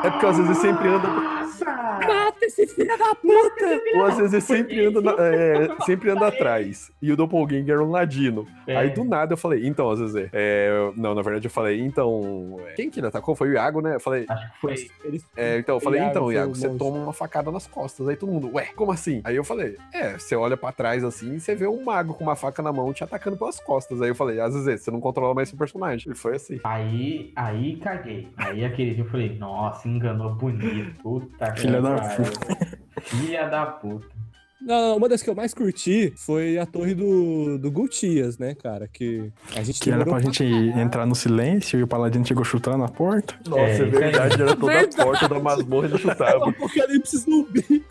É 0.03 0.09
porque 0.09 0.25
o 0.25 0.29
Azezê 0.29 0.53
sempre 0.55 0.87
anda. 0.89 1.07
Nossa! 1.07 1.82
Mata 1.99 2.45
esse 2.45 2.67
filho 2.67 2.97
da 2.97 3.15
puta! 3.15 3.81
O 3.95 4.03
Azezê 4.03 4.41
sempre 4.41 4.85
anda, 4.85 5.01
na- 5.01 5.15
é, 5.19 5.67
sempre 5.85 6.09
anda 6.09 6.27
atrás. 6.27 6.91
E 7.01 7.11
o 7.11 7.15
Doppelganger 7.17 7.75
era 7.75 7.83
um 7.83 7.91
ladino. 7.91 8.47
É. 8.67 8.75
Aí 8.75 8.89
do 8.89 9.03
nada 9.03 9.33
eu 9.33 9.37
falei, 9.37 9.65
então, 9.67 9.89
Azezê. 9.89 10.29
É, 10.33 10.91
não, 10.95 11.13
na 11.15 11.21
verdade 11.21 11.47
eu 11.47 11.51
falei, 11.51 11.79
então. 11.81 12.57
é, 12.67 12.73
Quem 12.73 12.89
que 12.89 12.99
ele 12.99 13.07
atacou? 13.07 13.35
Foi 13.35 13.49
o 13.49 13.53
Iago, 13.53 13.81
né? 13.81 13.95
Eu 13.95 13.99
falei, 13.99 14.25
Acho 14.27 14.51
que 14.53 14.59
foi. 14.59 14.73
Ele- 15.03 15.21
é, 15.35 15.57
então, 15.57 15.75
eu 15.75 15.79
falei, 15.79 15.99
Iago 15.99 16.11
então, 16.11 16.31
Iago, 16.31 16.55
você 16.55 16.69
toma 16.69 16.97
uma 16.97 17.13
facada 17.13 17.51
nas 17.51 17.67
costas. 17.67 18.07
Aí 18.07 18.15
todo 18.15 18.31
mundo, 18.31 18.49
ué, 18.53 18.69
como 18.75 18.91
assim? 18.91 19.21
Aí 19.23 19.35
eu 19.35 19.43
falei, 19.43 19.77
é, 19.93 20.17
você 20.17 20.35
olha 20.35 20.55
pra 20.57 20.71
trás 20.71 21.03
assim 21.03 21.35
e 21.35 21.39
você 21.39 21.55
vê 21.55 21.67
um 21.67 21.83
mago 21.83 22.13
com 22.13 22.23
uma 22.23 22.35
faca 22.35 22.61
na 22.61 22.71
mão 22.71 22.91
te 22.93 23.03
atacando 23.03 23.37
pelas 23.37 23.59
costas. 23.59 24.01
Aí 24.01 24.09
eu 24.09 24.15
falei, 24.15 24.39
Azezê, 24.39 24.77
você 24.77 24.91
não 24.91 24.99
controla 24.99 25.33
mais 25.33 25.49
seu 25.49 25.57
personagem. 25.57 26.11
E 26.11 26.15
foi 26.15 26.35
assim. 26.35 26.59
Aí, 26.63 27.31
aí 27.35 27.75
caguei. 27.77 28.27
Aí 28.37 28.63
aquele 28.65 28.93
dia 28.93 29.03
eu 29.03 29.09
falei, 29.09 29.37
nossa, 29.37 29.87
enganou 29.87 30.33
bonito. 30.33 30.93
Puta 31.01 31.53
Filha 31.55 31.81
da 31.83 31.95
pariu. 31.95 32.25
Filha 33.01 33.47
da 33.49 33.65
puta. 33.65 34.07
Não, 34.65 34.95
uma 34.95 35.09
das 35.09 35.21
que 35.21 35.29
eu 35.29 35.35
mais 35.35 35.53
curti 35.53 36.13
foi 36.15 36.57
a 36.57 36.65
torre 36.65 36.93
do, 36.95 37.57
do 37.59 37.69
Gultias, 37.69 38.37
né, 38.37 38.55
cara? 38.55 38.87
Que 38.87 39.29
a 39.57 39.61
gente 39.61 39.77
Que 39.81 39.91
era 39.91 40.05
pra 40.05 40.21
gente 40.21 40.41
caralho. 40.41 40.79
entrar 40.79 41.05
no 41.05 41.13
silêncio 41.15 41.77
e 41.77 41.83
o 41.83 41.87
paladino 41.87 42.25
chegou 42.25 42.45
chutando 42.45 42.81
a 42.81 42.87
porta. 42.87 43.35
Nossa, 43.45 43.59
É, 43.61 43.75
é, 43.81 43.85
verdade, 43.85 44.41
era 44.41 44.55
toda 44.55 44.71
Verdade. 44.71 45.01
a 45.01 45.03
porta 45.05 45.27
da 45.27 45.39
masmorra 45.41 45.87
ele 45.87 45.97
chutava. 45.97 46.47
Apocalipse 46.49 47.17
zumbi. 47.17 47.83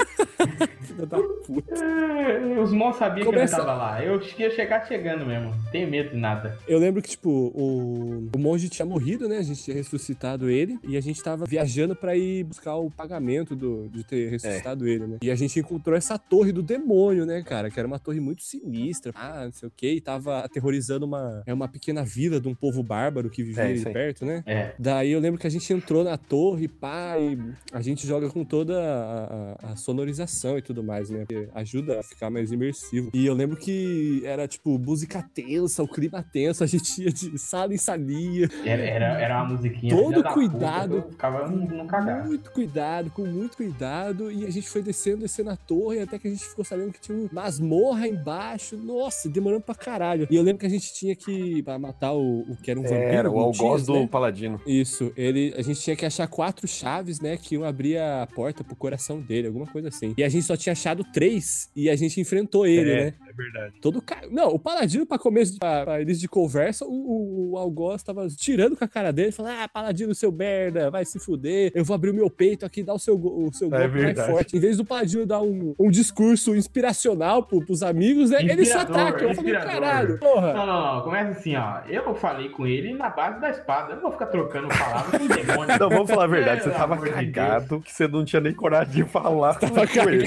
Filha 1.02 1.06
da 1.06 1.18
puta. 1.46 1.74
É, 1.74 2.60
Os 2.60 2.72
mons 2.72 2.96
sabiam 2.96 3.24
Começa- 3.26 3.56
que 3.56 3.60
ele 3.62 3.66
tava 3.66 3.78
lá. 3.78 4.04
Eu 4.04 4.20
ia 4.38 4.50
chegar 4.50 4.86
chegando 4.86 5.26
mesmo. 5.26 5.50
Não 5.50 5.70
tenho 5.70 5.88
medo 5.90 6.10
de 6.10 6.16
nada. 6.16 6.56
Eu 6.68 6.78
lembro 6.78 7.02
que, 7.02 7.10
tipo, 7.10 7.28
o, 7.30 8.28
o 8.34 8.38
monge 8.38 8.68
tinha 8.68 8.86
morrido, 8.86 9.28
né? 9.28 9.38
A 9.38 9.42
gente 9.42 9.62
tinha 9.62 9.76
ressuscitado 9.76 10.48
ele. 10.48 10.78
E 10.84 10.96
a 10.96 11.00
gente 11.00 11.22
tava 11.22 11.44
viajando 11.44 11.96
pra 11.96 12.16
ir 12.16 12.44
buscar 12.44 12.76
o 12.76 12.90
pagamento 12.90 13.56
do, 13.56 13.88
de 13.88 14.04
ter 14.04 14.28
ressuscitado 14.30 14.86
ele, 14.86 15.06
né? 15.06 15.18
E 15.22 15.30
a 15.30 15.34
gente 15.34 15.58
encontrou 15.58 15.96
essa 15.96 16.18
torre 16.18 16.52
do 16.52 16.62
demônio, 16.62 17.26
né, 17.26 17.42
cara? 17.42 17.70
Que 17.70 17.78
era 17.78 17.86
uma 17.86 17.98
torre 17.98 18.20
muito 18.20 18.42
sinistra. 18.42 19.12
Ah, 19.16 19.44
não 19.46 19.52
sei 19.52 19.68
o 19.68 19.72
quê. 19.76 19.92
E 19.94 20.00
tava 20.00 20.40
aterrorizando 20.40 21.04
uma, 21.06 21.42
é 21.46 21.52
uma 21.52 21.68
pequena 21.68 22.04
vila 22.04 22.40
de 22.40 22.48
um 22.48 22.54
povo 22.54 22.82
bárbaro 22.82 23.28
que 23.30 23.42
vivia 23.42 23.64
É, 23.64 23.66
ali 23.70 23.84
perto, 23.84 24.24
né? 24.24 24.42
É. 24.46 24.72
Daí 24.78 25.10
eu 25.12 25.20
lembro 25.20 25.40
que 25.40 25.46
a 25.46 25.50
gente 25.50 25.70
entrou 25.72 26.04
na 26.04 26.16
torre, 26.16 26.68
pá, 26.68 27.16
e 27.18 27.38
a 27.72 27.80
gente 27.82 28.06
joga 28.06 28.28
com 28.30 28.44
toda 28.44 28.78
a, 28.80 29.56
a- 29.68 29.72
a 29.72 29.76
sonorização 29.76 30.58
e 30.58 30.62
tudo 30.62 30.82
mais, 30.92 31.08
né? 31.08 31.20
Porque 31.20 31.48
ajuda 31.54 32.00
a 32.00 32.02
ficar 32.02 32.28
mais 32.28 32.52
imersivo. 32.52 33.10
E 33.14 33.24
eu 33.24 33.32
lembro 33.32 33.56
que 33.56 34.22
era, 34.24 34.46
tipo, 34.46 34.78
música 34.78 35.24
tensa, 35.34 35.82
o 35.82 35.88
clima 35.88 36.22
tenso, 36.22 36.62
a 36.62 36.66
gente 36.66 37.02
ia 37.02 37.10
de 37.10 37.38
sala 37.38 37.72
em 37.72 37.78
salinha. 37.78 38.48
Era, 38.64 38.82
era, 38.82 39.20
era 39.20 39.42
uma 39.42 39.54
musiquinha. 39.54 39.96
Todo 39.96 40.22
cuidado. 40.24 40.96
Puta, 40.96 41.12
ficava 41.12 41.48
no, 41.48 41.86
cagaço. 41.86 42.28
Muito 42.28 42.50
cuidado, 42.50 43.10
com 43.10 43.24
muito 43.24 43.56
cuidado. 43.56 44.30
E 44.30 44.44
a 44.44 44.50
gente 44.50 44.68
foi 44.68 44.82
descendo, 44.82 45.20
descendo 45.20 45.50
a 45.50 45.56
torre, 45.56 46.00
até 46.00 46.18
que 46.18 46.28
a 46.28 46.30
gente 46.30 46.44
ficou 46.44 46.64
sabendo 46.64 46.92
que 46.92 47.00
tinha 47.00 47.16
uma 47.16 47.28
masmorra 47.32 48.06
embaixo. 48.06 48.76
Nossa, 48.76 49.28
demorando 49.28 49.62
pra 49.62 49.74
caralho. 49.74 50.28
E 50.30 50.36
eu 50.36 50.42
lembro 50.42 50.60
que 50.60 50.66
a 50.66 50.70
gente 50.70 50.92
tinha 50.92 51.16
que, 51.16 51.62
pra 51.62 51.78
matar 51.78 52.12
o, 52.12 52.40
o 52.40 52.56
que 52.56 52.70
era 52.70 52.78
um 52.78 52.82
vampiro. 52.82 53.02
Era 53.02 53.30
o 53.30 53.38
algoz 53.38 53.86
do 53.86 53.94
né? 53.94 54.06
paladino. 54.06 54.60
Isso, 54.66 55.10
ele, 55.16 55.54
a 55.56 55.62
gente 55.62 55.80
tinha 55.80 55.96
que 55.96 56.04
achar 56.04 56.26
quatro 56.26 56.68
chaves, 56.68 57.20
né, 57.20 57.36
que 57.36 57.54
iam 57.54 57.64
abrir 57.64 57.98
a 57.98 58.28
porta 58.34 58.62
pro 58.62 58.76
coração 58.76 59.20
dele, 59.20 59.46
alguma 59.46 59.66
coisa 59.66 59.88
assim. 59.88 60.14
E 60.16 60.24
a 60.24 60.28
gente 60.28 60.44
só 60.44 60.56
tinha 60.56 60.74
baixado 60.82 61.04
três 61.04 61.70
e 61.76 61.88
a 61.88 61.94
gente 61.96 62.20
enfrentou 62.20 62.66
ele, 62.66 62.90
É, 62.90 63.04
né? 63.04 63.14
é 63.28 63.32
verdade. 63.32 63.74
Todo 63.80 64.02
ca... 64.02 64.22
Não, 64.30 64.48
o 64.48 64.58
Paladino, 64.58 65.06
pra 65.06 65.18
começo, 65.18 65.58
pra, 65.58 65.84
pra 65.84 66.02
início 66.02 66.20
de 66.20 66.28
conversa, 66.28 66.84
o, 66.84 66.90
o, 66.90 67.50
o 67.52 67.58
Algoz 67.58 68.02
tava 68.02 68.26
tirando 68.28 68.76
com 68.76 68.84
a 68.84 68.88
cara 68.88 69.12
dele, 69.12 69.32
falando: 69.32 69.56
Ah, 69.60 69.68
Paladino, 69.68 70.14
seu 70.14 70.32
merda, 70.32 70.90
vai 70.90 71.04
se 71.04 71.18
fuder, 71.18 71.70
eu 71.74 71.84
vou 71.84 71.94
abrir 71.94 72.10
o 72.10 72.14
meu 72.14 72.28
peito 72.28 72.66
aqui, 72.66 72.82
dar 72.82 72.94
o 72.94 72.98
seu, 72.98 73.14
o 73.16 73.50
seu 73.52 73.68
É 73.68 73.70
golpe 73.70 73.88
mais 73.94 74.04
verdade. 74.04 74.30
forte. 74.30 74.56
Em 74.56 74.60
vez 74.60 74.76
do 74.76 74.84
Paladino 74.84 75.24
dar 75.26 75.40
um, 75.40 75.74
um 75.78 75.90
discurso 75.90 76.54
inspiracional 76.56 77.44
pro, 77.44 77.64
pros 77.64 77.82
amigos, 77.82 78.30
né? 78.30 78.38
Ele 78.42 78.64
só 78.64 78.78
Inspirador, 78.82 78.96
ataca. 79.08 79.24
Eu 79.24 79.34
falei: 79.34 79.54
inspirador. 79.54 79.80
Caralho, 79.82 80.18
porra. 80.18 80.52
Não, 80.52 80.66
não, 80.66 80.94
não. 80.96 81.02
Começa 81.02 81.30
assim, 81.38 81.56
ó. 81.56 81.80
Eu 81.88 82.14
falei 82.14 82.48
com 82.48 82.66
ele 82.66 82.92
na 82.94 83.08
base 83.08 83.40
da 83.40 83.50
espada. 83.50 83.90
Eu 83.92 83.96
não 83.96 84.02
vou 84.02 84.12
ficar 84.12 84.26
trocando 84.26 84.68
palavras 84.68 85.20
com 85.20 85.26
demônio. 85.28 85.78
Não, 85.78 85.88
vamos 85.88 86.10
falar 86.10 86.24
a 86.24 86.28
verdade, 86.28 86.62
você 86.62 86.68
Pelo 86.70 86.80
tava 86.80 86.94
amor 86.94 87.06
de 87.06 87.12
cagado 87.12 87.80
que 87.80 87.92
você 87.92 88.08
não 88.08 88.24
tinha 88.24 88.40
nem 88.40 88.52
coragem 88.52 88.92
de 88.92 89.04
falar 89.04 89.54
Tava 89.54 89.86
com 89.86 90.08
ele. 90.08 90.26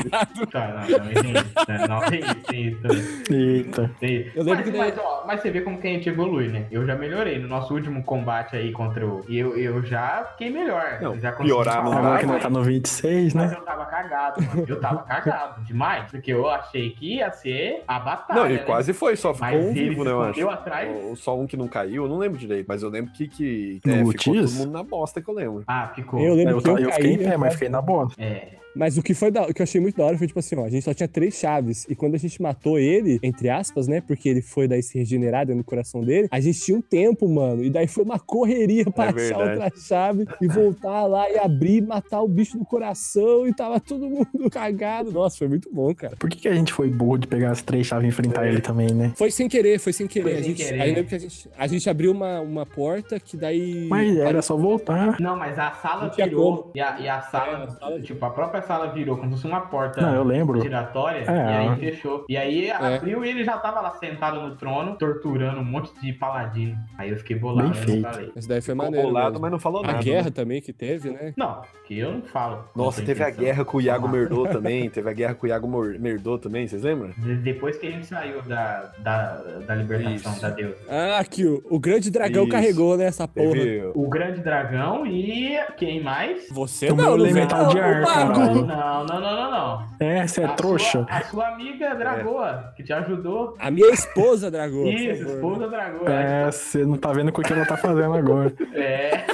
Tá, 0.52 0.68
não, 0.68 0.76
não, 0.80 0.86
tem 0.88 1.32
isso, 1.34 1.88
não, 1.88 2.00
tem 2.10 2.20
isso, 2.20 2.36
tem 2.48 2.68
isso 2.68 2.82
também. 2.82 3.06
Eita. 3.32 3.92
Eu 4.36 4.44
lembro 4.44 4.56
mas, 4.56 4.64
que 4.64 4.72
daí- 4.72 4.80
mas, 4.80 4.98
ó, 4.98 5.24
mas 5.26 5.42
você 5.42 5.52
vê 5.52 5.62
como 5.62 5.78
que 5.80 5.88
a 5.88 5.90
gente 5.92 6.10
evolui, 6.10 6.48
né? 6.50 6.66
Eu 6.72 6.86
já 6.86 6.96
melhorei. 6.96 7.40
No 7.40 7.48
nosso 7.48 7.74
último 7.74 8.04
combate 8.04 8.56
aí 8.56 8.72
contra 8.72 9.06
o. 9.06 9.24
Eu, 9.30 9.58
eu 9.58 9.84
já 9.84 10.26
fiquei 10.32 10.50
melhor. 10.50 11.00
Não, 11.02 11.14
Eu 11.16 11.20
já 11.20 11.32
piorar 11.32 11.84
não 11.84 11.92
Agora 11.94 12.20
que 12.20 12.26
mas- 12.26 12.34
nós 12.36 12.44
tá 12.44 12.50
no 12.50 12.64
26, 12.64 13.34
Mas 13.34 13.52
né? 13.52 13.58
eu 13.58 13.62
tava 13.64 13.86
cagado, 13.86 14.42
mano. 14.42 14.66
Eu 14.68 14.80
tava 14.80 15.04
cagado 15.04 15.62
demais. 15.64 16.10
Porque 16.12 16.32
eu 16.32 16.50
achei 16.50 16.90
que 16.92 17.16
ia 17.16 17.32
ser 17.32 17.84
a 17.88 18.00
batalha. 18.00 18.40
Não, 18.42 18.50
e 18.50 18.54
né? 18.54 18.60
quase 18.60 18.94
foi, 18.94 19.16
só 19.16 19.34
ficou 19.34 19.50
Mas 19.50 19.66
um 19.66 19.74
vivo, 19.74 20.04
né, 20.04 20.12
eu 20.12 20.22
acho. 20.22 20.50
atrás. 20.50 20.90
Ou 21.06 21.16
Só 21.16 21.38
um 21.40 21.48
que 21.48 21.58
não 21.58 21.68
caiu, 21.68 22.04
eu 22.04 22.10
não 22.10 22.18
lembro 22.18 22.38
direito, 22.38 22.66
mas 22.68 22.84
eu 22.84 22.90
lembro 22.90 23.12
que, 23.14 23.28
que 23.28 23.80
é, 23.86 23.98
ficou 24.06 24.14
todo 24.36 24.52
mundo 24.52 24.72
na 24.72 24.84
bosta 24.84 25.22
que 25.22 25.30
eu 25.30 25.34
lembro. 25.34 25.64
Ah, 25.68 25.92
ficou. 25.96 26.20
Eu 26.20 26.36
lembro 26.36 26.58
Eu, 26.58 26.62
que 26.62 26.70
eu, 26.70 26.78
eu 26.80 26.90
caí, 26.90 26.96
fiquei 26.96 27.14
em 27.14 27.18
pé, 27.18 27.30
né? 27.30 27.38
mas 27.38 27.54
fiquei 27.54 27.70
na 27.70 27.82
bola. 27.82 28.10
É. 28.18 28.48
Mas 28.76 28.98
o 28.98 29.02
que 29.04 29.14
foi 29.14 29.32
da, 29.32 29.44
o 29.44 29.54
que 29.54 29.62
eu 29.62 29.64
achei 29.64 29.80
muito 29.80 29.96
da 29.98 30.06
hora 30.06 30.18
foi 30.18 30.28
tipo 30.28 30.40
assim, 30.40 30.56
ó, 30.58 30.66
a 30.66 30.70
gente 30.70 30.84
só 30.84 30.94
tinha 30.94 31.08
três 31.08 31.36
chaves 31.36 31.86
e 31.90 31.96
quando 31.96 32.16
a 32.16 32.18
gente 32.18 32.42
matou 32.42 32.78
ele, 32.78 33.20
entre 33.24 33.50
aspas, 33.50 33.88
né, 33.88 34.02
porque 34.02 34.28
ele 34.30 34.42
foi 34.42 34.68
daí 34.68 34.84
se 34.84 34.98
regenerar 34.98 35.46
dentro 35.46 35.62
do 35.62 35.66
coração 35.66 36.02
dele, 36.02 36.28
a 36.32 36.40
gente 36.40 36.60
tinha 36.60 36.78
um 36.78 36.82
tempo, 36.82 37.28
mano, 37.28 37.64
e 37.64 37.70
daí 37.70 37.88
foi 37.88 38.04
uma 38.04 38.20
correria 38.20 38.86
pra 38.92 39.06
É 39.06 39.10
achar 39.10 39.16
verdade. 39.38 39.50
outra 39.64 39.72
chave 39.80 40.26
e 40.42 40.48
voltar 40.48 41.06
lá 41.06 41.30
e 41.30 41.38
abrir, 41.38 41.82
matar 41.82 42.22
o 42.22 42.28
bicho 42.28 42.58
no 42.58 42.66
coração 42.66 43.48
e 43.48 43.54
tava 43.54 43.80
todo 43.80 44.10
mundo 44.10 44.28
cagado. 44.52 45.12
Nossa, 45.12 45.38
foi 45.38 45.48
muito 45.48 45.70
bom, 45.74 45.94
cara. 45.96 46.16
Por 46.18 46.30
que, 46.30 46.38
que 46.38 46.48
a 46.48 46.54
gente 46.54 46.74
foi 46.74 46.90
burro 46.90 47.18
de 47.18 47.28
pegar 47.28 47.52
as 47.52 47.62
três 47.62 47.86
chaves 47.88 48.06
e 48.06 48.10
enfrentar 48.10 48.48
ele 48.48 48.62
também, 48.62 48.92
né? 48.94 49.14
Foi 49.16 49.32
sem 49.32 49.48
querer, 49.48 49.80
foi 49.80 49.94
sem 49.94 50.08
querer. 50.08 50.24
Foi 50.24 50.34
a 50.34 50.36
sem 50.44 50.44
gente, 50.56 50.64
querer. 50.66 50.82
Aí 50.82 50.90
lembro 50.94 51.06
que 51.10 51.16
a 51.16 51.20
gente, 51.20 51.50
a 51.58 51.68
gente 51.68 51.90
abriu 51.90 52.12
uma, 52.12 52.42
uma 52.42 52.66
porta 52.66 53.20
que 53.20 53.38
daí. 53.38 53.88
Mas 53.90 54.18
era 54.18 54.42
só 54.42 54.56
voltar. 54.58 55.20
Não, 55.20 55.38
mas 55.38 55.58
a 55.58 55.72
sala 55.72 56.12
como. 56.34 56.72
E 56.76 56.82
a, 56.82 57.00
e 57.00 57.08
a 57.08 57.22
sala, 57.22 57.52
É, 57.52 57.64
a 57.64 57.68
sala- 57.70 58.02
tipo, 58.02 58.26
a 58.26 58.30
própria 58.30 58.62
sala 58.66 58.88
virou 58.92 59.16
como 59.18 59.30
se 59.32 59.42
fosse 59.42 59.48
uma 59.48 59.62
porta 59.62 60.02
Não, 60.02 60.14
eu 60.16 60.24
lembro. 60.24 60.62
giratória. 60.62 61.20
É. 61.20 61.34
E 61.34 61.56
aí 61.70 61.76
fechou. 61.80 62.26
E 62.30 62.38
aí 62.38 62.72
abriu 62.72 63.24
e 63.24 63.30
ele 63.30 63.44
já 63.44 63.58
tava 63.58 63.80
lá 63.82 63.92
sentado 63.92 64.42
no 64.42 64.56
trono, 64.56 64.96
torturando 64.98 65.60
um 65.62 65.64
monte 65.66 65.92
de 66.02 66.12
paladino. 66.14 66.78
Aí 66.98 67.10
eu 67.10 67.18
fiquei 67.18 67.38
bolado, 67.38 67.70
Bem 67.70 67.78
eu 67.80 67.86
feito. 67.86 68.02
não 68.02 68.12
falei. 68.12 68.32
Esse 68.36 68.48
daí 68.48 68.62
foi 68.62 68.74
Ficou 68.74 68.86
maneiro. 68.86 69.08
bolado, 69.08 69.30
mesmo. 69.32 69.42
mas 69.42 69.52
não 69.52 69.60
falou 69.60 69.84
A 69.84 69.88
nada. 69.88 70.04
guerra 70.04 70.26
né? 70.26 70.32
também 70.32 70.62
que 70.62 70.74
teve, 70.74 71.10
né? 71.10 71.34
Não, 71.38 71.62
que 71.86 71.98
eu 71.98 72.12
não 72.12 72.22
falo. 72.24 72.66
Nossa, 72.76 73.00
Não 73.02 73.06
teve 73.08 73.24
a 73.24 73.30
guerra 73.30 73.64
com 73.66 73.78
o 73.78 73.82
Iago 73.82 74.06
lá. 74.08 74.12
Merdô 74.12 74.48
também. 74.50 74.90
Teve 74.90 75.10
a 75.10 75.14
guerra 75.14 75.34
com 75.36 75.46
o 75.46 75.50
Iago 75.50 75.68
Merdô 76.00 76.38
também, 76.38 76.68
vocês 76.68 76.84
lembram? 76.84 77.12
De- 77.18 77.36
Depois 77.38 77.78
que 77.78 77.88
a 77.88 77.92
gente 77.92 78.06
saiu 78.06 78.42
da, 78.42 78.92
da, 79.00 79.34
da 79.68 79.76
libertação 79.76 80.32
Isso. 80.34 80.42
da 80.42 80.50
deusa. 80.50 80.78
Ah, 80.90 81.20
aqui, 81.20 81.46
o, 81.46 81.62
o 81.70 81.80
grande 81.80 82.10
dragão 82.10 82.44
Isso. 82.44 82.52
carregou, 82.52 82.98
né, 82.98 83.06
essa 83.06 83.28
porra. 83.28 83.52
Teve. 83.52 83.92
O 83.94 84.08
grande 84.10 84.42
dragão 84.42 85.06
e 85.06 85.58
quem 85.78 86.02
mais? 86.02 86.48
Você 86.50 86.88
Tomou 86.88 87.06
não, 87.06 87.14
o 87.14 87.20
elemental 87.20 87.68
de 87.70 87.80
ar, 87.80 88.02
o 88.02 88.04
mago. 88.04 88.34
caralho. 88.34 88.55
Não, 88.64 89.04
não, 89.04 89.20
não, 89.20 89.22
não, 89.22 89.52
não. 89.52 89.88
É, 90.00 90.26
você 90.28 90.42
é 90.42 90.46
A 90.46 90.50
trouxa. 90.54 91.06
Sua, 91.06 91.18
a 91.18 91.22
sua 91.24 91.48
amiga 91.50 91.96
Dragoa, 91.96 92.74
que 92.76 92.84
te 92.84 92.94
ajudou. 92.94 93.56
A 93.60 93.70
minha 93.72 93.90
esposa, 93.92 94.50
dragão. 94.52 94.84
por 94.84 94.94
Isso, 94.94 95.28
esposa 95.28 95.68
Dragoa. 95.68 96.10
É, 96.14 96.52
você 96.52 96.86
não 96.86 96.98
tá 96.98 97.12
vendo 97.14 97.30
o 97.30 97.32
que 97.34 97.52
ela 97.54 97.66
tá 97.66 97.78
fazendo 97.78 98.14
agora. 98.16 98.54
É, 98.74 99.26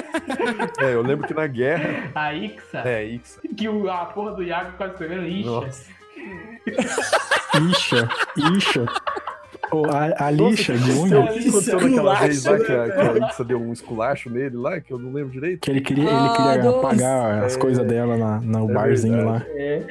É, 0.80 0.94
eu 0.94 1.02
lembro 1.02 1.26
que 1.26 1.34
na 1.34 1.46
guerra. 1.46 2.10
a 2.14 2.32
Ixa. 2.34 2.78
É, 2.84 3.04
Ixa. 3.04 3.40
Que 3.56 3.68
o, 3.68 3.90
a 3.90 4.06
porra 4.06 4.32
do 4.32 4.42
Iago 4.42 4.72
quase 4.76 4.92
escrevendo 4.92 5.22
lixa. 5.22 5.50
Nossa. 5.50 5.92
Ixa, 7.70 8.08
Ixa. 8.56 8.84
Ô, 9.72 9.86
a, 9.86 10.26
a 10.26 10.30
lixa 10.30 10.74
de 10.76 10.90
unha. 10.92 11.26
que 11.28 11.38
aconteceu 11.48 11.80
naquela 11.80 12.12
Esculacho, 12.12 12.26
vez 12.26 12.44
lá 12.44 12.58
que 12.58 12.72
a, 12.72 12.86
né, 12.86 12.92
que 13.16 13.22
a 13.24 13.28
Ixa 13.28 13.44
deu 13.44 13.58
um 13.60 13.72
esculacho 13.72 14.30
nele 14.30 14.56
lá, 14.56 14.80
que 14.80 14.92
eu 14.92 14.98
não 14.98 15.12
lembro 15.12 15.30
direito? 15.32 15.60
Que 15.60 15.70
ele 15.70 15.80
queria, 15.80 16.04
ele 16.10 16.28
queria 16.36 16.62
nossa. 16.62 16.78
apagar 16.78 17.44
as 17.44 17.56
É. 17.56 17.58
coisas 17.58 17.86
dela 17.86 18.16
na, 18.16 18.40
no 18.40 18.70
É 18.70 18.74
barzinho 18.74 19.16
verdade. 19.16 19.44
lá. 19.48 19.54
É. 19.56 19.82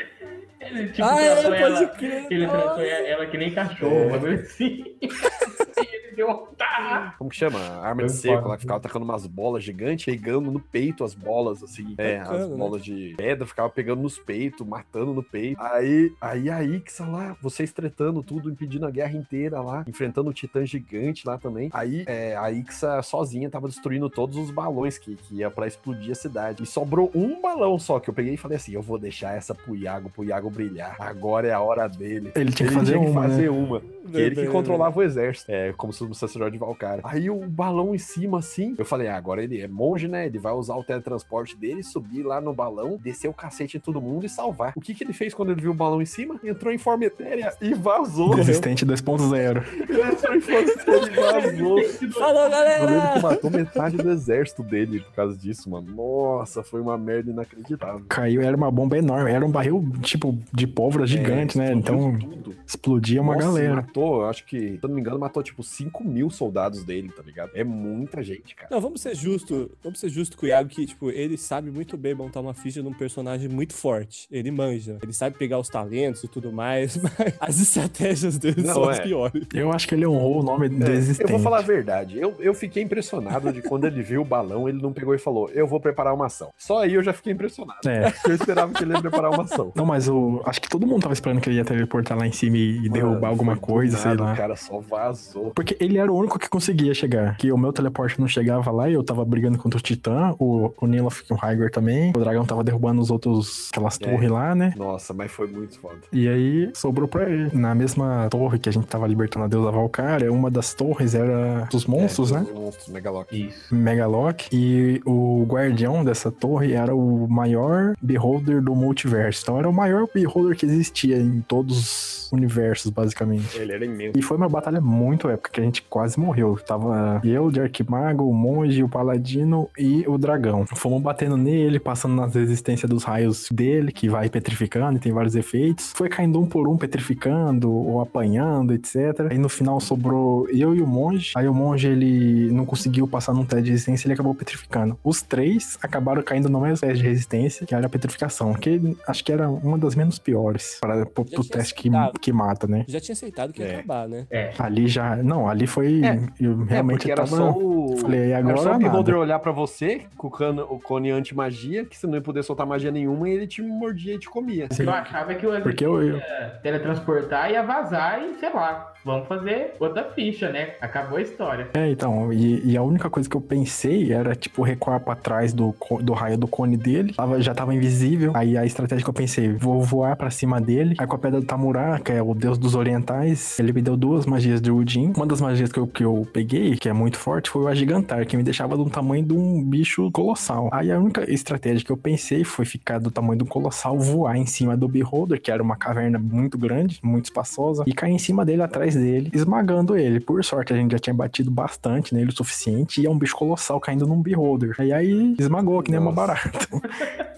Ele 0.62 0.88
tipo, 0.90 1.08
Ah, 1.08 1.20
é, 1.22 1.32
tratou 1.36 1.54
ela. 1.56 1.76
pode 1.80 1.98
crer. 1.98 2.28
Ele 2.30 2.48
tratou 2.48 2.82
ela 2.84 3.26
que 3.26 3.38
nem 3.38 3.52
cachorro, 3.52 4.06
um 4.06 4.10
bagulho 4.10 4.34
assim. 4.40 4.84
E 6.12 6.14
ele 6.14 6.16
deu 6.16 6.30
um. 6.30 6.46
Tá. 6.56 7.16
Como 7.18 7.30
que 7.30 7.36
chama? 7.36 7.60
Arma 7.60 8.04
de 8.04 8.12
seco 8.12 8.48
lá, 8.48 8.56
que 8.56 8.62
ficava 8.62 8.80
atacando 8.80 9.06
umas 9.06 9.26
bolas 9.26 9.64
gigantes, 9.64 10.06
pegando 10.06 10.52
no 10.52 10.60
peito 10.60 11.04
as 11.04 11.14
bolas, 11.14 11.64
assim. 11.64 11.96
É, 11.98 12.20
Bacana, 12.20 12.44
as 12.44 12.50
né? 12.50 12.58
bolas 12.58 12.84
de 12.84 13.14
pedra, 13.18 13.46
ficava 13.46 13.70
pegando 13.70 14.02
nos 14.02 14.18
peitos, 14.18 14.66
matando 14.68 15.14
no 15.14 15.24
peito. 15.24 15.60
Aí, 15.62 16.14
aí 16.20 16.50
a 16.50 16.64
Ixa 16.64 17.06
lá, 17.06 17.36
vocês 17.42 17.72
tretando 17.72 18.22
tudo, 18.22 18.50
impedindo 18.50 18.86
a 18.86 18.92
guerra 18.92 19.14
inteira 19.14 19.62
lá, 19.62 19.84
enfrentando 19.88 20.30
o 20.30 20.34
titã 20.34 20.66
gigante 20.66 21.26
lá 21.26 21.38
também. 21.38 21.70
Aí 21.74 22.04
é, 22.08 22.36
a 22.36 22.52
Ixa 22.52 23.02
sozinha 23.02 23.50
tava 23.50 23.68
destruindo 23.68 24.10
todos 24.10 24.38
os 24.38 24.52
balões 24.52 24.98
que, 24.98 25.16
que 25.16 25.36
ia 25.36 25.50
pra 25.50 25.68
explodir 25.68 26.12
a 26.12 26.16
cidade. 26.16 26.64
E 26.64 26.66
sobrou 26.66 27.12
um 27.16 27.42
balão 27.42 27.78
só, 27.80 28.00
que 28.00 28.10
eu 28.10 28.14
peguei 28.14 28.34
e 28.34 28.38
falei 28.38 28.58
assim, 28.58 28.74
eu 28.74 28.82
vou 28.82 28.98
deixar 28.98 29.36
essa 29.36 29.56
pro 29.56 29.76
Iago, 29.76 30.10
pro 30.10 30.24
Iago 30.24 30.50
brilhar. 30.50 30.96
Agora 31.00 31.48
é 31.48 31.54
a 31.54 31.62
hora 31.62 31.88
dele. 31.88 32.32
Ele 32.36 32.52
tinha 32.52 32.70
que 32.70 32.76
fazer 32.76 32.98
uma, 32.98 33.22
né? 33.22 33.30
fazer 33.30 33.50
uma. 33.50 33.82
Que 34.12 34.18
ele 34.18 34.36
que 34.36 34.48
controlava 34.48 35.00
o 35.00 35.04
exército. 35.04 35.52
É, 35.52 35.74
como 35.74 35.92
se 35.94 36.06
fosse 36.08 36.26
o 36.38 36.50
de 36.50 36.58
Valkyrie. 36.58 37.02
Aí 37.04 37.30
o 37.30 37.46
balão 37.48 37.94
em 37.94 37.98
cima, 37.98 38.40
assim. 38.40 38.76
Eu 38.78 38.86
falei, 38.86 39.08
ah, 39.08 39.16
agora 39.16 39.44
ele 39.44 39.60
é 39.62 39.68
monge, 39.68 40.08
né? 40.08 40.26
Ele 40.26 40.40
vai 40.40 40.54
usar 40.54 40.76
o 40.76 40.84
teletransporte 40.84 41.56
dele, 41.58 41.84
subir 41.84 42.24
lá 42.24 42.40
no 42.42 42.54
balão, 42.54 43.00
descer 43.02 43.28
o 43.28 43.34
cacete 43.34 43.78
em 43.78 43.80
todo 43.80 44.02
mundo 44.02 44.26
e 44.26 44.30
salvar. 44.30 44.74
O 44.76 44.82
que 44.82 44.94
que 44.94 45.04
ele 45.04 45.14
fez 45.14 45.34
quando 45.34 45.52
ele 45.52 45.62
viu 45.62 45.72
o 45.72 45.76
balão 45.76 46.02
em 46.02 46.06
cima? 46.06 46.40
Entrou 46.44 46.74
em 46.74 46.78
forma 46.78 47.06
etérea 47.06 47.54
e 47.62 47.74
vazou. 47.74 48.36
Desistente 48.36 48.86
2.0. 48.86 49.64
Ele 49.90 50.02
entrou 50.02 50.36
em 50.36 50.42
forma 50.42 50.70
etérea 50.70 51.08
e 51.08 51.52
vazou. 51.52 52.12
Falou, 52.12 52.42
Eu 52.44 52.50
lembro 52.50 52.88
que 52.88 52.94
galera! 52.94 53.22
matou 53.22 53.52
metade 53.52 53.98
do 53.98 54.10
exército 54.12 54.64
dele 54.64 55.00
por 55.02 55.14
causa 55.14 55.38
disso, 55.38 55.70
mano. 55.70 55.88
Nossa, 55.94 56.64
foi 56.64 56.82
uma 56.82 56.98
merda 56.98 57.32
inacreditável. 57.32 58.06
Caiu, 58.10 58.42
era 58.42 58.56
uma 58.56 58.72
bomba 58.72 58.98
enorme. 58.98 59.32
Era 59.32 59.46
um 59.46 59.52
barril, 59.52 59.86
tipo, 60.02 60.38
de 60.54 60.66
pólvora 60.68 61.06
gigante, 61.06 61.58
né? 61.58 61.72
É, 61.72 61.76
explodiu 61.76 61.80
Então 61.80 62.20
tudo. 62.44 62.56
explodia 62.66 63.22
uma 63.22 63.34
Nossa, 63.36 63.48
galera. 63.48 63.76
matou, 63.76 64.01
eu 64.06 64.26
acho 64.26 64.46
que, 64.46 64.58
se 64.60 64.80
eu 64.82 64.88
não 64.88 64.96
me 64.96 65.02
engano, 65.02 65.20
matou 65.20 65.44
tipo 65.44 65.64
5 65.64 66.04
mil 66.04 66.30
soldados 66.30 66.84
dele, 66.84 67.10
tá 67.10 67.22
ligado? 67.22 67.52
É 67.54 67.64
muita 67.64 68.24
gente, 68.24 68.56
cara. 68.56 68.70
Não, 68.72 68.82
vamos 68.82 69.02
ser 69.02 69.16
justo, 69.16 69.72
vamos 69.84 70.00
ser 70.00 70.10
justo 70.10 70.38
com 70.38 70.46
o 70.46 70.50
Iago 70.50 70.70
que, 70.70 70.86
tipo, 70.86 71.10
ele 71.10 71.38
sabe 71.38 71.72
muito 71.72 71.98
bem 71.98 72.14
montar 72.14 72.40
uma 72.40 72.54
ficha 72.54 72.82
de 72.82 72.88
um 72.88 72.94
personagem 72.94 73.50
muito 73.50 73.74
forte. 73.74 74.28
Ele 74.32 74.52
manja. 74.52 74.98
Ele 75.02 75.14
sabe 75.14 75.38
pegar 75.38 75.60
os 75.60 75.70
talentos 75.70 76.24
e 76.24 76.28
tudo 76.28 76.52
mais, 76.52 76.98
mas 77.02 77.36
as 77.40 77.60
estratégias 77.60 78.38
dele 78.38 78.64
Não, 78.64 78.74
são 78.74 78.90
as 78.90 79.00
é. 79.00 79.04
piores. 79.04 79.48
Eu 79.54 79.72
acho 79.72 79.88
que 79.88 79.96
ele 79.96 80.06
honrou 80.06 80.40
o 80.40 80.44
nome 80.44 80.70
do 80.70 80.86
É, 80.86 80.94
existente. 80.94 81.30
eu 81.30 81.38
vou 81.38 81.40
falar 81.40 81.60
a 81.60 81.62
verdade. 81.62 82.20
Eu, 82.20 82.36
eu 82.40 82.54
fiquei 82.54 82.84
impressionado 82.84 83.52
de 83.52 83.62
quando 83.62 83.86
ele 83.86 84.02
viu 84.02 84.22
o 84.22 84.26
balão, 84.26 84.70
ele 84.70 84.82
não 84.82 84.94
pegou 84.94 85.14
e 85.16 85.20
falou: 85.20 85.50
Eu 85.50 85.68
vou 85.68 85.80
preparar 85.80 86.14
uma 86.14 86.28
ação. 86.28 86.52
Só 86.58 86.80
aí 86.80 86.94
eu 86.94 87.04
já 87.04 87.14
fiquei 87.14 87.34
impressionado. 87.34 87.88
É. 87.88 88.14
Eu 88.28 88.36
esperava 88.36 88.74
que 88.74 88.84
ele 88.84 88.94
ia 88.94 89.02
preparar 89.02 89.32
uma 89.32 89.44
ação. 89.44 89.72
Não, 89.76 89.86
mas 89.86 90.08
o, 90.08 90.42
acho 90.46 90.62
que 90.62 90.70
todo 90.70 90.86
mundo 90.86 91.02
tava 91.02 91.14
esperando 91.14 91.42
que 91.42 91.50
ele 91.50 91.58
ia 91.58 91.66
teleportar 91.66 92.18
lá 92.18 92.28
em 92.28 92.32
cima 92.32 92.58
e, 92.58 92.90
derrubar 92.90 93.30
alguma 93.30 93.56
foi 93.72 93.81
coisa, 93.82 93.98
sei 93.98 94.12
nada, 94.12 94.24
lá. 94.24 94.34
O 94.34 94.36
cara 94.38 94.56
só 94.56 94.80
vazou. 94.80 95.52
Porque 95.56 95.76
ele 95.80 95.98
era 95.98 96.12
o 96.12 96.16
único 96.18 96.38
que 96.40 96.50
conseguia 96.50 96.94
chegar. 96.94 97.36
Que 97.38 97.52
o 97.52 97.58
meu 97.58 97.72
teleporte 97.74 98.20
não 98.20 98.28
chegava 98.28 98.72
lá 98.72 98.90
e 98.90 98.94
eu 98.94 99.04
tava 99.04 99.24
brigando 99.26 99.58
contra 99.58 99.78
o 99.80 99.82
Titã, 99.82 100.34
o, 100.40 100.74
o 100.80 100.88
Nilof 100.88 101.24
e 101.30 101.34
o 101.34 101.36
Hygor 101.38 101.70
também. 101.72 102.12
O 102.16 102.20
dragão 102.20 102.46
tava 102.46 102.64
derrubando 102.64 103.02
os 103.02 103.10
outros, 103.12 103.70
aquelas 103.72 104.00
É. 104.02 104.06
torres 104.06 104.30
lá, 104.30 104.56
né? 104.56 104.74
Nossa, 104.78 105.14
mas 105.14 105.32
foi 105.32 105.48
muito 105.48 105.80
foda. 105.80 105.98
E 106.12 106.28
aí 106.28 106.70
sobrou 106.74 107.08
pra 107.08 107.30
ele. 107.30 107.50
Na 107.54 107.74
mesma 107.76 108.28
torre 108.30 108.60
que 108.60 108.70
a 108.70 108.72
gente 108.72 108.88
tava 108.88 109.08
libertando 109.08 109.46
a 109.46 109.48
deusa 109.48 109.72
Valkyria, 109.72 110.32
uma 110.32 110.50
das 110.50 110.74
torres 110.74 111.14
era 111.16 111.68
dos 111.72 111.86
monstros, 111.86 112.32
É, 112.32 112.36
né? 112.36 112.42
Os 112.48 112.54
monstros, 112.54 112.88
Megalock. 112.90 113.48
Isso. 113.48 113.74
Megalock. 113.76 114.48
E 114.52 115.02
o 115.06 115.46
guardião 115.48 116.04
dessa 116.04 116.32
torre 116.32 116.74
era 116.74 116.96
o 116.96 117.28
maior 117.28 117.94
beholder 118.02 118.62
do 118.62 118.76
multiverso. 118.76 119.42
Então 119.44 119.58
era 119.58 119.70
o 119.70 119.74
maior 119.74 120.08
beholder 120.14 120.56
que 120.56 120.66
existia 120.66 121.18
em 121.18 121.42
todos 121.42 121.78
os 121.78 122.32
universos, 122.32 122.92
basicamente. 122.92 123.58
Ele 123.58 123.71
Ele 123.72 123.86
era 123.86 123.86
imenso. 123.86 124.18
E 124.18 124.22
foi 124.22 124.38
uma 124.38 124.50
batalha 124.50 124.82
muito 124.82 125.30
épica, 125.30 125.50
que 125.52 125.62
a 125.62 125.64
gente 125.64 125.82
quase 125.84 126.20
morreu. 126.20 126.58
Tava 126.66 127.22
eu, 127.24 127.46
o 127.46 127.52
Dark 127.52 127.80
Mago, 127.88 128.26
o 128.26 128.34
Monge, 128.34 128.84
o 128.84 128.90
Paladino 128.90 129.70
e 129.78 130.04
o 130.08 130.18
Dragão. 130.18 130.66
Fomos 130.76 131.02
batendo 131.02 131.38
nele, 131.38 131.80
passando 131.80 132.16
nas 132.16 132.36
resistências 132.36 132.90
dos 132.90 133.04
raios 133.04 133.48
dele, 133.52 133.92
que 133.92 134.10
vai 134.10 134.30
petrificando 134.30 134.98
e 134.98 135.00
tem 135.00 135.12
vários 135.12 135.36
efeitos. 135.36 135.94
Foi 135.96 136.10
caindo 136.10 136.40
um 136.40 136.46
por 136.46 136.68
um, 136.68 136.78
petrificando 136.78 137.72
ou 137.72 138.02
apanhando, 138.02 138.74
etc. 138.74 139.28
Aí 139.30 139.38
no 139.38 139.50
final 139.50 139.80
sobrou 139.80 140.48
eu 140.50 140.76
e 140.76 140.82
o 140.82 140.88
Monge. 140.88 141.32
Aí 141.36 141.48
o 141.48 141.54
Monge, 141.54 141.88
ele 141.88 142.52
não 142.52 142.66
conseguiu 142.66 143.08
passar 143.08 143.34
num 143.34 143.46
teste 143.46 143.66
de 143.66 143.72
resistência, 143.72 144.08
ele 144.08 144.14
acabou 144.14 144.36
petrificando. 144.36 144.98
Os 145.04 145.22
três 145.22 145.78
acabaram 145.82 146.22
caindo 146.22 146.50
no 146.50 146.60
mesmo 146.60 146.80
teste 146.80 147.02
de 147.02 147.08
resistência, 147.08 147.66
que 147.66 147.74
era 147.74 147.86
a 147.86 147.90
petrificação, 147.90 148.54
que 148.54 148.98
acho 149.08 149.24
que 149.24 149.32
era 149.32 149.50
uma 149.50 149.78
das 149.78 149.96
menos 149.96 150.20
piores 150.20 150.78
para 150.82 151.06
tinha 151.06 151.44
teste 151.44 151.76
que, 151.76 151.90
que 152.22 152.34
mata, 152.34 152.68
né? 152.68 152.86
Já 152.88 153.00
tinha 153.00 153.14
aceitado 153.14 153.54
que 153.54 153.61
ia 153.62 153.68
É. 153.72 153.76
acabar, 153.80 154.08
né? 154.08 154.26
É. 154.30 154.52
Ali 154.60 154.88
já. 154.88 155.16
Não, 155.18 155.48
ali 155.50 155.68
foi. 155.68 156.02
É. 156.04 156.20
Eu 156.40 156.64
É, 156.64 156.74
realmente 156.74 156.98
porque 157.00 157.12
era 157.12 157.24
tava. 157.24 157.36
só 157.38 157.52
o. 157.52 157.98
Falei, 157.98 158.32
Era 158.32 158.40
agora 158.40 158.58
só 158.58 158.76
o. 158.76 158.78
Beholder 158.80 159.16
olhar 159.18 159.40
pra 159.40 159.52
você, 159.52 160.02
com 160.18 160.28
o, 160.28 160.32
cano, 160.32 160.66
o 160.70 160.80
cone 160.80 161.12
anti-magia, 161.12 161.86
que 161.86 161.98
você 161.98 162.08
não 162.08 162.16
ia 162.16 162.22
poder 162.22 162.44
soltar 162.44 162.66
magia 162.66 162.92
nenhuma 162.92 163.28
e 163.30 163.34
ele 163.34 163.48
te 163.48 163.62
mordia 163.62 164.16
e 164.16 164.20
te 164.20 164.30
comia. 164.30 164.66
O 164.66 164.76
que 164.76 164.82
eu 164.84 164.90
achava 164.92 165.32
é 165.32 165.36
que 165.36 165.46
o 165.48 165.62
Porque 165.62 165.86
eu- 165.86 166.02
eu- 166.02 166.18
ia 166.18 166.60
teletransportar, 166.64 167.52
ia 167.52 167.64
vazar 167.64 168.22
e, 168.24 168.40
sei 168.40 168.52
lá, 168.54 168.91
vamos 169.04 169.28
fazer 169.28 169.74
outra 169.80 170.04
ficha, 170.16 170.52
né? 170.52 170.72
Acabou 170.82 171.18
a 171.18 171.22
história. 171.22 171.70
É, 171.74 171.90
então, 171.90 172.32
e, 172.32 172.72
e 172.72 172.78
a 172.78 172.84
única 172.84 173.10
coisa 173.10 173.30
que 173.30 173.36
eu 173.36 173.42
pensei 173.42 174.12
era, 174.12 174.36
tipo, 174.36 174.62
recuar 174.64 175.00
pra 175.00 175.16
trás 175.16 175.54
do, 175.54 175.76
do 176.02 176.14
raio 176.14 176.38
do 176.38 176.48
cone 176.48 176.78
dele. 176.78 177.14
Tava, 177.14 177.42
já 177.42 177.54
tava 177.54 177.74
invisível. 177.74 178.32
Aí 178.36 178.58
a 178.58 178.66
estratégia 178.66 179.04
que 179.04 179.10
eu 179.10 179.14
pensei, 179.14 179.54
vou 179.54 179.82
voar 179.82 180.16
pra 180.16 180.30
cima 180.30 180.60
dele. 180.60 180.96
Aí 180.98 181.08
com 181.08 181.16
a 181.16 181.20
pedra 181.20 181.40
do 181.40 181.46
Tamurá, 181.46 182.00
que 182.00 182.12
é 182.12 182.22
o 182.22 182.34
deus 182.34 182.58
dos 182.58 182.76
orientais, 182.76 183.60
ele 183.60 183.74
me 183.74 183.82
deu 183.82 183.98
duas 183.98 184.26
magias 184.26 184.62
de 184.62 184.72
Udin. 184.72 185.14
Uma 185.16 185.26
das 185.26 185.42
magias 185.42 185.72
que 185.72 185.80
eu, 185.80 185.88
que 185.88 186.04
eu 186.04 186.28
peguei, 186.32 186.76
que 186.76 186.90
é 186.90 186.94
muito 186.94 187.18
forte, 187.18 187.50
foi 187.50 187.64
o 187.64 187.68
Agigantar, 187.68 188.26
que 188.26 188.38
me 188.38 188.44
deixava 188.44 188.78
do 188.78 188.90
tamanho 188.90 189.24
de 189.24 189.34
um 189.34 189.64
bicho 189.64 190.10
colossal. 190.12 190.70
Aí 190.72 190.92
a 190.92 191.00
única 191.00 191.30
estratégia 191.32 191.86
que 191.86 191.92
eu 191.92 191.98
pensei 191.98 192.44
foi 192.44 192.66
ficar 192.66 193.00
do 193.00 193.12
tamanho 193.12 193.40
do 193.40 193.46
colossal, 193.46 193.98
voar 193.98 194.38
em 194.38 194.46
cima 194.46 194.76
do 194.76 194.88
Beholder, 194.88 195.42
que 195.42 195.52
era 195.52 195.62
uma 195.62 195.76
caverna 195.76 196.20
muito 196.20 196.58
grande, 196.58 197.00
muito 197.04 197.26
espaçosa, 197.26 197.84
e 197.86 197.94
cair 197.94 198.14
em 198.14 198.20
cima 198.20 198.46
dele, 198.46 198.62
atrás 198.62 198.91
dele, 198.96 199.30
esmagando 199.34 199.96
ele. 199.98 200.20
Por 200.20 200.44
sorte, 200.44 200.74
a 200.74 200.76
gente 200.76 200.92
já 200.92 201.00
tinha 201.00 201.14
batido 201.14 201.50
bastante 201.52 202.14
nele 202.14 202.30
o 202.30 202.36
suficiente, 202.36 203.02
e 203.02 203.06
é 203.06 203.10
um 203.10 203.18
bicho 203.18 203.36
colossal 203.36 203.80
caindo 203.80 204.06
num 204.08 204.22
Beholder. 204.22 204.76
E 204.80 204.92
aí 204.94 205.36
esmagou, 205.40 205.82
que 205.82 205.92
nem 205.92 206.00
uma 206.00 206.12
Nossa. 206.12 206.28
barata. 206.28 206.68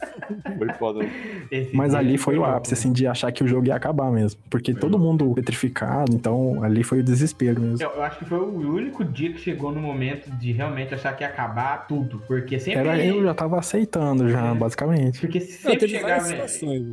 Foi 0.58 0.70
foda. 0.74 1.06
Mas 1.74 1.92
dia 1.92 2.00
ali 2.00 2.18
foi 2.18 2.38
o 2.38 2.46
ápice, 2.46 2.74
assim, 2.74 2.92
de 2.92 3.06
achar 3.06 3.32
que 3.32 3.44
o 3.44 3.48
jogo 3.48 3.68
ia 3.68 3.76
acabar 3.76 4.10
mesmo. 4.12 4.40
Porque 4.50 4.72
Foi 4.72 4.80
todo 4.80 4.98
mundo 4.98 5.34
petrificado, 5.34 6.14
então 6.16 6.64
ali 6.64 6.84
foi 6.84 7.00
o 7.00 7.04
desespero 7.04 7.60
mesmo. 7.60 7.84
Eu, 7.86 7.92
eu 7.96 8.04
acho 8.04 8.20
que 8.20 8.26
foi 8.26 8.40
o 8.40 8.74
único 8.74 9.04
dia 9.04 9.32
que 9.34 9.40
chegou 9.40 9.72
no 9.72 9.82
momento 9.82 10.30
de 10.32 10.52
realmente 10.52 10.94
achar 10.94 11.14
que 11.16 11.24
ia 11.24 11.28
acabar 11.28 11.88
tudo. 11.88 12.22
Porque 12.28 12.60
sempre. 12.60 12.80
Era 12.80 13.04
eu 13.04 13.24
já 13.24 13.34
tava 13.34 13.60
aceitando 13.60 14.30
já, 14.30 14.52
É. 14.52 14.54
basicamente. 14.56 15.20
Porque 15.20 15.42
sempre 15.42 15.88
chegava. 15.90 16.28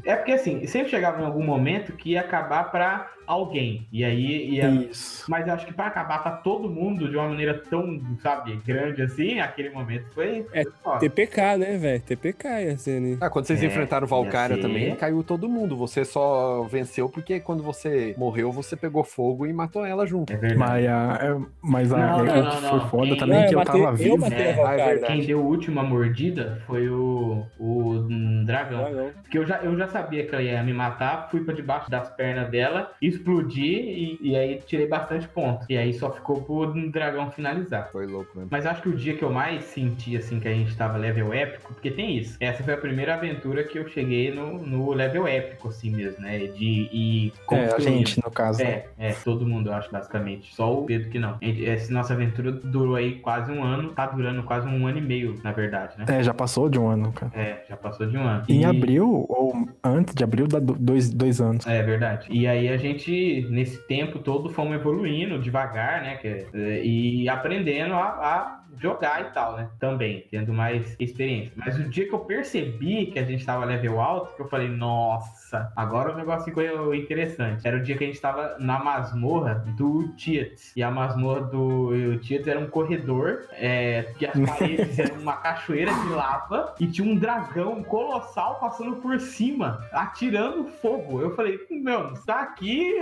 É 0.05 0.17
porque 0.17 0.33
assim, 0.33 0.67
sempre 0.67 0.91
chegava 0.91 1.23
em 1.23 1.25
algum 1.25 1.45
momento 1.45 1.93
que 1.93 2.11
ia 2.11 2.21
acabar 2.21 2.71
pra 2.71 3.11
alguém. 3.27 3.87
E 3.93 4.03
aí 4.05 4.50
ia. 4.55 4.69
Isso. 4.69 5.25
Mas 5.29 5.47
eu 5.47 5.55
acho 5.55 5.67
que 5.67 5.73
pra 5.73 5.87
acabar 5.87 6.23
pra 6.23 6.33
todo 6.33 6.69
mundo 6.69 7.09
de 7.09 7.17
uma 7.17 7.29
maneira 7.29 7.55
tão, 7.71 8.01
sabe, 8.23 8.57
grande 8.67 9.03
assim, 9.03 9.41
aquele 9.41 9.71
momento 9.71 10.07
foi. 10.13 10.47
É, 10.53 10.65
foda. 10.83 10.99
TPK, 11.01 11.57
né, 11.59 11.77
velho? 11.77 12.01
TPK 12.03 12.49
ia 12.65 12.79
ser, 12.79 13.01
né? 13.01 13.17
Ah, 13.21 13.31
quando 13.31 13.47
vocês 13.47 13.63
É, 13.63 13.67
enfrentaram 13.67 14.05
o 14.07 14.09
Valkyria 14.09 14.59
também, 14.61 14.95
caiu 14.97 15.23
todo 15.23 15.49
mundo. 15.49 15.77
Você 15.77 16.05
só 16.05 16.63
venceu 16.65 17.09
porque 17.09 17.41
quando 17.41 17.63
você 17.63 18.15
morreu, 18.19 18.51
você 18.53 18.77
pegou 18.77 19.05
fogo 19.05 19.47
e 19.47 19.53
matou 19.53 19.85
ela 19.85 20.07
junto. 20.07 20.33
É 20.33 20.37
verdade. 20.37 20.59
Mas 20.59 20.87
a, 20.87 21.19
é- 21.23 21.41
mas 21.63 21.93
a, 21.93 21.99
Não, 21.99 22.19
não, 22.19 22.27
que 22.27 22.41
não, 22.41 22.71
foi 22.81 22.81
foda 22.91 23.07
Quem- 23.09 23.17
também 23.19 23.37
Não, 23.39 23.45
é 23.45 23.49
que 23.49 23.55
eu 23.55 23.59
eu 23.61 23.65
tava 23.65 23.79
eu 23.79 23.97
vivo. 23.97 24.27
É, 24.27 24.65
ah, 24.67 24.77
é. 24.77 24.99
Quem 24.99 25.25
deu 25.25 25.39
a 25.41 25.43
última 25.43 25.83
mordida 25.83 26.61
foi 26.67 26.89
o, 26.89 27.45
o 27.59 28.07
dragão. 28.45 28.81
Dragão. 28.85 29.11
Porque 29.23 29.39
eu 29.39 29.47
já, 29.47 29.59
eu 29.59 29.77
já 29.77 29.89
sabia 29.89 30.25
que 30.27 30.35
ela 30.35 30.43
ia 30.43 30.63
me 30.63 30.73
matar, 30.73 31.29
fui 31.31 31.41
pra 31.45 31.55
debaixo 31.55 31.91
das 31.91 32.09
pernas 32.11 32.51
dela, 32.51 32.93
explodi 33.01 33.63
e, 33.65 34.19
e 34.31 34.37
aí 34.41 34.61
tirei 34.67 34.87
bastante 34.87 35.29
ponto. 35.29 35.65
E 35.69 35.77
aí 35.77 35.93
só 35.95 36.11
ficou 36.13 36.43
pro 36.43 36.67
dragão 36.91 37.31
finalizar. 37.31 37.89
Foi 37.93 38.07
louco 38.07 38.31
mesmo. 38.35 38.49
Mas 38.51 38.67
acho 38.67 38.83
que 38.83 38.89
o 38.89 38.97
dia 38.97 39.15
que 39.17 39.23
eu 39.23 39.31
mais 39.31 39.65
senti, 39.65 40.17
assim, 40.17 40.41
que 40.41 40.49
a 40.49 40.53
gente 40.55 40.75
tava 40.77 40.99
level 40.99 41.33
épico, 41.33 41.73
porque 41.75 41.91
tem 41.91 42.17
isso. 42.17 42.37
Essa 42.41 42.63
foi 42.63 42.75
a 42.75 42.79
primeira 42.79 43.15
aventura 43.15 43.65
que 43.65 43.79
eu 43.79 43.87
cheguei 43.89 44.33
no, 44.35 44.55
no 44.59 44.93
level 44.93 45.27
épico, 45.27 45.69
assim 45.69 45.91
mesmo, 45.91 46.21
né? 46.23 46.39
De 46.39 46.89
ir 46.93 47.33
É, 47.51 47.75
a 47.75 47.79
gente, 47.79 48.21
no 48.25 48.31
caso. 48.31 48.63
né? 48.63 48.85
É, 48.99 49.11
é, 49.11 49.13
todo 49.25 49.47
mundo, 49.47 49.69
eu 49.71 49.75
acho, 49.75 49.91
basicamente. 49.91 50.55
Só 50.55 50.73
o 50.73 50.85
Pedro 50.85 51.11
que 51.11 51.19
não. 51.19 51.37
Essa 51.41 51.93
nossa 51.93 52.13
aventura 52.15 52.51
durou 52.53 52.95
aí 52.97 53.17
quase 53.17 53.51
um 53.53 53.63
ano, 53.63 53.91
tá 53.93 54.07
durando 54.07 54.43
quase 54.43 54.67
um 54.67 54.87
ano 54.87 54.99
e 54.99 55.03
meio, 55.03 55.39
na 55.43 55.53
verdade, 55.53 55.95
né? 55.99 56.05
É, 56.09 56.23
já 56.23 56.33
passou 56.35 56.69
de 56.69 56.79
um 56.79 56.89
ano, 56.89 57.13
cara. 57.13 57.33
É, 57.35 57.65
já 57.69 57.77
passou 57.77 58.07
de 58.07 58.17
um 58.17 58.23
ano. 58.23 58.45
Em 58.49 58.63
E- 58.63 58.65
abril, 58.65 59.27
ou 59.29 59.55
antes 59.85 60.15
de 60.15 60.25
abril, 60.25 60.47
dá 60.47 60.59
do- 60.59 60.75
dois, 60.75 61.11
dois 61.13 61.41
anos. 61.41 61.67
É 61.67 61.83
verdade. 61.83 62.27
E 62.31 62.47
aí 62.47 62.69
a 62.69 62.77
gente, 62.77 63.47
nesse 63.51 63.79
tempo 63.87 64.19
todo, 64.19 64.30
fomos 64.51 64.75
evoluindo 64.75 65.39
devagar, 65.41 66.03
né? 66.03 66.17
que- 66.17 66.47
é, 66.55 66.85
e 66.85 67.29
aprendendo 67.29 67.95
a, 67.95 68.05
a 68.09 68.60
jogar 68.79 69.21
e 69.23 69.25
tal, 69.33 69.57
né? 69.57 69.69
Também, 69.79 70.27
tendo 70.31 70.53
mais 70.53 70.97
experiência. 70.99 71.53
Mas 71.57 71.79
o 71.79 71.85
dia 71.85 72.07
que 72.07 72.15
eu 72.15 72.21
percebi 72.21 73.07
que 73.07 73.19
a 73.19 73.25
gente 73.25 73.45
tava 73.45 73.65
level 73.65 74.01
alto, 74.01 74.35
que 74.35 74.43
eu 74.43 74.49
falei, 74.49 74.69
nossa, 74.69 75.73
agora 75.77 76.13
o 76.13 76.17
negócio 76.17 76.45
ficou 76.45 76.95
interessante. 76.95 77.67
Era 77.67 77.77
o 77.77 77.83
dia 77.83 77.97
que 77.97 78.05
a 78.05 78.07
gente 78.07 78.21
tava 78.21 78.57
na 78.59 78.79
masmorra 78.79 79.65
do 79.77 80.09
Tietz. 80.17 80.73
E 80.77 80.83
a 80.83 80.91
masmorra 80.91 81.43
do 81.43 82.19
Tietz 82.19 82.47
era 82.47 82.59
um 82.59 82.67
corredor, 82.67 83.45
é, 83.53 84.13
que 84.19 84.27
as 84.27 84.39
paredes 84.39 84.99
eram 84.99 85.17
uma 85.17 85.37
cachoeira 85.41 85.93
de 85.93 86.09
lava 86.09 86.75
e 86.79 86.87
tinha 86.87 87.11
um 87.11 87.17
dragão 87.17 87.83
colossal 87.83 88.59
passando 88.61 88.97
por 88.97 89.19
cima, 89.21 89.87
atirando 89.93 90.65
fogo. 90.81 91.21
Eu 91.21 91.35
falei, 91.35 91.59
meu, 91.71 92.15
tá 92.25 92.41
aqui, 92.41 92.95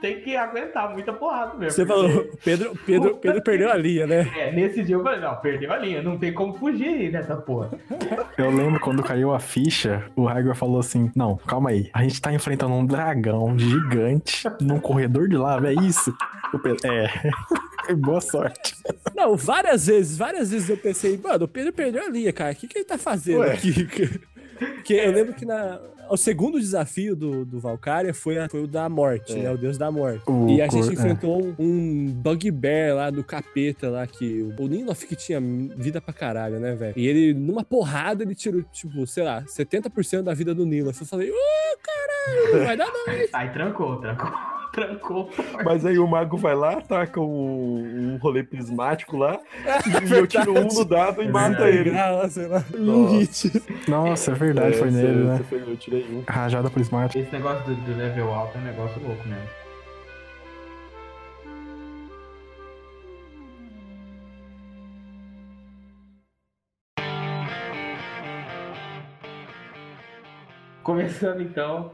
tem 0.00 0.20
que 0.20 0.36
aguentar 0.36 0.92
muita 0.92 1.12
porrada 1.12 1.54
mesmo. 1.54 1.72
Você 1.72 1.86
falou, 1.86 2.08
Pedro, 2.44 2.72
Pedro, 2.84 3.16
Pedro 3.16 3.42
perdeu 3.42 3.70
a 3.70 3.76
linha, 3.76 4.06
né? 4.06 4.30
É, 4.36 4.52
nesse 4.52 4.73
dia 4.82 4.96
eu 4.96 5.02
falei, 5.02 5.20
não, 5.20 5.36
perdeu 5.36 5.72
a 5.72 5.76
linha, 5.78 6.02
não 6.02 6.18
tem 6.18 6.32
como 6.32 6.54
fugir 6.54 7.12
dessa 7.12 7.36
porra. 7.36 7.70
Eu 8.36 8.50
lembro 8.50 8.80
quando 8.80 9.02
caiu 9.02 9.32
a 9.32 9.38
ficha, 9.38 10.04
o 10.16 10.28
Hagrid 10.28 10.56
falou 10.56 10.80
assim: 10.80 11.10
Não, 11.14 11.36
calma 11.36 11.70
aí. 11.70 11.90
A 11.92 12.02
gente 12.02 12.20
tá 12.20 12.32
enfrentando 12.32 12.74
um 12.74 12.84
dragão 12.84 13.58
gigante 13.58 14.44
num 14.60 14.80
corredor 14.80 15.28
de 15.28 15.36
lava, 15.36 15.68
é 15.68 15.74
isso? 15.74 16.14
Pedro, 16.58 16.90
é. 16.90 17.08
Boa 17.94 18.20
sorte. 18.20 18.74
Não, 19.14 19.36
várias 19.36 19.86
vezes, 19.86 20.16
várias 20.16 20.50
vezes 20.50 20.70
eu 20.70 20.76
pensei, 20.76 21.18
mano, 21.22 21.44
o 21.44 21.48
Pedro 21.48 21.72
perdeu 21.72 22.02
a 22.02 22.08
linha, 22.08 22.32
cara. 22.32 22.52
O 22.52 22.56
que, 22.56 22.66
que 22.66 22.78
ele 22.78 22.84
tá 22.84 22.96
fazendo 22.96 23.40
Ué. 23.40 23.52
aqui? 23.52 23.84
Porque 24.56 24.94
eu 24.94 25.12
lembro 25.12 25.34
que 25.34 25.44
na, 25.44 25.80
o 26.10 26.16
segundo 26.16 26.58
desafio 26.60 27.14
do, 27.16 27.44
do 27.44 27.58
Valkyria 27.60 28.12
foi, 28.14 28.38
a- 28.38 28.48
foi 28.48 28.62
o 28.62 28.66
da 28.66 28.88
morte, 28.88 29.32
É. 29.32 29.42
né? 29.42 29.50
O 29.50 29.56
deus 29.58 29.76
da 29.78 29.90
morte. 29.90 30.22
O 30.28 30.48
e 30.48 30.60
a 30.62 30.68
cor- 30.68 30.82
gente 30.82 30.90
é. 30.90 30.92
enfrentou 30.94 31.42
um, 31.42 31.54
um 31.58 32.06
bugbear 32.12 32.94
lá 32.94 33.10
do 33.10 33.22
capeta 33.24 33.88
lá, 33.88 34.06
que 34.06 34.42
o 34.58 34.66
Ninlof 34.68 35.06
que 35.06 35.16
tinha 35.16 35.40
vida 35.76 36.00
pra 36.00 36.12
caralho, 36.12 36.58
né, 36.60 36.74
velho? 36.74 36.94
E 36.96 37.06
ele, 37.06 37.34
numa 37.34 37.64
porrada, 37.64 38.22
ele 38.22 38.34
tirou, 38.34 38.62
tipo, 38.72 39.06
sei 39.06 39.24
lá, 39.24 39.42
70% 39.46 40.22
da 40.22 40.34
vida 40.34 40.54
do 40.54 40.64
Ninlof. 40.66 41.00
Eu 41.00 41.06
falei, 41.06 41.30
ô, 41.30 41.34
caralho, 41.82 42.56
não 42.58 42.64
vai 42.64 42.76
dar 42.76 42.86
não. 42.86 43.04
Aí 43.32 43.48
trancou, 43.52 43.96
trancou, 44.00 44.30
trancou. 44.74 45.30
Mas 45.64 45.84
aí 45.86 45.98
o 45.98 46.06
mago 46.06 46.36
vai 46.36 46.54
lá, 46.54 46.80
taca 46.80 47.20
um, 47.20 48.14
um 48.14 48.18
rolê 48.20 48.42
prismático 48.42 49.16
lá, 49.16 49.38
e 50.08 50.12
eu 50.12 50.26
tiro 50.26 50.52
um 50.58 50.68
no 50.68 50.84
dado 50.84 51.22
e 51.22 51.28
mata 51.28 51.62
Sei 51.62 51.78
ele. 51.78 51.90
lá, 51.90 52.22
um 52.74 52.84
Nossa. 52.84 53.14
hit. 53.16 53.62
Nossa, 53.88 54.30
é 54.30 54.34
verdade, 54.34 54.76
foi 54.76 54.88
Essa- 54.88 54.96
nele, 54.96 55.24
né? 55.24 55.40
foi- 55.48 55.62
eu 55.66 55.76
tirei 55.76 56.04
um. 56.10 56.22
Rajada 56.28 56.68
prismática. 56.70 57.18
Esse 57.18 57.32
negócio 57.32 57.64
do, 57.64 57.74
do 57.74 57.96
level 57.96 58.32
alto 58.32 58.56
é 58.58 58.60
um 58.60 58.64
negócio 58.64 59.00
louco 59.02 59.26
mesmo. 59.28 59.63
Começando 70.84 71.40
então 71.40 71.92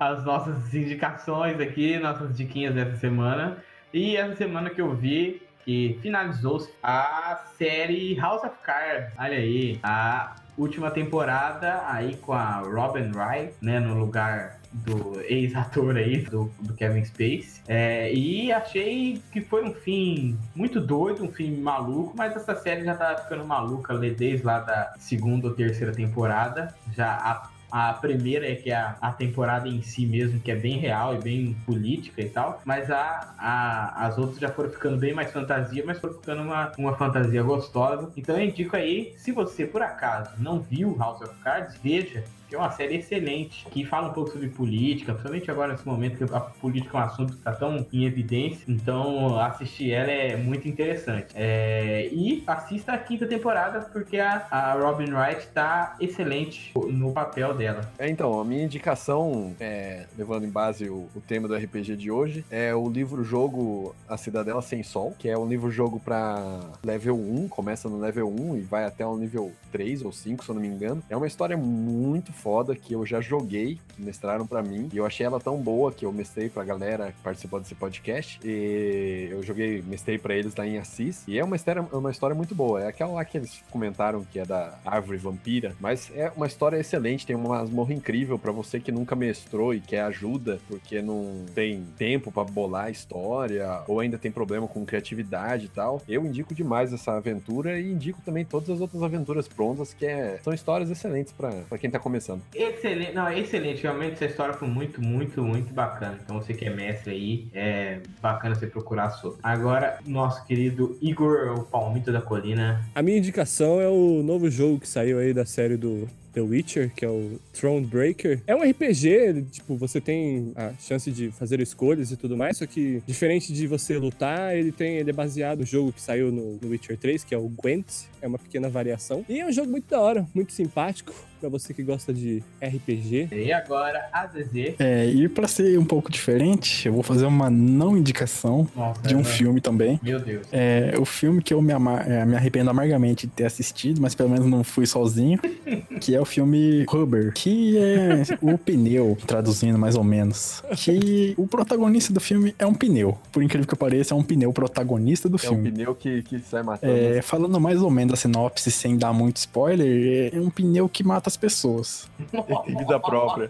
as 0.00 0.24
nossas 0.24 0.74
indicações 0.74 1.60
aqui, 1.60 1.96
nossas 1.96 2.36
diquinhas 2.36 2.74
dessa 2.74 2.96
semana. 2.96 3.58
E 3.94 4.16
essa 4.16 4.34
semana 4.34 4.68
que 4.68 4.80
eu 4.80 4.92
vi 4.96 5.40
que 5.64 5.96
finalizou 6.02 6.68
a 6.82 7.40
série 7.56 8.16
House 8.16 8.42
of 8.42 8.56
Cards. 8.64 9.12
Olha 9.16 9.36
aí, 9.36 9.78
a 9.80 10.34
última 10.58 10.90
temporada 10.90 11.84
aí 11.86 12.16
com 12.16 12.32
a 12.32 12.56
Robin 12.56 13.12
Wright, 13.14 13.54
né, 13.62 13.78
no 13.78 13.94
lugar 13.94 14.58
do 14.72 15.20
ex-ator 15.20 15.96
aí, 15.96 16.22
do, 16.22 16.50
do 16.60 16.74
Kevin 16.74 17.04
Space. 17.04 17.62
É, 17.68 18.12
e 18.12 18.50
achei 18.50 19.22
que 19.30 19.40
foi 19.40 19.64
um 19.64 19.72
fim 19.72 20.36
muito 20.54 20.80
doido, 20.80 21.22
um 21.22 21.30
fim 21.30 21.60
maluco, 21.60 22.12
mas 22.16 22.34
essa 22.34 22.56
série 22.56 22.84
já 22.84 22.96
tá 22.96 23.16
ficando 23.18 23.44
maluca 23.44 23.96
desde 23.96 24.44
lá 24.44 24.58
da 24.58 24.94
segunda 24.98 25.46
ou 25.46 25.54
terceira 25.54 25.92
temporada. 25.92 26.74
Já 26.92 27.14
a 27.14 27.51
A 27.72 27.94
primeira 27.94 28.46
é 28.46 28.54
que 28.54 28.70
é 28.70 28.74
a, 28.76 28.96
a 29.00 29.10
temporada 29.12 29.66
em 29.66 29.80
si 29.80 30.04
mesmo, 30.04 30.38
que 30.38 30.50
é 30.50 30.54
bem 30.54 30.76
real 30.76 31.14
e 31.14 31.18
bem 31.18 31.56
política 31.64 32.20
e 32.20 32.28
tal. 32.28 32.60
Mas 32.66 32.90
a, 32.90 33.34
a, 33.38 34.06
as 34.06 34.18
outras 34.18 34.38
já 34.38 34.50
foram 34.50 34.68
ficando 34.68 34.98
bem 34.98 35.14
mais 35.14 35.32
fantasia, 35.32 35.82
mas 35.86 35.98
foram 35.98 36.12
ficando 36.12 36.42
uma, 36.42 36.70
uma 36.76 36.94
fantasia 36.98 37.42
gostosa. 37.42 38.12
Então 38.14 38.36
eu 38.36 38.44
indico 38.44 38.76
aí, 38.76 39.14
se 39.16 39.32
você 39.32 39.64
por 39.64 39.80
acaso 39.80 40.32
não 40.38 40.60
viu 40.60 40.94
House 40.98 41.22
of 41.22 41.34
Cards, 41.42 41.74
veja 41.82 42.22
é 42.54 42.58
uma 42.58 42.70
série 42.70 42.96
excelente, 42.96 43.66
que 43.70 43.84
fala 43.84 44.08
um 44.08 44.12
pouco 44.12 44.30
sobre 44.30 44.48
política, 44.48 45.12
principalmente 45.12 45.50
agora 45.50 45.72
nesse 45.72 45.86
momento 45.86 46.16
que 46.16 46.34
a 46.34 46.40
política 46.40 46.98
é 46.98 47.00
um 47.00 47.04
assunto 47.04 47.32
que 47.32 47.38
está 47.38 47.52
tão 47.52 47.86
em 47.92 48.04
evidência, 48.04 48.64
então 48.68 49.38
assistir 49.40 49.92
ela 49.92 50.10
é 50.10 50.36
muito 50.36 50.68
interessante. 50.68 51.32
É, 51.34 52.08
e 52.12 52.42
assista 52.46 52.92
a 52.92 52.98
quinta 52.98 53.26
temporada, 53.26 53.80
porque 53.92 54.18
a, 54.18 54.46
a 54.50 54.74
Robin 54.74 55.12
Wright 55.12 55.40
está 55.40 55.96
excelente 56.00 56.72
no 56.74 57.12
papel 57.12 57.54
dela. 57.54 57.90
É, 57.98 58.08
então, 58.08 58.40
a 58.40 58.44
minha 58.44 58.64
indicação, 58.64 59.54
é, 59.60 60.06
levando 60.16 60.44
em 60.44 60.50
base 60.50 60.88
o, 60.88 61.08
o, 61.14 61.20
tema 61.20 61.48
do 61.48 61.54
RPG 61.54 61.96
de 61.96 62.10
hoje, 62.10 62.44
é 62.50 62.74
o 62.74 62.88
livro-jogo 62.88 63.94
A 64.08 64.16
Cidadela 64.16 64.62
Sem 64.62 64.82
Sol, 64.82 65.14
que 65.18 65.28
é 65.28 65.36
um 65.36 65.46
livro-jogo 65.46 66.00
para 66.00 66.60
level 66.84 67.16
1, 67.16 67.48
começa 67.48 67.88
no 67.88 67.98
level 67.98 68.28
1 68.28 68.56
e 68.58 68.60
vai 68.60 68.84
até 68.84 69.06
o 69.06 69.16
nível 69.16 69.52
3 69.70 70.04
ou 70.04 70.12
5, 70.12 70.44
se 70.44 70.50
eu 70.50 70.54
não 70.54 70.62
me 70.62 70.68
engano. 70.68 71.02
É 71.08 71.16
uma 71.16 71.26
história 71.26 71.56
muito 71.56 72.32
foda 72.42 72.74
que 72.74 72.94
eu 72.94 73.06
já 73.06 73.20
joguei, 73.20 73.78
mestraram 73.96 74.46
para 74.46 74.62
mim, 74.62 74.88
e 74.92 74.96
eu 74.96 75.06
achei 75.06 75.24
ela 75.24 75.38
tão 75.38 75.58
boa 75.58 75.92
que 75.92 76.04
eu 76.04 76.12
mestrei 76.12 76.48
pra 76.48 76.64
galera 76.64 77.12
que 77.12 77.22
participou 77.22 77.60
desse 77.60 77.74
podcast, 77.74 78.40
e 78.44 79.28
eu 79.30 79.42
joguei, 79.42 79.80
mestrei 79.82 80.18
para 80.18 80.34
eles 80.34 80.54
lá 80.56 80.66
em 80.66 80.78
Assis, 80.78 81.22
e 81.28 81.38
é 81.38 81.44
uma 81.44 81.54
história, 81.54 81.82
uma 81.92 82.10
história 82.10 82.34
muito 82.34 82.54
boa. 82.54 82.82
É 82.82 82.88
aquela 82.88 83.12
lá 83.12 83.24
que 83.24 83.38
eles 83.38 83.62
comentaram 83.70 84.24
que 84.24 84.38
é 84.38 84.44
da 84.44 84.78
Árvore 84.84 85.18
Vampira, 85.18 85.74
mas 85.80 86.10
é 86.14 86.32
uma 86.36 86.46
história 86.46 86.76
excelente, 86.76 87.26
tem 87.26 87.36
uma 87.36 87.50
masmorra 87.50 87.92
incrível 87.92 88.38
para 88.38 88.50
você 88.50 88.80
que 88.80 88.90
nunca 88.90 89.14
mestrou 89.14 89.72
e 89.72 89.80
quer 89.80 90.02
ajuda, 90.02 90.58
porque 90.68 91.00
não 91.00 91.44
tem 91.54 91.84
tempo 91.96 92.32
para 92.32 92.44
bolar 92.44 92.86
a 92.86 92.90
história, 92.90 93.82
ou 93.86 94.00
ainda 94.00 94.18
tem 94.18 94.32
problema 94.32 94.66
com 94.66 94.84
criatividade 94.84 95.66
e 95.66 95.68
tal. 95.68 96.02
Eu 96.08 96.26
indico 96.26 96.54
demais 96.54 96.92
essa 96.92 97.12
aventura 97.12 97.78
e 97.78 97.92
indico 97.92 98.20
também 98.24 98.44
todas 98.44 98.70
as 98.70 98.80
outras 98.80 99.02
aventuras 99.02 99.46
prontas, 99.46 99.94
que 99.94 100.06
é, 100.06 100.40
são 100.42 100.52
histórias 100.52 100.90
excelentes 100.90 101.32
para 101.32 101.78
quem 101.78 101.90
tá 101.90 101.98
começando. 101.98 102.31
Excelente, 102.54 103.12
não, 103.12 103.30
excelente. 103.30 103.82
Realmente 103.82 104.14
essa 104.14 104.26
história 104.26 104.54
foi 104.54 104.68
muito, 104.68 105.02
muito, 105.02 105.42
muito 105.42 105.72
bacana. 105.72 106.18
Então 106.22 106.40
você 106.40 106.54
que 106.54 106.64
é 106.64 106.70
mestre 106.70 107.12
aí, 107.12 107.48
é 107.54 108.00
bacana 108.20 108.54
você 108.54 108.66
procurar 108.66 109.10
sobre. 109.10 109.38
Agora, 109.42 109.98
nosso 110.06 110.44
querido 110.44 110.96
Igor, 111.00 111.58
o 111.58 111.64
Palmito 111.64 112.12
da 112.12 112.20
Colina. 112.20 112.82
A 112.94 113.02
minha 113.02 113.18
indicação 113.18 113.80
é 113.80 113.88
o 113.88 114.22
novo 114.22 114.50
jogo 114.50 114.80
que 114.80 114.88
saiu 114.88 115.18
aí 115.18 115.32
da 115.32 115.44
série 115.44 115.76
do 115.76 116.08
The 116.32 116.40
Witcher, 116.40 116.92
que 116.94 117.04
é 117.04 117.08
o 117.08 117.38
Thronebreaker. 117.52 118.40
É 118.46 118.56
um 118.56 118.62
RPG, 118.62 119.44
tipo, 119.50 119.76
você 119.76 120.00
tem 120.00 120.52
a 120.56 120.72
chance 120.74 121.10
de 121.10 121.30
fazer 121.30 121.60
escolhas 121.60 122.10
e 122.10 122.16
tudo 122.16 122.36
mais, 122.36 122.56
só 122.56 122.66
que 122.66 123.02
diferente 123.06 123.52
de 123.52 123.66
você 123.66 123.98
lutar, 123.98 124.56
ele 124.56 124.72
tem 124.72 124.96
ele 124.96 125.10
é 125.10 125.12
baseado 125.12 125.60
no 125.60 125.66
jogo 125.66 125.92
que 125.92 126.00
saiu 126.00 126.32
no, 126.32 126.58
no 126.60 126.68
Witcher 126.70 126.96
3, 126.96 127.24
que 127.24 127.34
é 127.34 127.38
o 127.38 127.48
Gwent, 127.48 128.06
é 128.20 128.26
uma 128.26 128.38
pequena 128.38 128.68
variação. 128.68 129.24
E 129.28 129.40
é 129.40 129.46
um 129.46 129.52
jogo 129.52 129.70
muito 129.70 129.88
da 129.88 130.00
hora, 130.00 130.26
muito 130.34 130.52
simpático 130.52 131.12
para 131.42 131.48
você 131.48 131.74
que 131.74 131.82
gosta 131.82 132.14
de 132.14 132.40
RPG. 132.62 133.28
E 133.32 133.52
agora, 133.52 134.08
a 134.12 134.28
ZZ. 134.28 134.76
É, 134.78 135.06
e 135.06 135.28
para 135.28 135.48
ser 135.48 135.76
um 135.76 135.84
pouco 135.84 136.10
diferente, 136.10 136.86
eu 136.86 136.92
vou 136.92 137.02
fazer 137.02 137.26
uma 137.26 137.50
não 137.50 137.96
indicação 137.96 138.68
Nossa, 138.76 139.02
de 139.02 139.16
um 139.16 139.22
é, 139.22 139.24
filme 139.24 139.60
também. 139.60 139.98
Meu 140.00 140.20
Deus. 140.20 140.46
É 140.52 140.94
o 141.00 141.04
filme 141.04 141.42
que 141.42 141.52
eu 141.52 141.60
me, 141.60 141.72
é, 141.72 142.24
me 142.24 142.36
arrependo 142.36 142.70
amargamente 142.70 143.26
de 143.26 143.32
ter 143.32 143.44
assistido, 143.44 144.00
mas 144.00 144.14
pelo 144.14 144.30
menos 144.30 144.46
não 144.46 144.62
fui 144.62 144.86
sozinho, 144.86 145.40
que 146.00 146.14
é 146.14 146.20
o 146.20 146.24
filme 146.24 146.84
Rubber, 146.88 147.32
que 147.32 147.76
é 147.76 148.22
o 148.40 148.56
pneu, 148.56 149.18
traduzindo 149.26 149.76
mais 149.76 149.96
ou 149.96 150.04
menos. 150.04 150.62
Que 150.76 151.34
o 151.36 151.48
protagonista 151.48 152.12
do 152.12 152.20
filme 152.20 152.54
é 152.56 152.64
um 152.64 152.74
pneu. 152.74 153.18
Por 153.32 153.42
incrível 153.42 153.66
que 153.66 153.74
pareça, 153.74 154.14
é 154.14 154.16
um 154.16 154.22
pneu 154.22 154.52
protagonista 154.52 155.28
do 155.28 155.36
é 155.36 155.40
filme. 155.40 155.68
É 155.68 155.72
um 155.72 155.74
pneu 155.74 155.94
que, 155.96 156.22
que 156.22 156.38
sai 156.38 156.62
matando. 156.62 156.92
É, 156.92 157.20
falando 157.20 157.60
mais 157.60 157.82
ou 157.82 157.90
menos 157.90 158.14
a 158.14 158.16
sinopse, 158.16 158.70
sem 158.70 158.96
dar 158.96 159.12
muito 159.12 159.38
spoiler, 159.38 160.32
é 160.32 160.38
um 160.38 160.48
pneu 160.48 160.88
que 160.88 161.02
mata 161.02 161.31
as 161.32 161.36
pessoas. 161.36 162.10
Tem 162.30 162.76
vida 162.76 163.00
própria. 163.00 163.48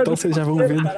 então 0.00 0.16
vocês 0.16 0.34
já 0.34 0.44
vão 0.44 0.56
vendo. 0.56 0.88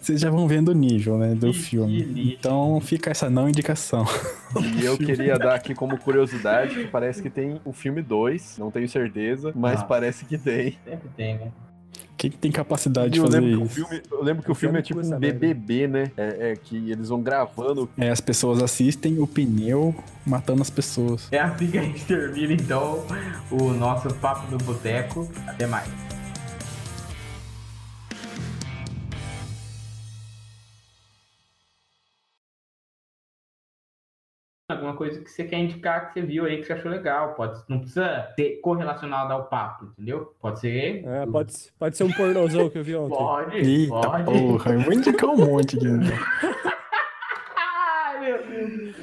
Vocês 0.00 0.20
já 0.20 0.30
vão 0.30 0.48
vendo 0.48 0.70
o 0.70 0.74
nível, 0.74 1.18
né, 1.18 1.34
do 1.34 1.52
filme. 1.52 2.36
Então 2.38 2.80
fica 2.80 3.10
essa 3.10 3.28
não 3.28 3.48
indicação. 3.48 4.04
E 4.80 4.84
eu 4.84 4.96
queria 4.98 5.38
dar 5.38 5.54
aqui 5.54 5.74
como 5.74 5.98
curiosidade 5.98 6.74
que 6.74 6.86
parece 6.86 7.22
que 7.22 7.30
tem 7.30 7.60
o 7.64 7.72
filme 7.72 8.02
2, 8.02 8.56
não 8.58 8.70
tenho 8.70 8.88
certeza, 8.88 9.52
mas 9.54 9.80
ah. 9.80 9.84
parece 9.84 10.24
que 10.24 10.38
tem. 10.38 10.78
Sempre 10.84 11.08
tem, 11.16 11.34
né? 11.38 11.52
Quem 12.20 12.30
tem 12.30 12.52
capacidade 12.52 13.14
de 13.14 13.18
fazer 13.18 13.42
isso? 13.42 13.66
Filme, 13.70 14.02
eu 14.10 14.22
lembro 14.22 14.42
que 14.42 14.52
o 14.52 14.54
filme 14.54 14.78
é 14.78 14.82
tipo 14.82 15.00
um 15.00 15.18
BBB, 15.18 15.88
né? 15.88 16.12
É, 16.18 16.50
é, 16.50 16.54
que 16.54 16.90
eles 16.90 17.08
vão 17.08 17.22
gravando. 17.22 17.88
É, 17.96 18.10
as 18.10 18.20
pessoas 18.20 18.62
assistem 18.62 19.18
o 19.18 19.26
pneu 19.26 19.94
matando 20.26 20.60
as 20.60 20.68
pessoas. 20.68 21.28
É 21.32 21.38
assim 21.38 21.70
que 21.70 21.78
a 21.78 21.82
gente 21.82 22.04
termina, 22.04 22.52
então, 22.52 23.06
o 23.50 23.72
nosso 23.72 24.14
Papo 24.16 24.54
do 24.54 24.62
Boteco. 24.62 25.26
Até 25.46 25.66
mais. 25.66 25.88
Alguma 34.72 34.94
coisa 34.94 35.20
que 35.20 35.30
você 35.30 35.44
quer 35.44 35.58
indicar 35.58 36.08
que 36.08 36.14
você 36.14 36.22
viu 36.22 36.44
aí 36.44 36.58
que 36.58 36.64
você 36.64 36.72
achou 36.72 36.90
legal. 36.90 37.34
Pode, 37.34 37.62
não 37.68 37.78
precisa 37.80 38.28
ser 38.34 38.60
correlacionado 38.60 39.32
ao 39.32 39.44
papo, 39.44 39.86
entendeu? 39.86 40.34
Pode 40.40 40.60
ser. 40.60 41.04
É, 41.06 41.26
pode, 41.26 41.54
pode 41.78 41.96
ser 41.96 42.04
um 42.04 42.12
pornozão 42.12 42.68
que 42.70 42.78
eu 42.78 42.84
vi 42.84 42.96
ontem. 42.96 43.16
Pode. 43.16 43.56
Eita 43.56 44.00
pode. 44.00 44.24
porra, 44.24 44.72
eu 44.72 44.80
vou 44.80 44.92
indicar 44.92 45.30
um 45.30 45.36
monte 45.36 45.76
aqui. 45.76 45.86
Ai, 47.56 48.20
meu 48.20 48.46
Deus. 48.46 48.96